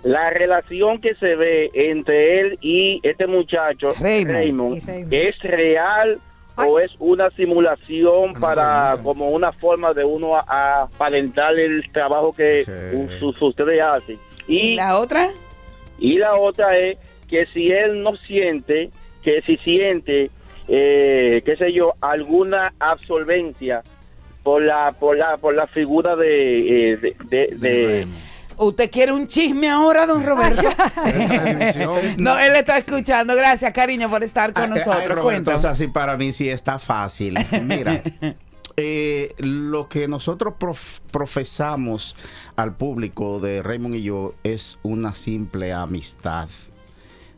La 0.08 0.30
relación 0.30 1.00
que 1.00 1.14
se 1.16 1.36
ve 1.36 1.70
entre 1.74 2.40
él 2.40 2.58
y 2.62 3.00
este 3.02 3.26
muchacho, 3.26 3.88
Raymond. 4.00 4.30
Raymond, 4.36 4.76
Y 4.76 4.80
Raymond. 4.80 5.12
¿es 5.14 5.38
real 5.42 6.18
o 6.56 6.80
es 6.80 6.90
una 6.98 7.30
simulación 7.30 8.32
para 8.40 8.96
como 9.02 9.28
una 9.30 9.52
forma 9.52 9.92
de 9.94 10.04
uno 10.04 10.36
a, 10.36 10.44
a 10.48 10.82
aparentar 10.84 11.56
el 11.58 11.88
trabajo 11.92 12.32
que 12.32 12.64
ustedes 13.40 13.80
hacen. 13.82 14.16
¿Y 14.48 14.74
la 14.74 14.98
otra? 14.98 15.30
Y 15.98 16.18
la 16.18 16.34
otra 16.36 16.76
es 16.78 16.96
que 17.28 17.46
si 17.46 17.70
él 17.70 18.02
no 18.02 18.16
siente, 18.16 18.90
que 19.22 19.42
si 19.42 19.56
siente, 19.58 20.30
eh, 20.68 21.42
qué 21.44 21.56
sé 21.56 21.72
yo, 21.72 21.92
alguna 22.00 22.72
absolvencia 22.80 23.82
por 24.42 24.62
la 24.62 24.92
por 24.98 25.16
la 25.18 25.36
por 25.36 25.54
la 25.54 25.66
figura 25.66 26.16
de, 26.16 26.92
eh, 26.92 26.96
de, 26.96 27.16
de- 27.28 27.46
de- 27.56 28.06
¿Usted 28.58 28.90
quiere 28.90 29.12
un 29.12 29.26
chisme 29.26 29.68
ahora, 29.68 30.06
don 30.06 30.24
Roberto? 30.24 30.62
no, 32.18 32.38
él 32.38 32.56
está 32.56 32.78
escuchando. 32.78 33.34
Gracias, 33.34 33.72
cariño, 33.72 34.10
por 34.10 34.22
estar 34.24 34.52
con 34.52 34.64
Ay, 34.64 34.70
nosotros. 34.70 35.02
Roberto, 35.06 35.22
Cuéntanos. 35.22 35.58
o 35.60 35.62
sea, 35.62 35.74
sí, 35.74 35.86
para 35.88 36.16
mí 36.16 36.32
sí 36.32 36.48
está 36.48 36.78
fácil. 36.78 37.38
Mira, 37.64 38.02
eh, 38.76 39.32
lo 39.38 39.88
que 39.88 40.08
nosotros 40.08 40.54
prof- 40.58 41.00
profesamos 41.10 42.16
al 42.56 42.74
público 42.76 43.40
de 43.40 43.62
Raymond 43.62 43.94
y 43.96 44.02
yo 44.02 44.34
es 44.42 44.78
una 44.82 45.14
simple 45.14 45.72
amistad 45.72 46.48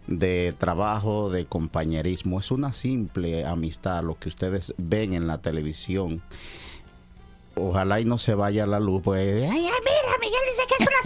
de 0.06 0.54
trabajo, 0.58 1.30
de 1.30 1.44
compañerismo. 1.46 2.40
Es 2.40 2.50
una 2.50 2.72
simple 2.72 3.44
amistad, 3.44 4.02
lo 4.02 4.18
que 4.18 4.28
ustedes 4.28 4.74
ven 4.78 5.12
en 5.12 5.26
la 5.26 5.38
televisión. 5.38 6.22
Ojalá 7.60 8.00
y 8.00 8.04
no 8.04 8.18
se 8.18 8.34
vaya 8.34 8.66
la 8.66 8.80
luz, 8.80 9.02
pues. 9.02 9.20
Ay, 9.20 9.48
ay, 9.50 9.60
mira, 9.60 10.18
Miguel 10.20 10.40
dice 10.50 10.62
que 10.68 10.74
es 10.82 10.88
una 10.88 11.02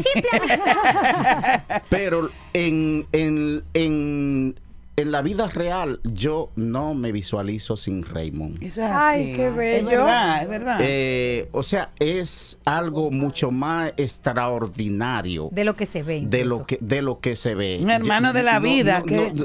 simple. 0.52 1.82
Pero 1.90 2.30
en, 2.52 3.06
en, 3.12 3.64
en, 3.74 4.60
en 4.96 5.12
la 5.12 5.22
vida 5.22 5.48
real, 5.48 6.00
yo 6.04 6.50
no 6.56 6.94
me 6.94 7.10
visualizo 7.12 7.76
sin 7.76 8.04
Raymond. 8.04 8.62
Eso 8.62 8.82
es 8.84 8.90
Ay, 8.92 9.22
así. 9.22 9.32
qué 9.36 9.50
bello. 9.50 9.78
Es 9.90 9.96
verdad, 9.96 10.42
es 10.42 10.48
verdad. 10.48 10.78
Eh, 10.82 11.48
o 11.52 11.62
sea, 11.62 11.90
es 11.98 12.58
algo 12.64 13.10
mucho 13.10 13.50
más 13.50 13.92
extraordinario 13.96 15.48
De 15.52 15.64
lo 15.64 15.74
que 15.76 15.86
se 15.86 16.02
ve. 16.02 16.22
de 16.24 16.44
lo 16.44 16.64
que 16.66 16.78
de 16.80 17.02
lo 17.02 17.20
que 17.20 17.36
se 17.36 17.54
ve. 17.54 17.80
Un 17.82 17.90
hermano 17.90 18.32
de 18.32 18.42
la 18.42 18.58
vida, 18.58 19.02
que- 19.02 19.16
no, 19.16 19.32
no, 19.34 19.44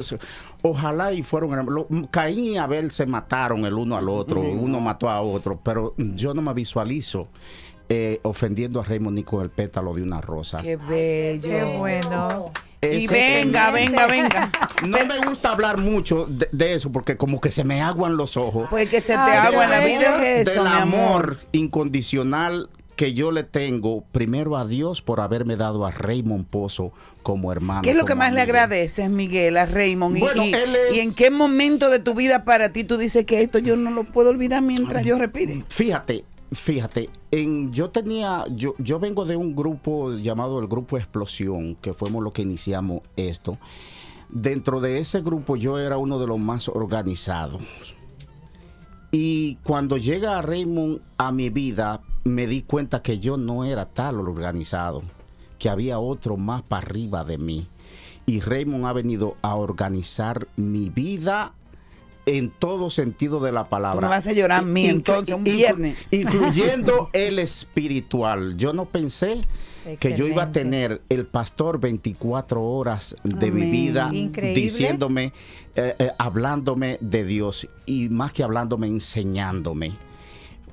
ojalá 0.62 1.14
y 1.14 1.24
fueron 1.24 1.52
hermanos. 1.54 1.86
Lo- 1.90 2.08
Caín 2.12 2.40
y 2.46 2.58
Abel 2.58 2.92
se 2.92 3.06
mataron 3.06 3.66
el 3.66 3.74
uno 3.74 3.98
al 3.98 4.10
otro, 4.10 4.42
uno 4.42 4.80
mató 4.80 5.10
a 5.10 5.22
otro, 5.22 5.60
pero 5.64 5.94
yo 5.98 6.34
no 6.34 6.42
me 6.42 6.54
visualizo 6.54 7.28
eh, 7.90 8.20
ofendiendo 8.24 8.80
a 8.80 8.84
Raymond 8.84 9.16
ni 9.16 9.24
con 9.24 9.42
el 9.42 9.50
pétalo 9.50 9.94
de 9.94 10.04
una 10.04 10.22
rosa. 10.22 10.62
Qué 10.62 10.76
bello. 10.76 11.50
Qué 11.50 11.78
bueno. 11.78 12.46
Y 12.82 13.08
venga, 13.08 13.72
venga, 13.72 14.08
venga. 14.08 14.52
No 14.88 14.98
me 15.06 15.18
gusta 15.28 15.52
hablar 15.52 15.80
mucho 15.80 16.26
de, 16.28 16.48
de 16.54 16.74
eso 16.76 16.90
porque 16.92 17.18
como 17.18 17.42
que 17.42 17.52
se 17.52 17.66
me 17.66 17.82
aguan 17.82 18.16
los 18.16 18.38
ojos. 18.38 18.68
Pues 18.70 18.88
que 18.88 19.02
se 19.02 19.16
te 19.16 19.20
Del 19.20 19.30
agua 19.40 19.64
en 19.66 19.70
la 19.72 19.80
vida 19.82 20.26
es 20.40 20.48
eso, 20.48 20.64
Del 20.64 20.72
amor 20.72 21.40
incondicional 21.52 22.70
que 23.00 23.14
yo 23.14 23.32
le 23.32 23.44
tengo 23.46 24.04
primero 24.12 24.58
a 24.58 24.68
Dios 24.68 25.02
por 25.02 25.22
haberme 25.22 25.56
dado 25.56 25.86
a 25.86 25.92
Raymond 25.92 26.46
Pozo 26.48 26.92
como 27.24 27.54
hermano. 27.54 27.82
¿Qué 27.82 27.92
es 27.92 27.96
lo 27.96 28.04
que 28.04 28.14
más 28.14 28.34
le 28.34 28.42
agradeces, 28.42 29.10
Miguel, 29.10 29.56
a 29.56 29.66
Raymond? 29.66 30.18
Y- 30.18 30.20
Bueno, 30.20 30.44
y, 30.44 30.54
él 30.54 30.76
es- 30.92 30.98
y 30.98 31.00
en 31.00 31.14
qué 31.14 31.32
momento 31.32 31.90
de 31.90 32.00
tu 32.00 32.14
vida 32.14 32.44
para 32.44 32.74
ti 32.74 32.84
tú 32.84 32.98
dices 32.98 33.24
que 33.24 33.42
esto 33.42 33.58
yo 33.58 33.78
no 33.78 33.90
lo 33.92 34.04
puedo 34.04 34.32
olvidar 34.32 34.62
mientras 34.62 35.06
yo 35.06 35.18
repite? 35.18 35.64
Fíjate, 35.70 36.26
fíjate, 36.52 37.10
en, 37.32 37.72
yo 37.72 37.90
tenía, 37.90 38.44
yo, 38.54 38.76
yo 38.80 39.00
vengo 39.00 39.24
de 39.24 39.38
un 39.38 39.56
grupo 39.56 40.12
llamado 40.18 40.60
el 40.60 40.68
Grupo 40.68 40.98
Explosión, 40.98 41.76
que 41.76 41.94
fuimos 41.94 42.22
los 42.22 42.34
que 42.34 42.42
iniciamos 42.42 43.00
esto. 43.16 43.60
Dentro 44.28 44.82
de 44.82 45.00
ese 45.00 45.22
grupo 45.22 45.56
yo 45.56 45.80
era 45.80 45.96
uno 45.96 46.20
de 46.20 46.28
los 46.28 46.38
más 46.38 46.68
organizados. 46.68 47.64
Y 49.12 49.56
cuando 49.64 49.96
llega 49.96 50.42
Raymond 50.42 51.00
a 51.18 51.32
mi 51.32 51.50
vida, 51.50 52.02
me 52.24 52.48
di 52.48 52.62
cuenta 52.62 53.02
que 53.02 53.20
yo 53.20 53.38
no 53.38 53.64
era 53.66 53.86
tal 53.86 54.20
organizado, 54.20 55.02
que 55.58 55.70
había 55.70 56.00
otro 56.00 56.38
más 56.38 56.62
para 56.62 56.86
arriba 56.86 57.24
de 57.24 57.38
mí. 57.38 57.68
Y 58.26 58.42
Raymond 58.42 58.86
ha 58.86 58.94
venido 58.94 59.36
a 59.42 59.56
organizar 59.56 60.48
mi 60.56 60.90
vida 60.90 61.54
en 62.26 62.52
todo 62.52 62.92
sentido 62.92 63.40
de 63.40 63.52
la 63.52 63.70
palabra. 63.70 64.02
Tú 64.02 64.04
me 64.04 64.10
vas 64.10 64.28
a 64.28 64.34
llorar 64.34 64.60
a 64.60 64.66
mí, 64.66 64.84
Inclu- 64.86 64.90
entonces, 64.92 65.36
un 65.36 65.44
viernes. 65.44 65.98
Incluyendo 66.12 67.10
el 67.14 67.40
espiritual. 67.40 68.56
Yo 68.58 68.72
no 68.74 68.86
pensé 68.86 69.42
que 70.00 70.14
yo 70.16 70.28
iba 70.28 70.44
a 70.44 70.50
tener 70.52 71.02
el 71.10 71.26
pastor 71.26 71.80
24 71.80 72.62
horas 72.64 73.16
de 73.24 73.50
mi 73.50 73.72
vida 73.72 74.12
Increíble. 74.14 74.62
diciéndome, 74.62 75.34
eh, 75.76 75.96
eh, 75.98 76.12
hablándome 76.20 77.00
de 77.02 77.24
Dios 77.24 77.68
y 77.88 78.10
más 78.10 78.32
que 78.32 78.44
hablándome, 78.44 78.86
enseñándome. 78.88 79.94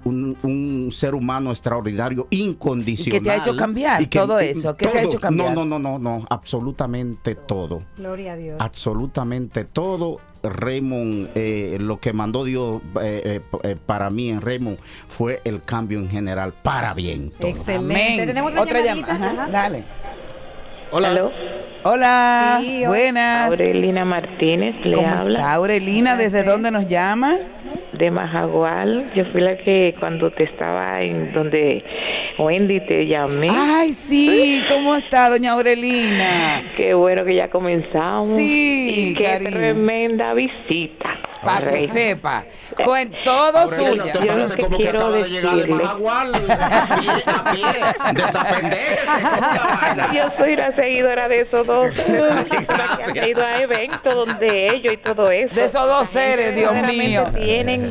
Un, 0.07 0.37
un 0.43 0.93
ser 0.93 1.15
humano 1.15 1.51
extraordinario, 1.51 2.29
incondicional. 2.31 3.17
¿Y 3.17 3.19
qué 3.19 3.25
te 3.25 3.31
ha 3.31 3.37
hecho 3.39 3.57
cambiar 3.57 4.07
todo 4.07 4.39
eso? 4.39 4.77
¿Qué 4.77 4.87
te 4.87 4.99
ha 4.99 5.03
hecho 5.03 5.19
cambiar? 5.19 5.53
No, 5.55 5.65
no, 5.65 5.79
no, 5.79 5.99
no, 5.99 6.19
no, 6.19 6.27
absolutamente 6.31 7.35
todo. 7.35 7.83
Gloria 7.97 8.35
a 8.35 8.37
Dios. 8.37 8.57
Absolutamente 8.61 9.65
todo. 9.65 10.21
Raymond, 10.43 11.31
eh, 11.35 11.77
lo 11.81 11.99
que 11.99 12.13
mandó 12.13 12.45
Dios 12.45 12.81
eh, 13.03 13.23
eh, 13.25 13.41
eh, 13.65 13.77
para 13.85 14.11
mí 14.11 14.31
en 14.31 14.41
Raymond 14.41 14.79
fue 15.09 15.41
el 15.45 15.63
cambio 15.65 15.99
en 15.99 16.09
general, 16.09 16.55
para 16.63 16.95
bien. 16.95 17.31
todo. 17.31 17.49
Excelente. 17.49 17.95
Amén. 17.95 18.27
Tenemos 18.29 18.53
otra, 18.53 18.63
Otra 18.63 18.81
llamadita. 18.81 19.13
llamada. 19.13 19.33
Ajá, 19.33 19.43
Ajá. 19.43 19.51
Dale. 19.51 19.85
Hola. 20.93 21.31
Hola. 21.83 22.59
Sí, 22.63 22.85
buenas. 22.87 23.49
Aurelina 23.51 24.05
Martínez 24.05 24.77
le 24.85 24.95
¿Cómo 24.97 25.09
habla 25.09 25.39
está 25.39 25.53
Aurelina? 25.55 26.17
¿Desde 26.17 26.45
dónde 26.45 26.71
nos 26.71 26.87
llama? 26.87 27.37
De 27.99 28.11
Majagual. 28.11 29.13
Yo 29.15 29.25
fui 29.33 29.41
la 29.41 29.57
que 29.57 29.95
cuando 29.99 30.31
te 30.31 30.45
estaba 30.45 31.01
en 31.03 31.33
donde 31.33 31.85
Wendy 32.39 32.81
te 32.87 33.07
llamé. 33.07 33.49
Ay, 33.51 33.93
sí. 33.93 34.63
¿Cómo 34.69 34.95
está, 34.97 35.29
doña 35.31 35.53
Aurelina? 35.53 36.63
Qué 36.77 36.95
bueno 36.95 37.25
que 37.25 37.35
ya 37.35 37.49
comenzamos. 37.49 38.29
Sí, 38.37 39.11
y 39.11 39.15
qué 39.15 39.25
cariño. 39.25 39.51
tremenda 39.51 40.35
visita. 40.35 41.17
Para 41.43 41.71
que 41.71 41.87
sepa. 41.87 42.45
Con 42.83 43.11
todo 43.23 43.59
Aurelina, 43.59 44.03
suyo. 44.05 44.13
¿te 44.13 44.27
Yo 44.27 44.27
parece 44.27 44.57
como 44.63 44.77
que 44.79 44.83
quiero 44.83 44.99
acaba 44.99 45.17
de 45.17 45.29
llegar 45.31 45.55
de 45.55 45.63
decirle- 45.63 45.83
Majagual 45.85 46.35
a 46.35 47.01
pie, 47.01 47.11
a 47.27 47.53
pie, 47.53 48.15
desapenderse 48.25 49.23
la? 49.23 50.11
Yo 50.13 50.23
soy 50.37 50.55
una 50.55 50.75
seguidora 50.75 51.29
de 51.29 51.41
esos 51.43 51.67
dos 51.67 51.89
que 53.13 53.21
han 53.21 53.29
ido 53.29 53.47
a 53.47 53.59
eventos 53.59 54.13
donde 54.15 54.67
ellos 54.75 54.93
y 54.95 54.97
todo 54.97 55.31
eso. 55.31 55.55
De 55.55 55.65
esos 55.67 55.87
dos 55.87 56.09
seres, 56.09 56.55
Dios 56.57 56.73
mío. 56.83 57.25
Tienen 57.37 57.86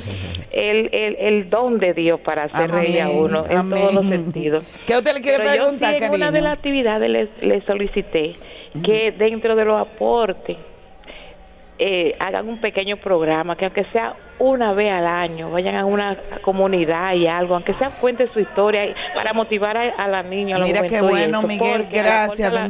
el, 0.51 0.89
el, 0.93 1.15
el 1.19 1.49
don 1.49 1.79
de 1.79 1.93
Dios 1.93 2.19
para 2.21 2.43
hacer 2.43 2.69
reír 2.71 3.01
a 3.01 3.05
Amén, 3.05 3.17
uno 3.19 3.45
en 3.49 3.57
amén. 3.57 3.79
todos 3.79 3.93
los 3.93 4.05
sentidos. 4.07 4.65
¿Qué 4.85 4.95
usted 4.95 5.13
le 5.13 5.21
quiere 5.21 5.37
Pero 5.39 5.49
preguntar, 5.51 5.93
yo 5.93 5.99
sí 5.99 6.05
en 6.05 6.13
una 6.13 6.31
de 6.31 6.41
las 6.41 6.53
actividades 6.53 7.29
les 7.41 7.63
solicité 7.65 8.35
que 8.83 9.11
dentro 9.17 9.55
de 9.55 9.65
los 9.65 9.79
aportes 9.81 10.57
eh, 11.77 12.15
hagan 12.19 12.47
un 12.47 12.61
pequeño 12.61 12.95
programa, 12.97 13.57
que 13.57 13.65
aunque 13.65 13.83
sea 13.91 14.15
una 14.39 14.71
vez 14.73 14.91
al 14.91 15.05
año, 15.07 15.51
vayan 15.51 15.75
a 15.75 15.85
una 15.85 16.17
comunidad 16.41 17.13
y 17.15 17.27
algo, 17.27 17.55
aunque 17.55 17.73
sea 17.73 17.89
cuente 17.99 18.29
su 18.33 18.39
historia 18.39 18.93
para 19.13 19.33
motivar 19.33 19.75
a, 19.75 19.89
a 19.95 20.07
la 20.07 20.23
niña, 20.23 20.55
a 20.55 20.59
la 20.59 20.65
Mira 20.65 20.81
qué 20.83 21.01
bueno, 21.01 21.41
Miguel, 21.41 21.87
gracias, 21.91 22.51
la- 22.51 22.69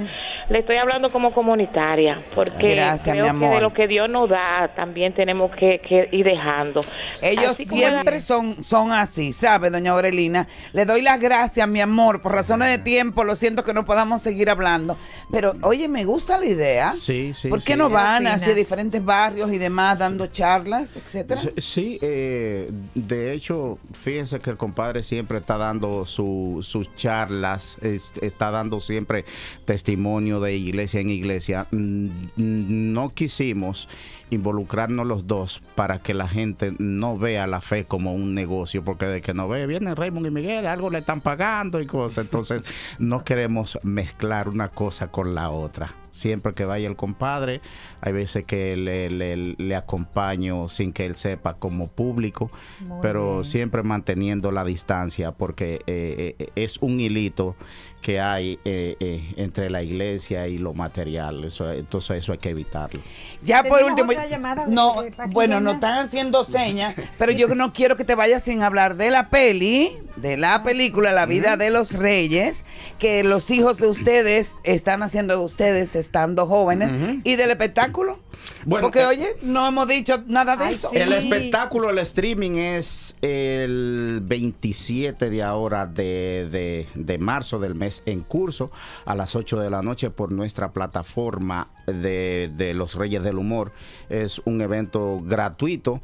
le 0.50 0.60
estoy 0.60 0.78
hablando 0.78 1.12
como 1.12 1.34
comunitaria, 1.34 2.22
porque 2.36 2.76
Gracias, 2.76 3.14
creo 3.14 3.34
mi 3.34 3.40
que 3.40 3.46
amor. 3.46 3.56
de 3.56 3.62
lo 3.62 3.74
que 3.74 3.88
Dios 3.88 4.10
nos 4.10 4.30
da 4.30 4.72
también 4.76 5.14
tenemos 5.14 5.52
que, 5.56 5.80
que 5.88 6.08
ir 6.12 6.26
dejando. 6.26 6.84
Ellos 7.22 7.52
Así 7.52 7.66
como 7.68 7.82
la- 7.82 7.90
siempre 7.90 8.20
son, 8.20 8.64
son 8.64 8.92
así, 8.92 9.34
¿sabe, 9.34 9.70
doña 9.70 9.92
Aurelina? 9.92 10.48
Le 10.74 10.86
doy 10.86 11.02
las 11.02 11.20
gracias, 11.20 11.68
mi 11.68 11.82
amor, 11.82 12.22
por 12.22 12.34
razones 12.34 12.70
de 12.70 12.78
tiempo, 12.78 13.24
lo 13.24 13.36
siento 13.36 13.64
que 13.64 13.74
no 13.74 13.86
podamos 13.86 14.22
seguir 14.22 14.50
hablando, 14.50 14.98
pero 15.32 15.54
oye, 15.64 15.88
me 15.88 16.06
gusta 16.06 16.38
la 16.38 16.46
idea. 16.46 16.94
Sí, 16.94 17.34
sí. 17.34 17.48
¿Por 17.50 17.64
qué 17.64 17.74
sí. 17.74 17.78
no 17.80 17.90
van 17.90 18.28
hacia 18.28 18.54
diferentes 18.54 19.04
barrios 19.04 19.52
y 19.52 19.58
demás 19.58 19.98
dando 20.00 20.28
charlas, 20.28 20.96
etcétera? 20.96 21.42
Sí, 21.42 21.50
Sí, 21.76 22.00
eh, 22.02 22.72
de 22.94 23.34
hecho, 23.34 23.78
fíjense 23.94 24.40
que 24.40 24.50
el 24.50 24.58
compadre 24.58 25.04
siempre 25.04 25.38
está 25.38 25.58
dando 25.58 26.06
su- 26.06 26.60
sus 26.64 26.96
charlas, 26.96 27.78
es- 27.82 28.14
está 28.22 28.50
dando 28.52 28.80
siempre 28.80 29.26
testimonio 29.66 30.35
de 30.42 30.56
iglesia 30.56 31.00
en 31.02 31.10
iglesia. 31.10 31.68
Mm, 31.72 32.10
No 32.38 33.10
quisimos 33.10 33.88
involucrarnos 34.32 35.06
los 35.06 35.28
dos 35.28 35.62
para 35.76 36.00
que 36.00 36.14
la 36.16 36.28
gente 36.28 36.74
no 36.80 37.18
vea 37.18 37.46
la 37.46 37.62
fe 37.62 37.86
como 37.86 38.14
un 38.14 38.34
negocio, 38.34 38.84
porque 38.84 39.06
de 39.06 39.22
que 39.22 39.34
no 39.36 39.48
ve, 39.48 39.68
vienen 39.68 39.96
Raymond 39.96 40.26
y 40.26 40.32
Miguel, 40.32 40.66
algo 40.66 40.90
le 40.90 40.98
están 41.00 41.22
pagando 41.22 41.80
y 41.80 41.86
cosas. 41.86 42.26
Entonces, 42.26 42.64
no 43.00 43.24
queremos 43.24 43.78
mezclar 43.84 44.50
una 44.50 44.70
cosa 44.70 45.08
con 45.12 45.36
la 45.36 45.50
otra. 45.52 45.94
siempre 46.12 46.54
que 46.54 46.64
vaya 46.66 46.88
el 46.88 46.96
compadre. 46.96 47.60
Hay 48.02 48.14
veces 48.14 48.46
que 48.46 48.78
le, 48.78 49.10
le- 49.10 49.56
le 49.58 49.76
acompaño 49.76 50.70
sin 50.70 50.94
que 50.94 51.06
él 51.06 51.16
sepa 51.16 51.56
como 51.56 51.88
público, 51.90 52.50
Muy 52.80 53.00
pero 53.02 53.34
bien. 53.34 53.44
siempre 53.44 53.84
manteniendo 53.84 54.50
la 54.52 54.64
distancia 54.64 55.34
porque 55.34 55.82
eh, 55.88 56.36
eh, 56.40 56.48
es 56.56 56.78
un 56.80 57.00
hilito 57.02 57.56
que 58.06 58.20
hay 58.22 58.60
eh, 58.66 58.96
eh, 59.00 59.34
entre 59.36 59.72
la 59.72 59.82
iglesia 59.82 60.48
y 60.48 60.60
lo 60.60 60.76
material. 60.76 61.44
Eso, 61.44 61.72
entonces 61.72 62.18
eso 62.20 62.34
hay 62.34 62.38
que 62.38 62.52
evitarlo. 62.52 63.02
Ya 63.44 63.64
por 63.64 63.82
último, 63.84 64.12
otra 64.12 64.28
llamada 64.28 64.66
de- 64.68 64.72
no, 64.72 65.02
de 65.02 65.10
Paqui 65.10 65.34
bueno, 65.34 65.60
nos 65.60 65.74
están 65.76 66.06
haciendo 66.06 66.46
señas, 66.46 66.94
pero 67.18 67.32
yo 67.32 67.48
no 67.56 67.74
quiero 67.74 67.98
que 67.98 68.06
te 68.06 68.14
vayas 68.14 68.44
sin 68.44 68.62
hablar 68.62 68.96
de 68.96 69.10
la 69.10 69.30
peli, 69.32 69.92
de 70.18 70.38
la 70.38 70.62
película 70.62 71.14
La 71.14 71.26
vida 71.26 71.58
de 71.58 71.72
los 71.72 71.94
reyes, 71.94 72.64
que 73.00 73.24
los 73.24 73.50
hijos 73.50 73.80
de 73.80 73.88
ustedes 73.88 74.54
están 74.64 75.02
haciendo 75.02 75.42
ustedes 75.42 75.96
estando 75.96 76.46
jóvenes, 76.46 76.92
y 77.24 77.38
del 77.38 77.50
espectáculo. 77.50 78.20
Bueno, 78.66 78.88
Porque, 78.88 79.02
eh, 79.02 79.06
oye, 79.06 79.36
no 79.44 79.68
hemos 79.68 79.88
dicho 79.88 80.24
nada 80.28 80.56
de 80.56 80.72
eso. 80.72 80.90
El 80.92 81.14
espectáculo, 81.14 81.90
el 81.92 82.00
streaming 82.00 82.58
es 82.58 83.16
el 83.22 84.22
27 84.24 85.30
de 85.30 85.44
ahora 85.44 85.86
de, 85.86 86.50
de- 86.52 86.88
de 86.96 87.18
marzo 87.20 87.60
del 87.60 87.76
mes 87.76 88.02
en 88.06 88.22
curso 88.22 88.72
a 89.06 89.14
las 89.16 89.36
8 89.36 89.60
de 89.60 89.70
la 89.70 89.82
noche 89.82 90.10
por 90.10 90.32
nuestra 90.32 90.72
plataforma 90.74 91.68
de, 91.86 92.52
de 92.58 92.74
los 92.74 92.96
Reyes 92.96 93.24
del 93.24 93.38
Humor. 93.38 93.72
Es 94.10 94.42
un 94.46 94.62
evento 94.62 95.20
gratuito 95.24 96.02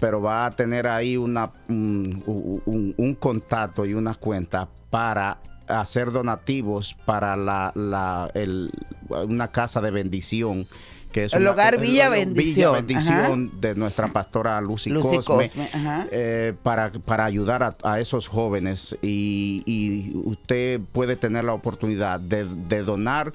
pero 0.00 0.22
va 0.22 0.46
a 0.46 0.50
tener 0.56 0.86
ahí 0.86 1.18
una, 1.18 1.52
un, 1.68 2.22
un- 2.64 2.94
un 2.96 3.14
contacto 3.16 3.84
y 3.84 3.92
una 3.92 4.14
cuenta 4.14 4.66
para 4.88 5.42
hacer 5.68 6.10
donativos 6.10 6.96
para 7.04 7.36
la, 7.36 7.70
la- 7.74 8.30
el- 8.32 8.70
una 9.10 9.48
casa 9.48 9.82
de 9.82 9.90
bendición. 9.90 10.66
Que 11.12 11.24
es 11.24 11.32
El 11.32 11.42
una- 11.42 11.50
hogar 11.52 11.78
Villa 11.80 12.06
el- 12.06 12.12
el- 12.14 12.18
Bendición, 12.34 12.72
Bendición 12.74 13.60
de 13.60 13.74
nuestra 13.74 14.08
pastora 14.08 14.60
Lucy, 14.60 14.90
Lucy 14.90 15.18
Cosme, 15.18 15.68
eh, 16.12 16.54
para, 16.62 16.92
para 16.92 17.24
ayudar 17.24 17.62
a, 17.62 17.76
a 17.82 17.98
esos 18.00 18.28
jóvenes. 18.28 18.96
Y, 19.02 19.62
y 19.66 20.12
usted 20.24 20.80
puede 20.92 21.16
tener 21.16 21.44
la 21.44 21.52
oportunidad 21.52 22.20
de, 22.20 22.44
de 22.44 22.82
donar 22.82 23.32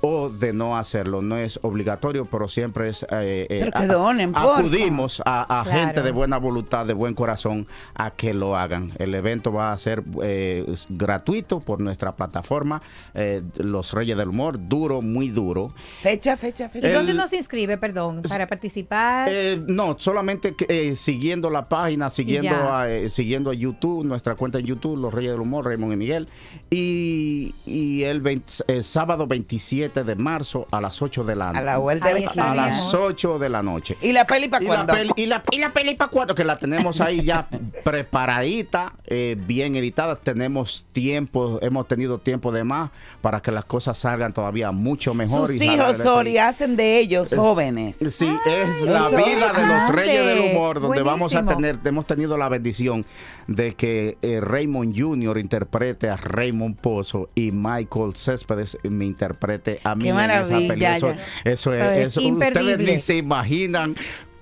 o 0.00 0.28
de 0.30 0.52
no 0.52 0.76
hacerlo. 0.76 1.22
No 1.22 1.36
es 1.36 1.58
obligatorio, 1.62 2.26
pero 2.26 2.48
siempre 2.48 2.88
es... 2.90 3.02
eh, 3.04 3.46
eh, 3.48 3.60
Pero 3.60 3.72
que 3.72 3.86
donen. 3.86 4.32
Acudimos 4.34 5.22
a, 5.24 5.60
a 5.60 5.64
Claro. 5.64 5.78
gente 5.80 6.02
de 6.02 6.10
buena 6.12 6.38
voluntad, 6.38 6.86
de 6.86 6.92
buen 6.94 7.14
corazón, 7.14 7.66
a 7.94 8.10
que 8.10 8.34
lo 8.34 8.56
hagan. 8.56 8.92
El 8.98 9.14
evento 9.14 9.52
va 9.52 9.72
a 9.72 9.78
ser 9.78 10.02
eh, 10.22 10.64
gratuito 10.88 11.60
por 11.60 11.80
nuestra 11.80 12.14
plataforma, 12.14 12.82
eh, 13.14 13.42
Los 13.58 13.92
Reyes 13.92 14.16
del 14.16 14.28
Humor, 14.28 14.58
duro, 14.68 15.02
muy 15.02 15.28
duro. 15.28 15.72
Fecha, 16.02 16.36
fecha, 16.36 16.68
fecha. 16.68 16.88
¿Y 16.88 16.92
dónde 16.92 17.12
El- 17.12 17.18
nos 17.18 17.32
inscribe, 17.32 17.78
perdón, 17.78 18.22
para 18.28 18.46
participar? 18.46 19.28
Eh, 19.32 19.60
no, 19.66 19.96
solamente 19.98 20.54
que, 20.54 20.66
eh, 20.68 20.96
siguiendo 20.96 21.50
la 21.50 21.68
página, 21.68 22.10
siguiendo 22.10 22.54
a, 22.72 22.90
eh, 22.90 23.08
siguiendo 23.10 23.50
a 23.50 23.54
YouTube, 23.54 24.04
nuestra 24.04 24.34
cuenta 24.34 24.58
en 24.58 24.66
YouTube, 24.66 24.96
Los 24.98 25.12
Reyes 25.12 25.32
del 25.32 25.40
Humor, 25.40 25.64
Raymond 25.66 25.92
y 25.94 25.96
Miguel. 25.96 26.28
Y, 26.70 27.54
y 27.64 28.02
el 28.02 28.20
20 28.20 28.52
eh, 28.68 28.82
sábado 28.82 29.26
27 29.26 29.85
de 29.94 30.16
marzo 30.16 30.66
a 30.70 30.80
las 30.80 31.00
8 31.00 31.24
de 31.24 31.36
la 31.36 31.46
noche. 31.46 31.58
A 31.58 31.62
la 31.62 31.78
vuelta 31.78 32.12
de 32.12 32.20
la 32.34 32.50
A 32.50 32.54
las 32.54 32.94
8 32.94 33.38
de 33.38 33.48
la 33.48 33.62
noche. 33.62 33.96
¿Y 34.02 34.12
la 34.12 34.26
peli 34.26 34.48
para 34.48 34.62
la, 34.62 34.68
cuándo? 34.68 34.92
peli, 34.92 35.10
y, 35.16 35.26
la, 35.26 35.42
y 35.50 35.58
la 35.58 35.72
peli 35.72 35.94
para 35.94 36.10
cuatro, 36.10 36.34
que 36.34 36.44
la 36.44 36.56
tenemos 36.56 37.00
ahí 37.00 37.22
ya 37.22 37.46
preparadita, 37.84 38.94
eh, 39.06 39.36
bien 39.46 39.76
editada. 39.76 40.16
Tenemos 40.16 40.84
tiempo, 40.92 41.58
hemos 41.62 41.86
tenido 41.88 42.18
tiempo 42.18 42.52
de 42.52 42.64
más 42.64 42.90
para 43.20 43.40
que 43.40 43.50
las 43.50 43.64
cosas 43.64 43.98
salgan 43.98 44.32
todavía 44.32 44.70
mucho 44.72 45.14
mejor. 45.14 45.48
Sus 45.48 45.60
y 45.60 45.64
hijos, 45.64 45.98
Sori, 45.98 46.38
hacen 46.38 46.76
de 46.76 46.98
ellos 46.98 47.32
Es- 47.32 47.38
jóvenes. 47.38 47.96
Sí, 48.10 48.30
es 48.46 48.82
la 48.82 49.08
vida 49.08 49.52
de 49.52 49.66
los 49.66 49.88
reyes 49.90 50.26
del 50.26 50.50
humor, 50.50 50.80
donde 50.80 51.02
vamos 51.02 51.34
a 51.34 51.44
tener, 51.46 51.78
hemos 51.84 52.06
tenido 52.06 52.36
la 52.36 52.48
bendición 52.48 53.04
de 53.46 53.74
que 53.74 54.18
eh, 54.22 54.40
Raymond 54.40 54.98
Jr. 54.98 55.38
interprete 55.38 56.08
a 56.08 56.16
Raymond 56.16 56.76
Pozo 56.76 57.28
y 57.34 57.50
Michael 57.52 58.14
Céspedes 58.16 58.78
me 58.82 59.04
interprete 59.04 59.75
a 59.84 59.94
mí 59.94 60.04
Qué 60.04 60.08
en 60.10 60.16
esa 60.16 60.30
maravilla, 60.30 60.68
peli. 60.68 60.84
Eso, 60.84 61.14
eso 61.44 61.74
es, 61.74 61.82
es 61.98 62.06
eso- 62.08 62.20
ustedes 62.28 62.78
ni 62.78 63.00
se 63.00 63.16
imaginan 63.16 63.96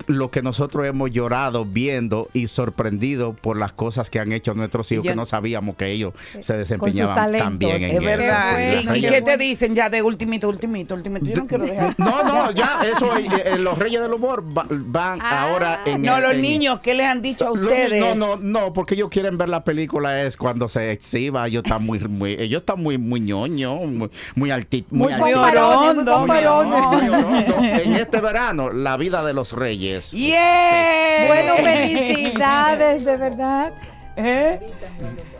lo 0.06 0.30
que 0.30 0.42
nosotros 0.42 0.86
hemos 0.86 1.10
llorado 1.10 1.64
viendo 1.64 2.28
y 2.32 2.48
sorprendido 2.48 3.32
por 3.34 3.56
las 3.58 3.72
cosas 3.72 4.10
que 4.10 4.18
han 4.20 4.32
hecho 4.32 4.54
nuestros 4.54 4.90
hijos 4.92 5.06
que 5.06 5.16
no 5.16 5.24
sabíamos 5.24 5.76
que 5.76 5.90
ellos 5.90 6.14
se 6.40 6.56
desempeñaban 6.56 7.32
tan 7.32 7.58
bien 7.58 7.82
en 7.82 7.90
Es 7.92 8.00
verdad. 8.02 8.62
eso. 8.62 8.80
sí, 8.80 8.80
¿Y- 8.80 8.84
los 8.84 8.84
¿Y, 8.84 8.88
Reyes 9.00 9.12
qué 9.12 9.22
te 9.22 9.36
dicen 9.36 9.74
ya 9.74 9.90
de 9.90 10.02
ultimito, 10.02 10.48
ultimito, 10.48 10.94
ultimito? 10.94 11.26
Yo 11.26 11.36
no 11.36 11.46
quiero 11.46 11.64
dejar. 11.64 11.94
no, 11.98 12.22
no, 12.24 12.50
ya, 12.52 12.80
eso, 12.92 13.16
eh, 13.16 13.26
eh, 13.44 13.58
los 13.58 13.78
Reyes 13.78 14.00
del 14.00 14.12
Humor 14.12 14.44
va- 14.56 14.66
van 14.70 15.20
ahora 15.20 15.80
en 15.86 16.08
Ah, 16.08 16.14
No, 16.14 16.20
los 16.20 16.32
en- 16.32 16.42
niños, 16.42 16.80
¿qué 16.80 16.94
les 16.94 17.06
han 17.06 17.22
dicho 17.22 17.46
a 17.46 17.52
ustedes? 17.52 18.00
No, 18.00 18.14
no, 18.14 18.36
no, 18.42 18.72
porque 18.72 18.94
ellos 18.94 19.08
quieren 19.10 19.38
ver 19.38 19.48
la 19.48 19.64
película 19.64 20.22
es 20.22 20.36
cuando 20.36 20.68
se 20.68 20.90
exhiba, 20.92 21.46
ellos 21.46 21.62
están 21.64 21.84
muy, 21.84 21.98
muy 22.00 22.32
ellos 22.34 22.60
están 22.60 22.82
muy, 22.82 22.98
muy 22.98 23.20
ñoño, 23.20 23.74
muy, 23.76 24.10
muy 24.34 24.50
alti- 24.50 24.84
Muy 24.90 25.12
muy 25.14 25.34
muy 25.34 25.34
muy. 25.34 25.54
En 27.84 27.94
este 27.94 28.20
verano, 28.20 28.70
la 28.70 28.96
vida 28.96 29.24
de 29.24 29.34
los 29.34 29.52
reyes. 29.52 29.93
¡Yeah! 30.00 31.24
Bueno, 31.28 31.54
felicidades, 31.56 33.04
de 33.04 33.16
verdad. 33.16 33.72
¿Eh? 34.16 34.60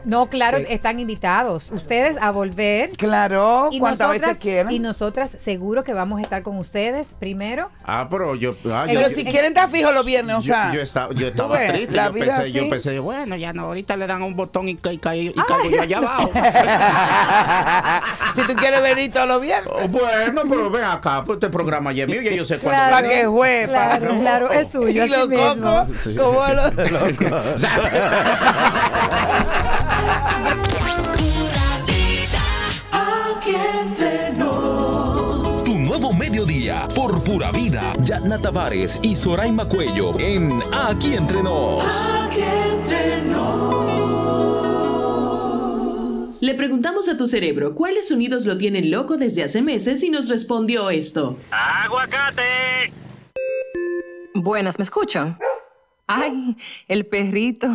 No, 0.05 0.29
claro, 0.29 0.59
están 0.59 1.01
invitados 1.01 1.71
ustedes 1.71 2.17
a 2.21 2.31
volver. 2.31 2.91
Claro, 2.91 3.69
y 3.73 3.79
cuantas 3.79 4.11
veces 4.11 4.37
quieran. 4.39 4.73
Y 4.73 4.79
nosotras 4.79 5.37
seguro 5.39 5.85
que 5.85 5.95
vamos 5.95 6.19
a 6.19 6.23
estar 6.23 6.43
con 6.43 6.59
ustedes 6.59 7.09
primero. 7.19 7.71
Ah, 7.85 8.07
pero 8.11 8.35
yo, 8.35 8.57
ah, 8.71 8.85
Pero 8.87 9.09
yo- 9.09 9.17
si 9.17 9.25
quieren 9.25 9.53
estar 9.53 9.69
fijos 9.71 9.95
los 9.95 10.05
viernes, 10.05 10.37
o 10.37 10.41
yo, 10.41 10.53
sea. 10.53 10.73
yo 10.73 10.81
estaba, 10.81 11.13
estaba 11.15 11.57
ves, 11.57 11.73
triste. 11.73 11.95
la 11.97 12.07
yo, 12.07 12.13
vida 12.13 12.37
pensé, 12.37 12.53
yo 12.53 12.69
pensé, 12.69 12.99
bueno, 12.99 13.37
ya 13.37 13.53
no, 13.53 13.63
ahorita 13.65 13.97
le 13.97 14.07
dan 14.07 14.23
un 14.23 14.37
botón 14.37 14.69
y, 14.69 14.75
ca- 14.77 14.93
y, 14.93 14.99
ca- 14.99 15.17
y 15.17 15.33
caigo 15.33 15.71
yo 15.71 15.81
allá 15.83 15.99
abajo. 15.99 16.31
si 18.35 18.43
tú 18.47 18.55
quieres 18.55 18.83
venir 18.83 19.13
todos 19.13 19.29
los 19.29 19.41
viernes. 19.41 19.73
Oh, 19.75 19.89
bueno, 19.89 20.43
pero 20.49 20.71
ven 20.71 20.85
acá, 20.85 21.23
pues 21.25 21.37
este 21.37 21.49
programa 21.49 21.93
ya 21.93 22.05
es 22.05 22.11
mío, 22.11 22.21
ya 22.23 22.33
yo 22.33 22.45
sé 22.45 22.59
cuándo. 22.59 22.81
Para 22.81 23.01
viene. 23.07 23.23
que 23.23 23.27
juegue. 23.27 23.69
Claro, 23.69 24.17
claro, 24.19 24.53
es 24.53 24.71
suyo, 24.71 25.05
Y 25.05 25.09
los 25.15 25.29
cocos, 25.29 25.87
como 26.19 26.45
los 26.49 26.75
locos. 26.91 27.63
Aquí 32.93 33.55
entre 33.83 34.33
nos. 34.33 35.65
Tu 35.65 35.79
nuevo 35.79 36.13
mediodía, 36.13 36.87
por 36.95 37.23
pura 37.23 37.51
vida. 37.53 37.93
Yatna 38.03 38.39
Tavares 38.39 38.99
y 39.03 39.17
Soraima 39.17 39.69
Cuello 39.69 40.19
en 40.19 40.63
Aquí 40.73 41.15
Entre 41.15 41.43
Nos. 41.43 41.85
Aquí 42.23 42.41
entre 42.41 43.23
nos. 43.23 43.85
Le 46.43 46.55
preguntamos 46.55 47.09
a 47.09 47.17
tu 47.17 47.27
cerebro 47.27 47.75
cuáles 47.75 48.09
sonidos 48.09 48.45
lo 48.45 48.59
tienen 48.59 48.91
loco 48.91 49.17
desde 49.17 49.43
hace 49.45 49.63
meses 49.63 50.03
y 50.03 50.11
nos 50.11 50.29
respondió 50.29 50.91
esto. 50.91 51.39
¡Aguacate! 51.51 52.93
Buenas, 54.35 54.79
¿me 54.79 54.83
escuchan? 54.83 55.39
Ay, 56.07 56.57
el 56.87 57.07
perrito. 57.07 57.67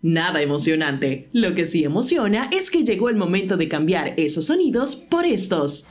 Nada 0.00 0.40
emocionante. 0.40 1.28
Lo 1.32 1.54
que 1.54 1.66
sí 1.66 1.84
emociona 1.84 2.48
es 2.52 2.70
que 2.70 2.84
llegó 2.84 3.08
el 3.08 3.16
momento 3.16 3.56
de 3.56 3.68
cambiar 3.68 4.14
esos 4.16 4.46
sonidos 4.46 4.94
por 4.94 5.24
estos. 5.24 5.86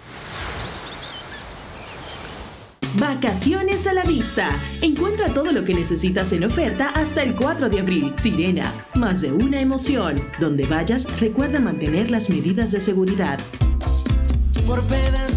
Vacaciones 2.98 3.88
a 3.88 3.94
la 3.94 4.04
vista. 4.04 4.50
Encuentra 4.82 5.34
todo 5.34 5.52
lo 5.52 5.66
que 5.66 5.74
necesitas 5.74 6.32
en 6.32 6.44
oferta 6.44 6.90
hasta 6.90 7.24
el 7.24 7.36
4 7.36 7.70
de 7.70 7.80
abril. 7.80 8.14
Sirena, 8.18 8.88
más 8.96 9.22
de 9.22 9.34
una 9.34 9.60
emoción. 9.60 10.22
Donde 10.40 10.66
vayas, 10.68 11.08
recuerda 11.20 11.60
mantener 11.60 12.12
las 12.12 12.30
medidas 12.30 12.72
de 12.72 12.80
seguridad. 12.80 13.40
Por 14.66 14.82
pedacitos 14.88 15.33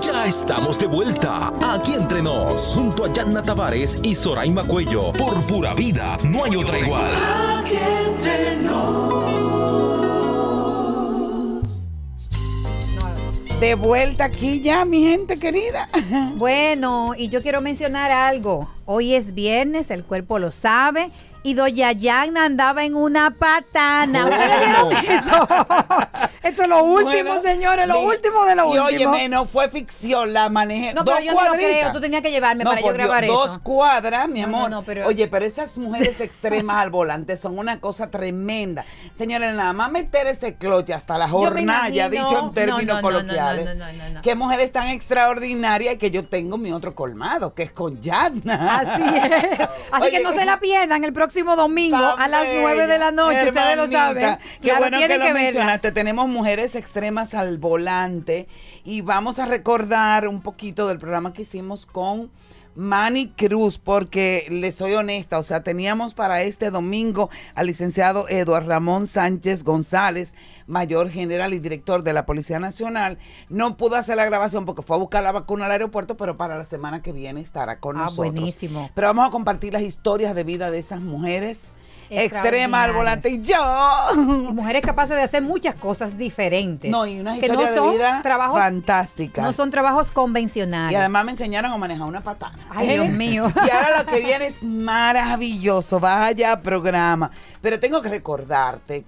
Ya 0.00 0.26
estamos 0.26 0.78
de 0.78 0.86
vuelta 0.86 1.52
aquí 1.60 1.94
entre 1.94 2.22
nos, 2.22 2.74
junto 2.74 3.04
a 3.04 3.12
Yanna 3.12 3.42
Tavares 3.42 3.98
y 4.02 4.14
Soraima 4.14 4.64
Cuello. 4.64 5.12
Por 5.12 5.46
pura 5.46 5.74
vida, 5.74 6.18
no 6.24 6.44
hay 6.44 6.56
otra 6.56 6.78
igual. 6.78 7.12
Aquí 7.14 7.76
entre 8.06 8.54
De 13.60 13.76
vuelta 13.76 14.24
aquí 14.24 14.60
ya, 14.60 14.84
mi 14.84 15.02
gente 15.04 15.38
querida. 15.38 15.88
Bueno, 16.36 17.14
y 17.16 17.28
yo 17.28 17.40
quiero 17.40 17.62
mencionar 17.62 18.10
algo. 18.10 18.68
Hoy 18.84 19.14
es 19.14 19.32
viernes, 19.32 19.90
el 19.90 20.04
cuerpo 20.04 20.38
lo 20.38 20.50
sabe. 20.50 21.10
Y 21.46 21.52
Doña 21.52 21.92
Yagna 21.92 22.46
andaba 22.46 22.84
en 22.84 22.94
una 22.96 23.30
patana. 23.30 24.24
¿Ustedes 24.24 24.60
vieron 24.60 24.92
eso? 24.92 25.48
Esto 26.42 26.62
es 26.62 26.68
lo 26.68 26.84
último, 26.84 27.04
Bueno, 27.34 27.42
señores, 27.42 27.86
lo 27.86 28.00
último 28.00 28.44
de 28.46 28.54
lo 28.54 28.74
y 28.74 28.78
último. 28.78 29.10
óyeme, 29.12 29.28
no 29.28 29.44
fue 29.46 29.68
ficción, 29.70 30.32
la 30.32 30.48
manejé. 30.48 30.92
No, 30.94 31.04
pero 31.04 31.16
dos 31.16 31.24
yo 31.26 31.32
no 31.34 31.44
lo 31.48 31.52
creo, 31.54 31.92
tú 31.92 32.00
tenías 32.00 32.22
que 32.22 32.30
llevarme 32.30 32.64
para 32.64 32.80
yo 32.80 32.86
por 32.86 32.94
Dios, 32.94 33.06
grabar 33.06 33.26
Dos 33.26 33.58
cuadras, 33.58 34.28
mi 34.28 34.40
No, 34.42 34.46
no, 34.48 34.56
amor. 34.56 34.70
no, 34.70 34.82
pero- 34.84 35.06
Oye, 35.06 35.26
pero 35.28 35.44
esas 35.44 35.76
mujeres 35.78 36.20
extremas 36.20 36.76
al 36.78 36.90
volante 36.90 37.36
son 37.36 37.58
una 37.58 37.78
cosa 37.80 38.10
tremenda. 38.10 38.84
Señores, 39.14 39.54
nada 39.54 39.72
más 39.74 39.90
meter 39.90 40.26
ese 40.26 40.56
cloche 40.56 40.92
hasta 40.94 41.16
la 41.18 41.28
imagino- 42.08 42.26
dicho 42.26 42.38
en 42.48 42.54
términos 42.54 42.84
no, 42.84 42.94
no, 42.94 42.94
no, 42.94 42.94
no, 42.94 43.02
coloquiales. 43.02 43.64
no, 43.66 43.74
no, 43.74 43.92
no, 43.92 44.10
no. 44.10 44.22
Qué 44.22 44.34
mujeres 44.34 44.72
tan 44.72 44.88
extraordinarias 44.88 45.96
que 45.98 46.10
yo 46.10 46.26
tengo 46.26 46.56
mi 46.58 46.72
otro 46.72 46.94
colmado, 46.94 47.52
que 47.54 47.64
es 47.64 47.72
con 47.72 48.00
Yadna. 48.00 48.78
Así 48.80 49.02
es. 49.02 49.68
Así 49.92 50.10
que 50.10 50.20
no 50.20 50.32
se 50.32 50.44
la 50.44 50.58
pierdan 50.58 51.04
el 51.04 51.12
próximo 51.12 51.33
domingo 51.42 51.96
a 51.96 52.28
las 52.28 52.44
9 52.54 52.86
de 52.86 52.98
la 52.98 53.10
noche. 53.10 53.48
Ustedes 53.48 53.76
lo 53.76 53.88
saben. 53.88 54.24
Hermanita, 54.24 54.38
Qué 54.60 54.68
Claro, 54.68 54.80
bueno 54.80 54.98
que 54.98 55.06
tienen 55.06 55.18
lo 55.20 55.26
que 55.26 55.34
mencionaste. 55.34 55.92
Tenemos 55.92 56.28
mujeres 56.28 56.74
extremas 56.74 57.34
al 57.34 57.58
volante 57.58 58.48
y 58.84 59.00
vamos 59.00 59.38
a 59.38 59.46
recordar 59.46 60.28
un 60.28 60.42
poquito 60.42 60.88
del 60.88 60.98
programa 60.98 61.32
que 61.32 61.42
hicimos 61.42 61.86
con 61.86 62.30
Manny 62.76 63.28
Cruz, 63.36 63.78
porque 63.78 64.46
le 64.50 64.72
soy 64.72 64.94
honesta, 64.94 65.38
o 65.38 65.42
sea, 65.42 65.62
teníamos 65.62 66.14
para 66.14 66.42
este 66.42 66.70
domingo 66.70 67.30
al 67.54 67.66
licenciado 67.68 68.28
Eduardo 68.28 68.68
Ramón 68.68 69.06
Sánchez 69.06 69.62
González, 69.64 70.34
mayor 70.66 71.08
general 71.10 71.54
y 71.54 71.58
director 71.60 72.02
de 72.02 72.12
la 72.12 72.26
Policía 72.26 72.58
Nacional. 72.58 73.18
No 73.48 73.76
pudo 73.76 73.96
hacer 73.96 74.16
la 74.16 74.24
grabación 74.24 74.64
porque 74.64 74.82
fue 74.82 74.96
a 74.96 75.00
buscar 75.00 75.22
la 75.22 75.32
vacuna 75.32 75.66
al 75.66 75.72
aeropuerto, 75.72 76.16
pero 76.16 76.36
para 76.36 76.58
la 76.58 76.64
semana 76.64 77.02
que 77.02 77.12
viene 77.12 77.40
estará 77.40 77.78
con 77.80 77.96
Ah, 77.96 78.04
nosotros. 78.04 78.32
buenísimo. 78.32 78.90
Pero 78.94 79.06
vamos 79.08 79.26
a 79.28 79.30
compartir 79.30 79.72
las 79.72 79.82
historias 79.82 80.34
de 80.34 80.44
vida 80.44 80.70
de 80.70 80.78
esas 80.78 81.00
mujeres 81.00 81.72
extremas 82.10 82.84
al 82.84 82.92
volante 82.92 83.30
y 83.30 83.42
yo. 83.42 83.56
Mujeres 84.16 84.82
capaces 84.82 85.16
de 85.16 85.22
hacer 85.22 85.42
muchas 85.42 85.74
cosas 85.74 86.16
diferentes. 86.16 86.90
No, 86.90 87.06
y 87.06 87.20
una 87.20 87.38
que 87.38 87.48
no 87.48 87.60
son 87.74 87.90
de 87.90 87.96
vida 87.96 88.20
trabajos, 88.22 88.58
fantástica. 88.58 89.42
No 89.42 89.52
son 89.52 89.70
trabajos 89.70 90.10
convencionales. 90.10 90.92
Y 90.92 90.96
además 90.96 91.24
me 91.24 91.30
enseñaron 91.32 91.72
a 91.72 91.76
manejar 91.76 92.06
una 92.06 92.22
patana. 92.22 92.58
Ay, 92.70 92.88
Dios 92.88 93.08
mío. 93.10 93.52
Y 93.54 93.70
ahora 93.70 94.02
lo 94.02 94.06
que 94.06 94.20
viene 94.20 94.46
es 94.46 94.62
maravilloso. 94.62 96.00
Vaya 96.00 96.60
programa. 96.60 97.30
Pero 97.60 97.78
tengo 97.80 98.00
que 98.02 98.08
recordarte 98.08 99.04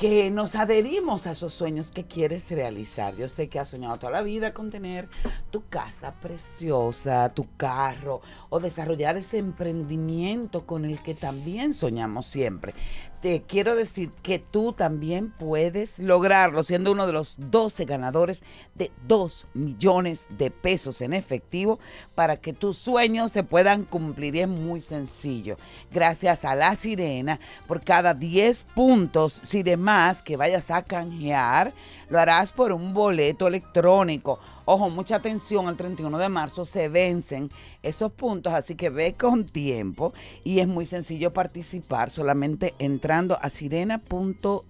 que 0.00 0.30
nos 0.30 0.54
adherimos 0.54 1.26
a 1.26 1.32
esos 1.32 1.52
sueños 1.52 1.90
que 1.90 2.06
quieres 2.06 2.50
realizar. 2.50 3.14
Yo 3.16 3.28
sé 3.28 3.50
que 3.50 3.58
has 3.58 3.68
soñado 3.68 3.98
toda 3.98 4.12
la 4.12 4.22
vida 4.22 4.54
con 4.54 4.70
tener 4.70 5.10
tu 5.50 5.68
casa 5.68 6.14
preciosa, 6.14 7.28
tu 7.34 7.46
carro 7.58 8.22
o 8.48 8.60
desarrollar 8.60 9.18
ese 9.18 9.36
emprendimiento 9.36 10.64
con 10.64 10.86
el 10.86 11.02
que 11.02 11.14
también 11.14 11.74
soñamos 11.74 12.24
siempre. 12.26 12.72
Te 13.20 13.42
quiero 13.42 13.74
decir 13.74 14.10
que 14.22 14.38
tú 14.38 14.72
también 14.72 15.30
puedes 15.30 15.98
lograrlo 15.98 16.62
siendo 16.62 16.92
uno 16.92 17.06
de 17.06 17.12
los 17.12 17.36
12 17.38 17.84
ganadores 17.84 18.42
de 18.74 18.90
2 19.06 19.46
millones 19.52 20.26
de 20.30 20.50
pesos 20.50 21.02
en 21.02 21.12
efectivo 21.12 21.78
para 22.14 22.38
que 22.38 22.54
tus 22.54 22.78
sueños 22.78 23.30
se 23.30 23.44
puedan 23.44 23.84
cumplir. 23.84 24.36
Y 24.36 24.40
es 24.40 24.48
muy 24.48 24.80
sencillo. 24.80 25.58
Gracias 25.92 26.46
a 26.46 26.54
la 26.54 26.74
sirena, 26.76 27.40
por 27.68 27.84
cada 27.84 28.14
10 28.14 28.64
puntos, 28.74 29.38
si 29.42 29.62
de 29.62 29.76
más 29.76 30.22
que 30.22 30.38
vayas 30.38 30.70
a 30.70 30.82
canjear, 30.82 31.74
lo 32.08 32.18
harás 32.18 32.52
por 32.52 32.72
un 32.72 32.94
boleto 32.94 33.48
electrónico. 33.48 34.38
Ojo, 34.72 34.88
mucha 34.88 35.16
atención, 35.16 35.66
el 35.66 35.76
31 35.76 36.16
de 36.16 36.28
marzo 36.28 36.64
se 36.64 36.86
vencen 36.86 37.50
esos 37.82 38.12
puntos, 38.12 38.52
así 38.52 38.76
que 38.76 38.88
ve 38.88 39.14
con 39.14 39.44
tiempo 39.44 40.14
y 40.44 40.60
es 40.60 40.68
muy 40.68 40.86
sencillo 40.86 41.32
participar 41.32 42.08
solamente 42.08 42.72
entrando 42.78 43.36
a 43.42 43.50
sirena.do 43.50 44.62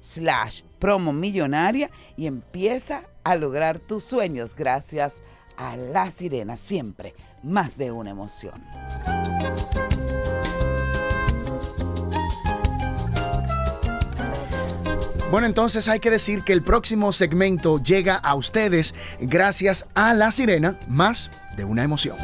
slash 0.00 0.62
promo 0.78 1.12
millonaria 1.12 1.90
y 2.16 2.26
empieza 2.26 3.02
a 3.22 3.36
lograr 3.36 3.80
tus 3.80 4.02
sueños 4.02 4.54
gracias 4.56 5.20
a 5.58 5.76
la 5.76 6.10
sirena, 6.10 6.56
siempre 6.56 7.12
más 7.42 7.76
de 7.76 7.90
una 7.90 8.08
emoción. 8.08 8.64
Bueno, 15.30 15.46
entonces 15.46 15.86
hay 15.88 16.00
que 16.00 16.10
decir 16.10 16.42
que 16.42 16.52
el 16.52 16.60
próximo 16.62 17.12
segmento 17.12 17.80
llega 17.80 18.16
a 18.16 18.34
ustedes 18.34 18.94
gracias 19.20 19.86
a 19.94 20.12
La 20.12 20.32
Sirena, 20.32 20.76
más 20.88 21.30
de 21.56 21.64
una 21.64 21.84
emoción. 21.84 22.16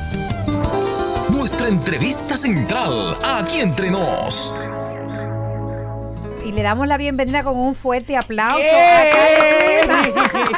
Nuestra 1.30 1.68
entrevista 1.68 2.36
central, 2.36 3.16
aquí 3.22 3.60
entre 3.60 3.92
nos. 3.92 4.52
Y 6.44 6.50
le 6.50 6.62
damos 6.62 6.88
la 6.88 6.96
bienvenida 6.96 7.44
con 7.44 7.56
un 7.56 7.76
fuerte 7.76 8.16
aplauso 8.16 8.60
¡Eh! 8.60 9.82
a 9.82 10.30
Carlos 10.32 10.56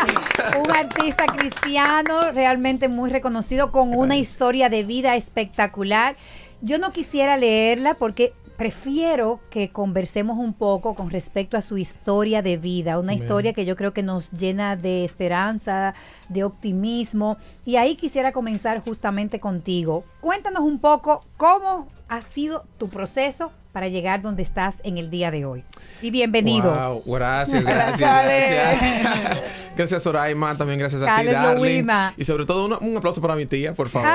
un 0.58 0.70
artista 0.70 1.26
cristiano 1.26 2.30
realmente 2.32 2.88
muy 2.88 3.10
reconocido 3.10 3.70
con 3.72 3.94
una 3.94 4.16
historia 4.16 4.68
de 4.68 4.84
vida 4.84 5.16
espectacular. 5.16 6.16
Yo 6.60 6.78
no 6.78 6.92
quisiera 6.92 7.36
leerla 7.36 7.94
porque 7.94 8.32
prefiero 8.58 9.38
que 9.50 9.70
conversemos 9.70 10.36
un 10.36 10.52
poco 10.52 10.96
con 10.96 11.10
respecto 11.10 11.56
a 11.56 11.62
su 11.62 11.78
historia 11.78 12.42
de 12.42 12.56
vida, 12.56 12.98
una 12.98 13.14
historia 13.14 13.52
que 13.52 13.64
yo 13.64 13.76
creo 13.76 13.94
que 13.94 14.02
nos 14.02 14.32
llena 14.32 14.74
de 14.74 15.04
esperanza, 15.04 15.94
de 16.28 16.42
optimismo. 16.42 17.38
Y 17.64 17.76
ahí 17.76 17.94
quisiera 17.94 18.32
comenzar 18.32 18.82
justamente 18.82 19.38
contigo. 19.38 20.02
Cuéntanos 20.20 20.64
un 20.64 20.80
poco 20.80 21.20
cómo 21.36 21.86
ha 22.08 22.22
sido 22.22 22.64
tu 22.78 22.88
proceso 22.88 23.52
para 23.72 23.88
llegar 23.88 24.22
donde 24.22 24.42
estás 24.42 24.76
en 24.82 24.98
el 24.98 25.10
día 25.10 25.30
de 25.30 25.44
hoy. 25.44 25.64
Y 26.00 26.10
bienvenido. 26.10 26.74
Wow, 26.74 27.02
gracias, 27.06 27.64
gracias, 27.64 28.00
gracias. 28.00 29.38
Gracias, 29.76 30.02
Soraima, 30.02 30.58
también 30.58 30.80
gracias 30.80 31.02
a 31.02 31.20
ti, 31.20 31.26
Darling. 31.26 31.86
Y 32.16 32.24
sobre 32.24 32.44
todo, 32.44 32.66
un, 32.66 32.88
un 32.88 32.96
aplauso 32.96 33.20
para 33.20 33.36
mi 33.36 33.46
tía, 33.46 33.74
por 33.74 33.88
favor. 33.88 34.08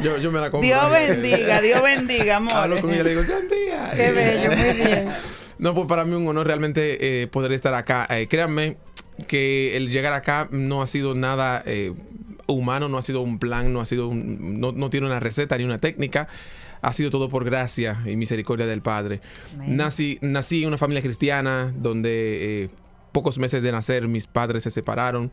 Yo, 0.00 0.18
yo 0.18 0.30
me 0.30 0.38
la 0.38 0.48
compro. 0.48 0.60
Dios 0.60 0.90
bendiga, 0.92 1.60
Dios 1.60 1.82
bendiga, 1.82 2.36
amor. 2.36 2.54
Hablo 2.54 2.80
con 2.80 2.90
ella 2.90 3.00
y 3.00 3.04
le 3.04 3.10
digo, 3.10 3.24
sean 3.24 3.48
tía. 3.48 3.90
Qué 3.96 4.12
bello, 4.12 4.50
muy 4.52 4.86
bien. 4.86 5.08
No, 5.58 5.74
pues 5.74 5.88
para 5.88 6.04
mí 6.04 6.12
un 6.14 6.28
honor 6.28 6.46
realmente 6.46 7.22
eh, 7.22 7.26
poder 7.26 7.50
estar 7.50 7.74
acá. 7.74 8.06
Eh, 8.10 8.28
créanme 8.28 8.76
que 9.26 9.76
el 9.76 9.90
llegar 9.90 10.12
acá 10.12 10.46
no 10.52 10.82
ha 10.82 10.86
sido 10.86 11.16
nada 11.16 11.64
eh, 11.66 11.94
humano, 12.48 12.88
no 12.88 12.98
ha 12.98 13.02
sido 13.02 13.20
un 13.20 13.38
plan, 13.38 13.72
no 13.72 13.80
ha 13.80 13.86
sido 13.86 14.08
un- 14.08 14.58
no, 14.60 14.72
no 14.72 14.90
tiene 14.90 15.06
una 15.06 15.20
receta 15.20 15.56
ni 15.58 15.64
una 15.64 15.78
técnica. 15.78 16.28
Ha 16.80 16.92
sido 16.92 17.10
todo 17.10 17.28
por 17.28 17.44
gracia 17.44 18.00
y 18.06 18.16
misericordia 18.16 18.66
del 18.66 18.82
Padre. 18.82 19.20
Amén. 19.54 19.76
Nací, 19.76 20.18
nací 20.22 20.62
en 20.62 20.68
una 20.68 20.78
familia 20.78 21.02
cristiana 21.02 21.72
donde 21.76 22.64
eh, 22.64 22.68
pocos 23.12 23.38
meses 23.38 23.62
de 23.62 23.72
nacer 23.72 24.06
mis 24.08 24.26
padres 24.26 24.62
se 24.62 24.70
separaron. 24.70 25.30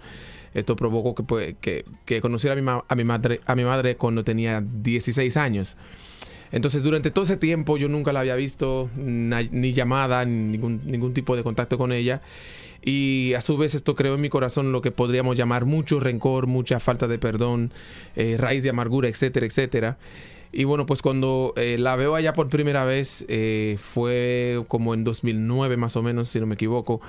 Esto 0.53 0.75
provocó 0.75 1.13
que, 1.15 1.23
pues, 1.23 1.55
que, 1.61 1.85
que 2.05 2.19
conociera 2.21 2.53
a 2.53 2.55
mi, 2.55 2.61
ma- 2.61 2.83
a, 2.87 2.95
mi 2.95 3.03
madre, 3.03 3.41
a 3.45 3.55
mi 3.55 3.63
madre 3.63 3.95
cuando 3.95 4.23
tenía 4.23 4.61
16 4.61 5.37
años. 5.37 5.77
Entonces, 6.51 6.83
durante 6.83 7.11
todo 7.11 7.25
ese 7.25 7.37
tiempo 7.37 7.77
yo 7.77 7.89
nunca 7.89 8.13
la 8.13 8.21
había 8.21 8.35
visto, 8.35 8.89
ni 8.95 9.73
llamada, 9.73 10.23
ni 10.25 10.51
ningún, 10.57 10.81
ningún 10.85 11.13
tipo 11.13 11.35
de 11.35 11.43
contacto 11.43 11.77
con 11.77 11.91
ella. 11.91 12.21
Y 12.87 13.33
a 13.33 13.41
su 13.41 13.57
vez 13.57 13.73
esto 13.73 13.95
creó 13.95 14.13
en 14.15 14.21
mi 14.21 14.29
corazón 14.29 14.71
lo 14.71 14.81
que 14.81 14.91
podríamos 14.91 15.35
llamar 15.37 15.65
mucho 15.65 15.99
rencor, 15.99 16.45
mucha 16.45 16.79
falta 16.79 17.07
de 17.07 17.17
perdón, 17.17 17.73
eh, 18.15 18.37
raíz 18.37 18.61
de 18.63 18.69
amargura, 18.69 19.09
etcétera, 19.09 19.45
etcétera. 19.47 19.97
Y 20.51 20.63
bueno, 20.65 20.85
pues 20.85 21.01
cuando 21.01 21.53
eh, 21.57 21.77
la 21.79 21.95
veo 21.95 22.13
allá 22.15 22.31
por 22.33 22.47
primera 22.47 22.85
vez, 22.85 23.25
eh, 23.27 23.77
fue 23.81 24.63
como 24.67 24.93
en 24.93 25.03
2009 25.03 25.75
más 25.77 25.95
o 25.95 26.03
menos, 26.03 26.29
si 26.29 26.39
no 26.39 26.45
me 26.45 26.53
equivoco. 26.53 27.01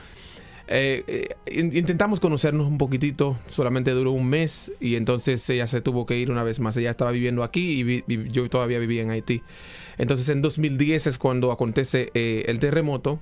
Eh, 0.69 1.05
eh, 1.07 1.29
in- 1.53 1.77
intentamos 1.77 2.19
conocernos 2.19 2.67
un 2.67 2.77
poquitito, 2.79 3.39
solamente 3.47 3.93
duró 3.93 4.11
un 4.11 4.27
mes 4.29 4.73
y 4.81 4.97
entonces 4.97 5.49
ella 5.49 5.69
se 5.69 5.81
tuvo 5.81 6.07
que 6.07 6.19
ir 6.19 6.31
una 6.31 6.43
vez 6.43 6.59
más. 6.59 6.77
Ella 6.77 6.91
estaba 6.91 7.13
viviendo 7.13 7.45
aquí 7.45 7.79
y 7.79 7.83
vi- 7.85 8.05
vi- 8.07 8.29
yo 8.31 8.49
todavía 8.49 8.79
vivía 8.81 9.03
en 9.03 9.11
Haití. 9.11 9.43
Entonces 9.99 10.29
en 10.31 10.43
2010 10.43 11.07
es 11.07 11.19
cuando 11.19 11.53
acontece 11.53 12.11
eh, 12.15 12.47
el 12.49 12.59
terremoto, 12.59 13.21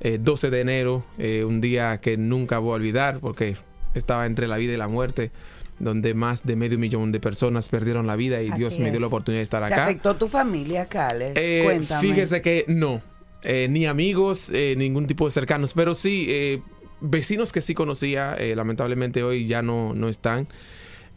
eh, 0.00 0.18
12 0.20 0.50
de 0.50 0.60
enero, 0.60 1.04
eh, 1.18 1.44
un 1.44 1.60
día 1.60 2.00
que 2.00 2.16
nunca 2.16 2.58
voy 2.58 2.72
a 2.72 2.74
olvidar 2.76 3.20
porque 3.20 3.56
estaba 3.94 4.26
entre 4.26 4.46
la 4.48 4.56
vida 4.56 4.72
y 4.72 4.76
la 4.76 4.88
muerte, 4.88 5.30
donde 5.78 6.14
más 6.14 6.44
de 6.44 6.56
medio 6.56 6.78
millón 6.78 7.12
de 7.12 7.20
personas 7.20 7.68
perdieron 7.68 8.06
la 8.06 8.16
vida 8.16 8.42
y 8.42 8.48
Así 8.48 8.58
Dios 8.58 8.78
me 8.78 8.86
dio 8.86 8.94
es. 8.94 9.00
la 9.00 9.06
oportunidad 9.06 9.38
de 9.40 9.44
estar 9.44 9.66
¿Se 9.66 9.72
acá. 9.74 9.84
afectó 9.84 10.16
tu 10.16 10.28
familia, 10.28 10.86
Cales? 10.86 11.32
Eh, 11.36 11.62
Cuéntame. 11.64 12.00
Fíjese 12.00 12.42
que 12.42 12.64
no. 12.68 13.00
Eh, 13.42 13.68
ni 13.70 13.86
amigos, 13.86 14.50
eh, 14.52 14.74
ningún 14.76 15.06
tipo 15.06 15.24
de 15.24 15.30
cercanos, 15.30 15.72
pero 15.74 15.94
sí 15.94 16.26
eh, 16.28 16.60
vecinos 17.00 17.52
que 17.52 17.60
sí 17.60 17.72
conocía, 17.74 18.34
eh, 18.34 18.56
lamentablemente 18.56 19.22
hoy 19.22 19.46
ya 19.46 19.62
no, 19.62 19.94
no 19.94 20.08
están. 20.08 20.48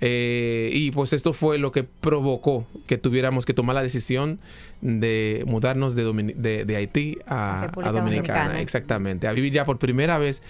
Eh, 0.04 0.72
y 0.74 0.92
pues 0.92 1.14
esto 1.14 1.34
fue 1.34 1.58
lo 1.60 1.72
que 1.72 1.84
provocó 1.84 2.66
que 2.88 2.98
tuviéramos 2.98 3.46
que 3.46 3.54
tomar 3.54 3.76
la 3.76 3.84
decisión 3.84 4.40
de 4.82 5.44
mudarnos 5.48 5.96
de, 5.96 6.34
de, 6.36 6.66
de 6.66 6.76
Haití 6.76 7.20
a, 7.28 7.64
a 7.64 7.68
Dominicana. 7.68 7.92
Dominicana. 7.92 8.62
Exactamente. 8.62 9.28
A 9.28 9.34
vivir 9.34 9.52
ya 9.52 9.66
por 9.66 9.80
primera 9.80 10.18
vez 10.18 10.42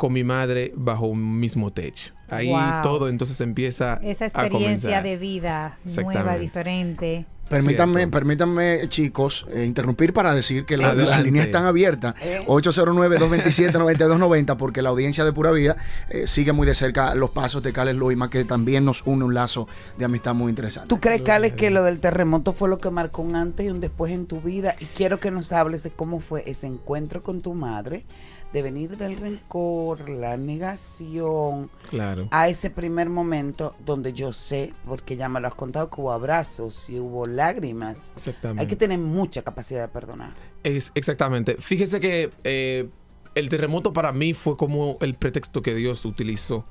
con 0.00 0.14
mi 0.14 0.24
madre 0.24 0.72
bajo 0.74 1.06
un 1.06 1.38
mismo 1.38 1.72
techo. 1.74 2.14
Ahí 2.30 2.48
Wow. 2.48 2.80
todo 2.82 3.08
entonces 3.10 3.38
empieza 3.42 4.00
Esa 4.02 4.24
experiencia 4.26 5.02
de 5.02 5.16
vida 5.18 5.78
nueva, 5.84 6.38
diferente. 6.38 7.26
Permítanme, 7.50 8.06
permítanme, 8.06 8.88
chicos, 8.88 9.44
eh, 9.52 9.64
interrumpir 9.66 10.12
para 10.12 10.32
decir 10.32 10.64
que 10.64 10.76
la- 10.76 10.94
las 10.94 11.20
líneas 11.22 11.46
están 11.46 11.64
abiertas. 11.64 12.14
809-227-9290, 12.46 14.56
porque 14.56 14.82
la 14.82 14.90
audiencia 14.90 15.24
de 15.24 15.32
Pura 15.32 15.50
Vida 15.50 15.76
eh, 16.08 16.26
sigue 16.28 16.52
muy 16.52 16.64
de 16.66 16.74
cerca 16.76 17.14
los 17.16 17.30
pasos 17.30 17.60
de 17.62 17.72
Cales 17.72 17.96
Loima, 17.96 18.30
que 18.30 18.44
también 18.44 18.84
nos 18.84 19.02
une 19.06 19.24
un 19.24 19.34
lazo 19.34 19.66
de 19.98 20.04
amistad 20.04 20.32
muy 20.34 20.50
interesante. 20.50 20.88
¿Tú 20.88 21.00
crees, 21.00 21.22
Cales, 21.22 21.52
que 21.54 21.70
lo 21.70 21.82
del 21.82 21.98
terremoto 22.00 22.52
fue 22.52 22.68
lo 22.68 22.78
que 22.78 22.90
marcó 22.90 23.22
un 23.22 23.34
antes 23.34 23.66
y 23.66 23.70
un 23.70 23.80
después 23.80 24.12
en 24.12 24.26
tu 24.26 24.40
vida? 24.40 24.76
Y 24.78 24.84
quiero 24.84 25.18
que 25.20 25.30
nos 25.32 25.52
hables 25.52 25.82
de 25.82 25.90
cómo 25.90 26.20
fue 26.20 26.48
ese 26.48 26.66
encuentro 26.68 27.22
con 27.24 27.40
tu 27.42 27.54
madre, 27.54 28.04
de 28.52 28.62
venir 28.62 28.96
del 28.96 29.16
rencor, 29.16 30.08
la 30.08 30.36
negación, 30.36 31.70
Claro. 31.88 32.28
a 32.30 32.48
ese 32.48 32.70
primer 32.70 33.08
momento 33.08 33.76
donde 33.84 34.12
yo 34.12 34.32
sé, 34.32 34.74
porque 34.86 35.16
ya 35.16 35.28
me 35.28 35.40
lo 35.40 35.48
has 35.48 35.54
contado, 35.54 35.88
que 35.90 36.00
hubo 36.00 36.12
abrazos 36.12 36.88
y 36.88 36.98
hubo 36.98 37.24
lágrimas. 37.26 38.12
Exactamente. 38.16 38.60
Hay 38.62 38.66
que 38.66 38.76
tener 38.76 38.98
mucha 38.98 39.42
capacidad 39.42 39.82
de 39.82 39.88
perdonar. 39.88 40.32
Es, 40.64 40.90
exactamente. 40.94 41.56
Fíjese 41.60 42.00
que 42.00 42.30
eh, 42.44 42.88
el 43.34 43.48
terremoto 43.48 43.92
para 43.92 44.12
mí 44.12 44.34
fue 44.34 44.56
como 44.56 44.98
el 45.00 45.14
pretexto 45.14 45.62
que 45.62 45.74
Dios 45.74 46.04
utilizó 46.04 46.64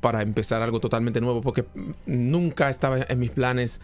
para 0.00 0.20
empezar 0.20 0.60
algo 0.60 0.80
totalmente 0.80 1.20
nuevo, 1.22 1.40
porque 1.40 1.64
nunca 2.04 2.68
estaba 2.68 2.98
en 3.00 3.18
mis 3.18 3.32
planes 3.32 3.80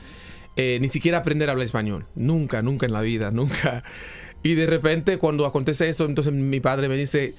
eh, 0.57 0.79
ni 0.81 0.89
siquiera 0.89 1.19
aprender 1.19 1.49
a 1.49 1.53
hablar 1.53 1.65
español. 1.65 2.07
Nunca, 2.15 2.61
nunca 2.61 2.85
en 2.85 2.93
la 2.93 3.01
vida, 3.01 3.31
nunca. 3.31 3.83
Y 4.43 4.55
de 4.55 4.67
repente 4.67 5.19
cuando 5.19 5.47
acontece 5.47 5.89
eso, 5.89 6.07
entonces 6.07 6.33
mi 6.33 6.61
padre 6.61 6.89
me 6.89 6.97
dice, 6.97 7.35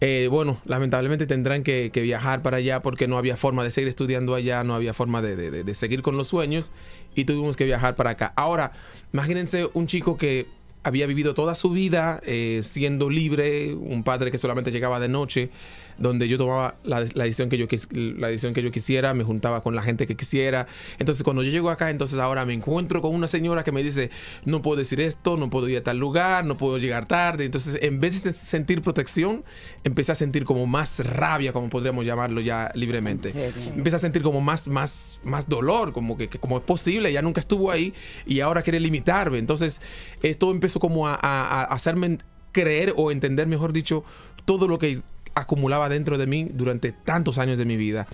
eh, 0.00 0.28
bueno, 0.30 0.60
lamentablemente 0.66 1.26
tendrán 1.26 1.62
que, 1.62 1.90
viajar 1.94 2.42
para 2.42 2.58
allá 2.58 2.82
porque 2.82 3.06
no 3.08 3.16
había 3.18 3.36
forma 3.36 3.64
de 3.64 3.70
seguir 3.70 3.88
estudiando 3.88 4.34
allá, 4.34 4.64
no 4.64 4.74
había 4.74 4.92
forma 4.92 5.22
de- 5.22 5.36
de- 5.36 5.64
de 5.64 5.74
seguir 5.74 6.02
con 6.02 6.16
los 6.16 6.28
sueños 6.28 6.70
y 7.14 7.24
tuvimos 7.24 7.56
que 7.56 7.64
viajar 7.64 7.96
para 7.96 8.10
acá. 8.10 8.32
Ahora, 8.36 8.72
imagínense 9.12 9.68
un 9.74 9.86
chico 9.86 10.16
que 10.18 10.46
había 10.84 11.06
vivido 11.06 11.34
toda 11.34 11.54
su 11.54 11.70
vida 11.70 12.20
eh, 12.24 12.60
siendo 12.62 13.08
libre, 13.08 13.74
un 13.74 14.02
padre 14.02 14.30
que 14.30 14.38
solamente 14.38 14.70
llegaba 14.70 14.98
de 15.00 15.08
noche, 15.08 15.50
donde 15.98 16.26
yo 16.26 16.38
tomaba 16.38 16.76
la, 16.84 17.04
la 17.14 17.24
decisión 17.24 17.48
que 17.48 17.58
yo 17.58 17.66
la 17.92 18.28
decisión 18.28 18.54
que 18.54 18.62
yo 18.62 18.72
quisiera, 18.72 19.14
me 19.14 19.24
juntaba 19.24 19.62
con 19.62 19.74
la 19.74 19.82
gente 19.82 20.06
que 20.06 20.16
quisiera. 20.16 20.66
Entonces, 20.98 21.22
cuando 21.22 21.42
yo 21.42 21.50
llego 21.50 21.70
acá, 21.70 21.90
entonces 21.90 22.18
ahora 22.18 22.44
me 22.44 22.54
encuentro 22.54 23.00
con 23.02 23.14
una 23.14 23.28
señora 23.28 23.62
que 23.62 23.72
me 23.72 23.82
dice, 23.82 24.10
no 24.44 24.62
puedo 24.62 24.78
decir 24.78 25.00
esto, 25.00 25.36
no 25.36 25.50
puedo 25.50 25.68
ir 25.68 25.78
a 25.78 25.82
tal 25.82 25.98
lugar, 25.98 26.44
no 26.44 26.56
puedo 26.56 26.78
llegar 26.78 27.06
tarde. 27.06 27.44
Entonces, 27.44 27.78
en 27.82 28.00
vez 28.00 28.22
de 28.24 28.32
sentir 28.32 28.82
protección, 28.82 29.44
empecé 29.84 30.12
a 30.12 30.14
sentir 30.14 30.44
como 30.44 30.66
más 30.66 31.00
rabia, 31.04 31.52
como 31.52 31.68
podríamos 31.68 32.04
llamarlo 32.04 32.40
ya 32.40 32.72
libremente. 32.74 33.32
Empecé 33.76 33.96
a 33.96 34.00
sentir 34.00 34.22
como 34.22 34.40
más, 34.40 34.68
más, 34.68 35.20
más 35.22 35.48
dolor, 35.48 35.92
como 35.92 36.16
que, 36.16 36.28
que 36.28 36.38
como 36.38 36.58
es 36.58 36.64
posible, 36.64 37.12
ya 37.12 37.22
nunca 37.22 37.40
estuvo 37.40 37.70
ahí 37.70 37.94
y 38.26 38.40
ahora 38.40 38.62
quiere 38.62 38.80
limitarme. 38.80 39.38
Entonces, 39.38 39.80
esto 40.22 40.50
empezó 40.50 40.71
como 40.80 41.08
a, 41.08 41.14
a- 41.14 41.62
a 41.62 41.64
hacerme 41.64 42.18
creer 42.52 42.92
o 42.96 43.10
entender, 43.10 43.46
mejor 43.46 43.72
dicho, 43.72 44.04
todo 44.44 44.68
lo 44.68 44.78
que 44.78 45.00
acumulaba 45.34 45.88
dentro 45.88 46.18
de 46.18 46.26
mí 46.26 46.48
durante 46.52 46.92
tantos 46.92 47.38
años 47.38 47.58
de 47.58 47.64
mi 47.64 47.76
vida. 47.76 48.06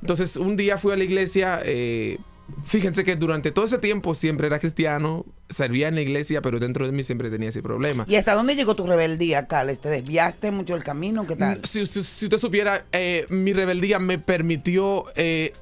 Entonces, 0.00 0.36
un 0.36 0.56
día 0.56 0.78
fui 0.78 0.92
a 0.92 0.96
la 0.96 1.04
iglesia. 1.04 1.60
eh, 1.64 2.18
Fíjense 2.64 3.04
que 3.04 3.14
durante 3.16 3.50
todo 3.52 3.64
ese 3.64 3.78
tiempo 3.78 4.14
siempre 4.14 4.46
era 4.48 4.58
cristiano, 4.58 5.24
servía 5.48 5.88
en 5.88 5.94
la 5.94 6.00
iglesia, 6.02 6.42
pero 6.42 6.58
dentro 6.58 6.84
de 6.84 6.92
mí 6.92 7.02
siempre 7.02 7.30
tenía 7.30 7.48
ese 7.48 7.62
problema. 7.62 8.04
¿Y 8.08 8.16
hasta 8.16 8.34
dónde 8.34 8.56
llegó 8.56 8.74
tu 8.74 8.86
rebeldía, 8.86 9.46
Cales? 9.46 9.80
¿Te 9.80 9.88
desviaste 9.88 10.50
mucho 10.50 10.74
el 10.74 10.82
camino? 10.84 11.26
¿Qué 11.26 11.36
tal? 11.36 11.60
Si, 11.64 11.86
si- 11.86 12.02
si 12.02 12.26
usted 12.26 12.36
supiera, 12.38 12.84
eh, 12.92 13.26
mi 13.30 13.52
rebeldía 13.52 13.98
me 14.00 14.18
permitió 14.18 15.04
eh, 15.14 15.52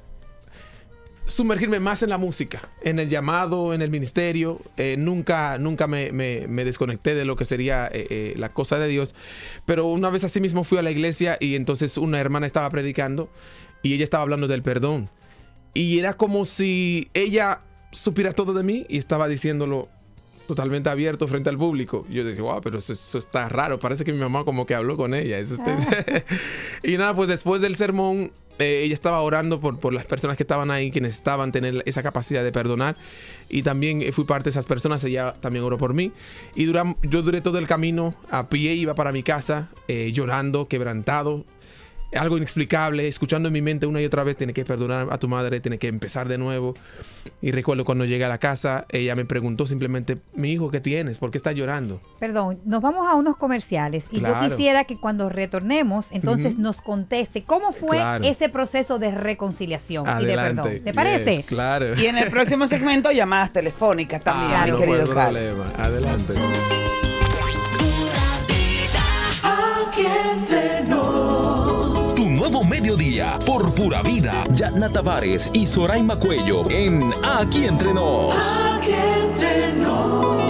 sumergirme 1.31 1.79
más 1.79 2.03
en 2.03 2.09
la 2.09 2.17
música, 2.17 2.69
en 2.83 2.99
el 2.99 3.09
llamado, 3.09 3.73
en 3.73 3.81
el 3.81 3.89
ministerio. 3.89 4.61
Eh, 4.77 4.95
nunca 4.97 5.57
nunca 5.57 5.87
me, 5.87 6.11
me- 6.11 6.45
me 6.47 6.63
desconecté 6.65 7.15
de 7.15 7.25
lo 7.25 7.35
que 7.35 7.45
sería 7.45 7.87
eh, 7.87 8.05
eh, 8.09 8.33
la 8.37 8.49
cosa 8.49 8.77
de 8.79 8.87
Dios. 8.87 9.15
Pero 9.65 9.87
una 9.87 10.09
vez 10.09 10.23
así 10.23 10.39
mismo 10.41 10.63
fui 10.63 10.77
a 10.77 10.81
la 10.81 10.91
iglesia 10.91 11.37
y 11.39 11.55
entonces 11.55 11.97
una 11.97 12.19
hermana 12.19 12.45
estaba 12.45 12.69
predicando 12.69 13.29
y 13.83 13.93
ella 13.93 14.03
estaba 14.03 14.23
hablando 14.23 14.47
del 14.47 14.61
perdón. 14.61 15.09
Y 15.73 15.97
era 15.99 16.13
como 16.15 16.45
si 16.45 17.09
ella 17.13 17.61
supiera 17.91 18.33
todo 18.33 18.53
de 18.53 18.63
mí 18.63 18.85
y 18.89 18.97
estaba 18.97 19.27
diciéndolo 19.27 19.89
totalmente 20.47 20.89
abierto 20.89 21.27
frente 21.29 21.49
al 21.49 21.57
público. 21.57 22.05
Yo 22.09 22.25
decía, 22.25 22.41
wow, 22.43 22.59
pero 22.61 22.79
eso, 22.79 22.91
eso 22.91 23.17
está 23.17 23.47
raro. 23.47 23.79
Parece 23.79 24.03
que 24.03 24.11
mi 24.11 24.19
mamá 24.19 24.43
como 24.43 24.65
que 24.65 24.75
habló 24.75 24.97
con 24.97 25.13
ella. 25.13 25.39
Eso 25.39 25.53
está- 25.53 25.77
y 26.83 26.97
nada, 26.97 27.13
pues 27.15 27.29
después 27.29 27.61
del 27.61 27.77
sermón, 27.77 28.33
eh, 28.61 28.83
ella 28.83 28.93
estaba 28.93 29.21
orando 29.21 29.59
por, 29.59 29.79
por 29.79 29.93
las 29.93 30.05
personas 30.05 30.37
que 30.37 30.43
estaban 30.43 30.71
ahí, 30.71 30.91
que 30.91 31.01
necesitaban 31.01 31.51
tener 31.51 31.83
esa 31.85 32.03
capacidad 32.03 32.43
de 32.43 32.51
perdonar. 32.51 32.95
Y 33.49 33.63
también 33.63 34.01
eh, 34.01 34.11
fui 34.11 34.25
parte 34.25 34.45
de 34.45 34.51
esas 34.51 34.65
personas. 34.65 35.03
Ella 35.03 35.35
también 35.39 35.65
oró 35.65 35.77
por 35.77 35.93
mí. 35.93 36.11
Y 36.55 36.65
yo 36.65 37.21
duré 37.21 37.41
todo 37.41 37.57
el 37.57 37.67
camino 37.67 38.15
a 38.29 38.49
pie, 38.49 38.73
iba 38.75 38.95
para 38.95 39.11
mi 39.11 39.23
casa, 39.23 39.69
eh, 39.87 40.11
llorando, 40.13 40.67
quebrantado 40.67 41.45
algo 42.17 42.37
inexplicable, 42.37 43.07
escuchando 43.07 43.47
en 43.47 43.53
mi 43.53 43.61
mente 43.61 43.85
una 43.85 44.01
y 44.01 44.05
otra 44.05 44.23
vez, 44.23 44.35
tiene 44.37 44.53
que 44.53 44.65
perdonar 44.65 45.07
a 45.11 45.17
tu 45.17 45.27
madre, 45.27 45.59
tiene 45.59 45.77
que 45.77 45.87
empezar 45.87 46.27
de 46.27 46.37
nuevo. 46.37 46.75
Y 47.41 47.51
recuerdo 47.51 47.85
cuando 47.85 48.05
llegué 48.05 48.25
a 48.25 48.29
la 48.29 48.37
casa, 48.39 48.85
ella 48.89 49.15
me 49.15 49.25
preguntó 49.25 49.65
simplemente, 49.67 50.17
mi 50.33 50.51
hijo, 50.51 50.69
¿qué 50.71 50.79
tienes? 50.81 51.17
¿Por 51.19 51.31
qué 51.31 51.37
estás 51.37 51.55
llorando? 51.55 52.01
Perdón, 52.19 52.59
nos 52.65 52.81
vamos 52.81 53.07
a 53.07 53.15
unos 53.15 53.37
comerciales 53.37 54.05
y 54.11 54.19
Claro. 54.19 54.47
yo 54.47 54.49
quisiera 54.55 54.83
que 54.85 54.99
cuando 54.99 55.29
retornemos, 55.29 56.07
entonces 56.11 56.57
nos 56.57 56.81
conteste 56.81 57.43
cómo 57.43 57.71
fue 57.71 57.97
Claro. 57.97 58.23
ese 58.25 58.49
proceso 58.49 58.99
de 58.99 59.11
reconciliación 59.11 60.03
y 60.03 60.07
de 60.07 60.11
Adelante. 60.33 60.61
perdón. 60.63 60.83
¿Te 60.83 60.93
parece? 60.93 61.35
Yes, 61.37 61.45
claro. 61.45 61.95
Y 61.99 62.05
en 62.07 62.17
el 62.17 62.29
próximo 62.29 62.67
segmento, 62.67 63.11
llamadas 63.11 63.53
telefónicas 63.53 64.21
también, 64.23 64.51
Ah, 64.59 64.65
mi 64.65 64.71
no 64.71 64.77
querido 64.79 65.05
problema. 65.05 65.65
Adelante. 65.77 66.33
Aquí 69.43 70.01
entre. 70.05 70.81
Tu 70.81 70.87
nuevo 70.89 71.00
mediodía 72.81 73.37
por 73.45 73.73
pura 73.75 74.01
vida. 74.01 74.43
Yatna 74.55 74.89
Tavares 74.89 75.51
y 75.53 75.67
Soraima 75.67 76.17
Cuello 76.17 76.67
en 76.69 77.13
Aquí 77.23 77.65
Entre 77.65 77.93
Nos. 77.93 78.35
Aquí 78.75 78.91
entre 78.91 79.73
nos. 79.73 80.40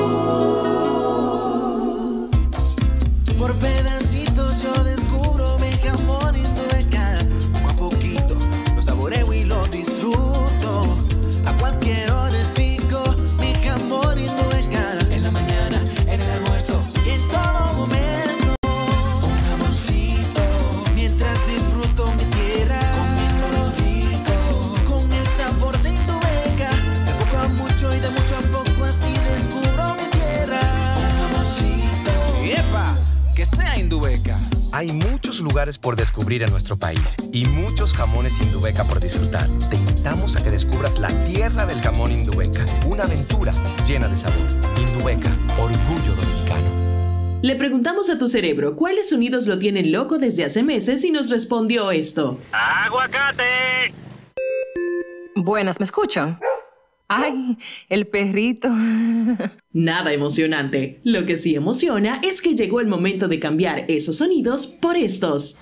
Lugares 35.42 35.78
por 35.78 35.96
descubrir 35.96 36.44
en 36.44 36.52
nuestro 36.52 36.78
país 36.78 37.16
y 37.32 37.46
muchos 37.46 37.94
jamones 37.94 38.40
Indubeca 38.40 38.84
por 38.84 39.00
disfrutar. 39.00 39.48
Te 39.70 39.76
invitamos 39.76 40.36
a 40.36 40.44
que 40.44 40.52
descubras 40.52 41.00
la 41.00 41.10
tierra 41.20 41.66
del 41.66 41.82
jamón 41.82 42.12
Indubeca, 42.12 42.66
una 42.86 43.04
aventura 43.04 43.52
llena 43.86 44.08
de 44.08 44.16
sabor. 44.16 44.48
Indubeca, 44.78 45.30
orgullo 45.58 46.16
dominicano. 46.16 47.42
Le 47.42 47.56
preguntamos 47.56 48.10
a 48.10 48.20
tu 48.20 48.28
cerebro 48.28 48.76
cuáles 48.76 49.10
sonidos 49.10 49.48
lo 49.48 49.58
tienen 49.58 49.92
loco 49.92 50.20
desde 50.20 50.46
hace 50.46 50.62
meses 50.62 51.04
y 51.04 51.12
nos 51.12 51.30
respondió 51.30 51.92
esto. 51.92 52.40
¡Aguacate! 52.52 53.94
Buenas, 55.36 55.80
¿me 55.80 55.86
escuchan? 55.86 56.38
¡Ay, 57.14 57.58
el 57.90 58.08
perrito! 58.08 58.70
Nada 59.74 60.14
emocionante. 60.14 61.02
Lo 61.04 61.26
que 61.26 61.36
sí 61.36 61.56
emociona 61.56 62.22
es 62.24 62.42
que 62.42 62.56
llegó 62.56 62.80
el 62.80 62.88
momento 62.88 63.28
de 63.28 63.38
cambiar 63.38 63.84
esos 63.90 64.16
sonidos 64.18 64.66
por 64.66 64.96
estos. 64.96 65.58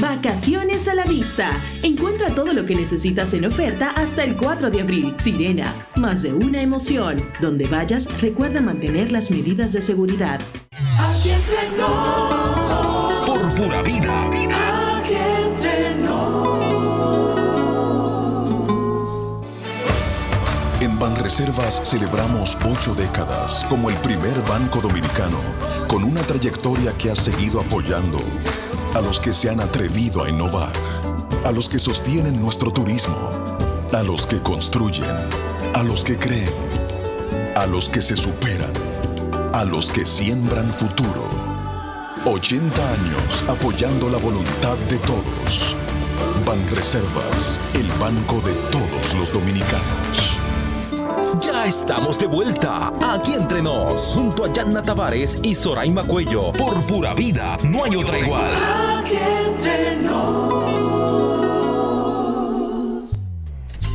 Vacaciones 0.00 0.88
a 0.88 0.94
la 0.94 1.04
vista. 1.04 1.50
Encuentra 1.84 2.34
todo 2.34 2.52
lo 2.52 2.66
que 2.66 2.74
necesitas 2.74 3.32
en 3.34 3.44
oferta 3.44 3.90
hasta 3.90 4.24
el 4.24 4.36
4 4.36 4.68
de 4.70 4.80
abril. 4.80 5.14
Sirena, 5.18 5.86
más 5.94 6.22
de 6.22 6.32
una 6.32 6.60
emoción. 6.60 7.22
Donde 7.40 7.68
vayas, 7.68 8.08
recuerda 8.20 8.60
mantener 8.60 9.12
las 9.12 9.30
medidas 9.30 9.72
de 9.72 9.82
seguridad. 9.82 10.40
Aquí. 10.98 11.30
Por 13.26 13.54
pura 13.54 13.82
vida. 13.82 14.69
Banreservas 21.30 21.88
celebramos 21.88 22.58
ocho 22.64 22.92
décadas 22.92 23.64
como 23.68 23.88
el 23.88 23.96
primer 23.98 24.42
banco 24.48 24.80
dominicano 24.80 25.38
con 25.86 26.02
una 26.02 26.22
trayectoria 26.22 26.92
que 26.98 27.08
ha 27.08 27.14
seguido 27.14 27.60
apoyando 27.60 28.18
a 28.96 29.00
los 29.00 29.20
que 29.20 29.32
se 29.32 29.48
han 29.48 29.60
atrevido 29.60 30.24
a 30.24 30.28
innovar, 30.28 30.72
a 31.44 31.52
los 31.52 31.68
que 31.68 31.78
sostienen 31.78 32.42
nuestro 32.42 32.72
turismo, 32.72 33.30
a 33.92 34.02
los 34.02 34.26
que 34.26 34.42
construyen, 34.42 35.14
a 35.72 35.84
los 35.84 36.02
que 36.02 36.18
creen, 36.18 36.52
a 37.54 37.64
los 37.64 37.88
que 37.88 38.02
se 38.02 38.16
superan, 38.16 38.72
a 39.52 39.64
los 39.64 39.88
que 39.88 40.06
siembran 40.06 40.68
futuro. 40.72 41.28
80 42.24 42.92
años 42.92 43.44
apoyando 43.46 44.10
la 44.10 44.18
voluntad 44.18 44.76
de 44.88 44.98
todos. 44.98 45.76
Banreservas, 46.44 47.60
el 47.74 47.86
banco 48.00 48.40
de 48.40 48.52
todos 48.72 49.14
los 49.14 49.32
dominicanos. 49.32 50.29
Ya 51.40 51.64
estamos 51.64 52.18
de 52.18 52.26
vuelta 52.26 52.92
aquí 53.00 53.32
entre 53.32 53.62
nos, 53.62 54.12
junto 54.14 54.44
a 54.44 54.52
Yanna 54.52 54.82
Tavares 54.82 55.38
y 55.42 55.54
Soraima 55.54 56.04
Cuello. 56.04 56.52
Por 56.52 56.86
pura 56.86 57.14
vida, 57.14 57.56
no 57.64 57.84
hay 57.84 57.96
otra 57.96 58.18
igual. 58.18 58.52
Aquí 58.98 59.14
entre 59.46 59.96
nos. 59.96 60.60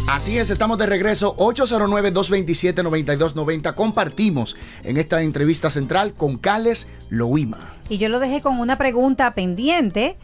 Así 0.07 0.39
es, 0.39 0.49
estamos 0.49 0.79
de 0.79 0.87
regreso 0.87 1.35
809-227-9290. 1.37 3.75
Compartimos 3.75 4.55
en 4.83 4.97
esta 4.97 5.21
entrevista 5.21 5.69
central 5.69 6.15
con 6.15 6.37
Cales 6.37 6.87
Loima. 7.09 7.59
Y 7.89 7.99
yo 7.99 8.09
lo 8.09 8.17
dejé 8.19 8.41
con 8.41 8.59
una 8.59 8.79
pregunta 8.79 9.35
pendiente. 9.35 10.17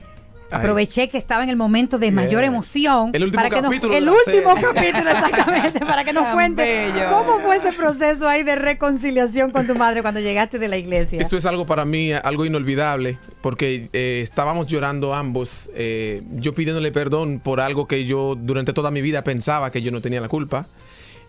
Aproveché 0.52 1.10
que 1.10 1.18
estaba 1.18 1.44
en 1.44 1.50
el 1.50 1.56
momento 1.56 1.98
de 1.98 2.12
mayor 2.12 2.42
Yeah. 2.42 2.46
emoción. 2.48 3.10
El 3.14 3.24
último 3.24 3.38
para 3.44 3.50
que 3.50 3.62
nos- 3.62 3.70
capítulo 3.72 3.92
de 3.94 3.98
el 4.00 4.06
la 4.06 4.12
último 4.12 4.56
serie. 4.56 4.74
capítulo, 4.74 5.10
exactamente. 5.12 5.80
para 5.80 6.04
que 6.04 6.14
nos 6.14 6.28
cuente 6.28 6.64
bello. 6.64 7.10
cómo 7.10 7.40
fue 7.40 7.58
ese 7.58 7.74
proceso 7.74 8.28
ahí 8.28 8.44
de 8.44 8.56
reconciliación 8.56 9.52
con 9.52 9.68
tu 9.68 9.76
madre 9.76 10.02
cuando 10.02 10.20
llegaste 10.20 10.60
de 10.60 10.68
la 10.68 10.78
iglesia. 10.78 11.20
Esto 11.20 11.38
es 11.38 11.46
algo 11.46 11.66
para 11.66 11.86
mí, 11.86 12.12
algo 12.14 12.46
inolvidable, 12.46 13.18
porque 13.42 13.90
eh, 13.94 14.20
estábamos 14.24 14.68
llorando 14.68 15.14
ambos, 15.14 15.70
eh, 15.76 16.22
yo 16.36 16.54
pidiéndole 16.54 16.92
perdón 16.92 17.40
por 17.40 17.60
algo 17.62 17.88
que 17.88 18.06
yo 18.06 18.36
durante 18.36 18.74
toda 18.74 18.92
mi 18.92 19.02
vida 19.02 19.24
pensaba 19.24 19.72
que 19.72 19.82
yo 19.82 19.92
no 19.92 20.02
tenía 20.02 20.22
la 20.22 20.28
culpa. 20.30 20.68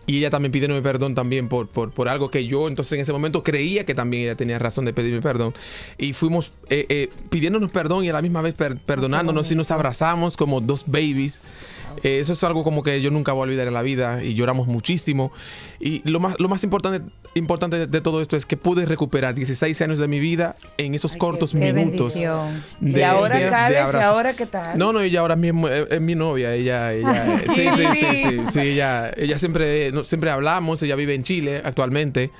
Y 0.05 0.17
ella 0.17 0.29
también 0.29 0.51
pidiéndome 0.51 0.81
perdón 0.81 1.15
también 1.15 1.47
por, 1.47 1.67
por, 1.69 1.91
por 1.91 2.09
algo 2.09 2.29
que 2.29 2.45
yo 2.45 2.67
entonces 2.67 2.91
en 2.93 2.99
ese 2.99 3.13
momento 3.13 3.41
creía 3.41 3.85
que 3.85 3.95
también 3.95 4.23
ella 4.23 4.35
tenía 4.35 4.59
razón 4.59 4.83
de 4.83 4.91
pedirme 4.93 5.21
perdón. 5.21 5.53
Y 5.97 6.11
fuimos 6.13 6.51
eh, 6.69 6.85
eh, 6.89 7.09
pidiéndonos 7.29 7.69
perdón 7.69 8.03
y 8.03 8.09
a 8.09 8.13
la 8.13 8.21
misma 8.21 8.41
vez 8.41 8.53
per- 8.53 8.77
perdonándonos 8.77 9.49
y 9.51 9.55
nos 9.55 9.71
abrazamos 9.71 10.35
como 10.35 10.59
dos 10.59 10.83
babies. 10.87 11.39
Eh, 12.03 12.19
eso 12.19 12.33
es 12.33 12.43
algo 12.43 12.63
como 12.63 12.81
que 12.83 13.01
yo 13.01 13.11
nunca 13.11 13.33
voy 13.33 13.41
a 13.41 13.43
olvidar 13.43 13.67
en 13.67 13.73
la 13.73 13.81
vida 13.81 14.23
y 14.23 14.33
lloramos 14.33 14.67
muchísimo. 14.67 15.31
Y 15.79 16.01
lo 16.09 16.19
más, 16.19 16.35
lo 16.39 16.47
más 16.49 16.63
importante, 16.63 17.01
importante 17.35 17.87
de, 17.87 18.01
todo 18.01 18.21
esto 18.21 18.35
es 18.37 18.45
que 18.45 18.57
pude 18.57 18.85
recuperar 18.85 19.35
16 19.35 19.81
años 19.81 19.99
de 19.99 20.07
mi 20.07 20.19
vida 20.19 20.55
en 20.77 20.95
esos 20.95 21.15
cortos 21.15 21.51
qué 21.51 21.57
minutos. 21.73 22.13
bendición. 22.15 22.63
de- 22.79 22.99
y 22.99 23.03
ahora, 23.03 23.35
de- 23.37 23.45
de 23.45 23.73
¿y 23.73 24.01
ahora 24.01 24.35
qué 24.35 24.45
tal? 24.45 24.77
No, 24.77 24.93
no, 24.93 25.01
ella 25.01 25.19
ahora 25.19 25.35
mismo 25.35 25.67
es, 25.67 25.87
es 25.89 26.01
mi 26.01 26.15
novia. 26.15 26.53
Ella, 26.53 26.93
ella, 26.93 27.35
eh, 27.35 27.45
sí, 27.53 27.67
sí, 27.75 27.83
sí, 27.93 28.05
sí, 28.23 28.39
sí, 28.51 28.59
ella, 28.59 29.11
ella 29.17 29.37
siempre, 29.37 29.91
siempre 30.03 30.29
hablamos. 30.31 30.81
Ella 30.83 30.95
vive 30.95 31.13
en 31.15 31.23
Chile 31.23 31.61
actualmente. 31.63 32.31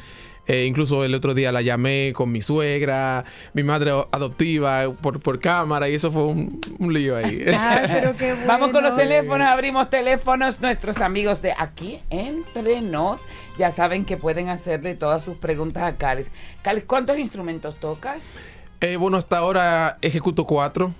Eh, 0.45 0.65
incluso 0.67 1.05
el 1.05 1.15
otro 1.15 1.33
día 1.33 1.53
la 1.53 1.61
llamé 1.61 2.11
con 2.13 2.31
mi 2.31 2.41
suegra, 2.41 3.23
mi 3.53 3.63
madre 3.63 3.91
adoptiva 4.11 4.91
por, 5.01 5.21
por 5.21 5.39
cámara 5.39 5.87
y 5.87 5.95
eso 5.95 6.11
fue 6.11 6.25
un, 6.25 6.59
un 6.79 6.93
lío 6.93 7.15
ahí. 7.15 7.45
Vamos 8.47 8.71
con 8.71 8.83
los 8.83 8.95
teléfonos, 8.97 9.47
abrimos 9.47 9.89
teléfonos. 9.89 10.59
Nuestros 10.59 10.97
amigos 10.97 11.41
de 11.41 11.53
aquí 11.57 11.99
entre 12.09 12.81
nos 12.81 13.21
ya 13.57 13.71
saben 13.71 14.03
que 14.03 14.17
pueden 14.17 14.49
hacerle 14.49 14.95
todas 14.95 15.23
sus 15.23 15.37
preguntas 15.37 15.83
a 15.83 15.95
Cales. 15.95 16.27
Cales, 16.61 16.83
¿cuántos 16.85 17.17
instrumentos 17.17 17.77
tocas? 17.77 18.25
Eh, 18.81 18.97
bueno, 18.97 19.15
hasta 19.15 19.37
ahora 19.37 19.97
ejecuto 20.01 20.45
cuatro. 20.45 20.93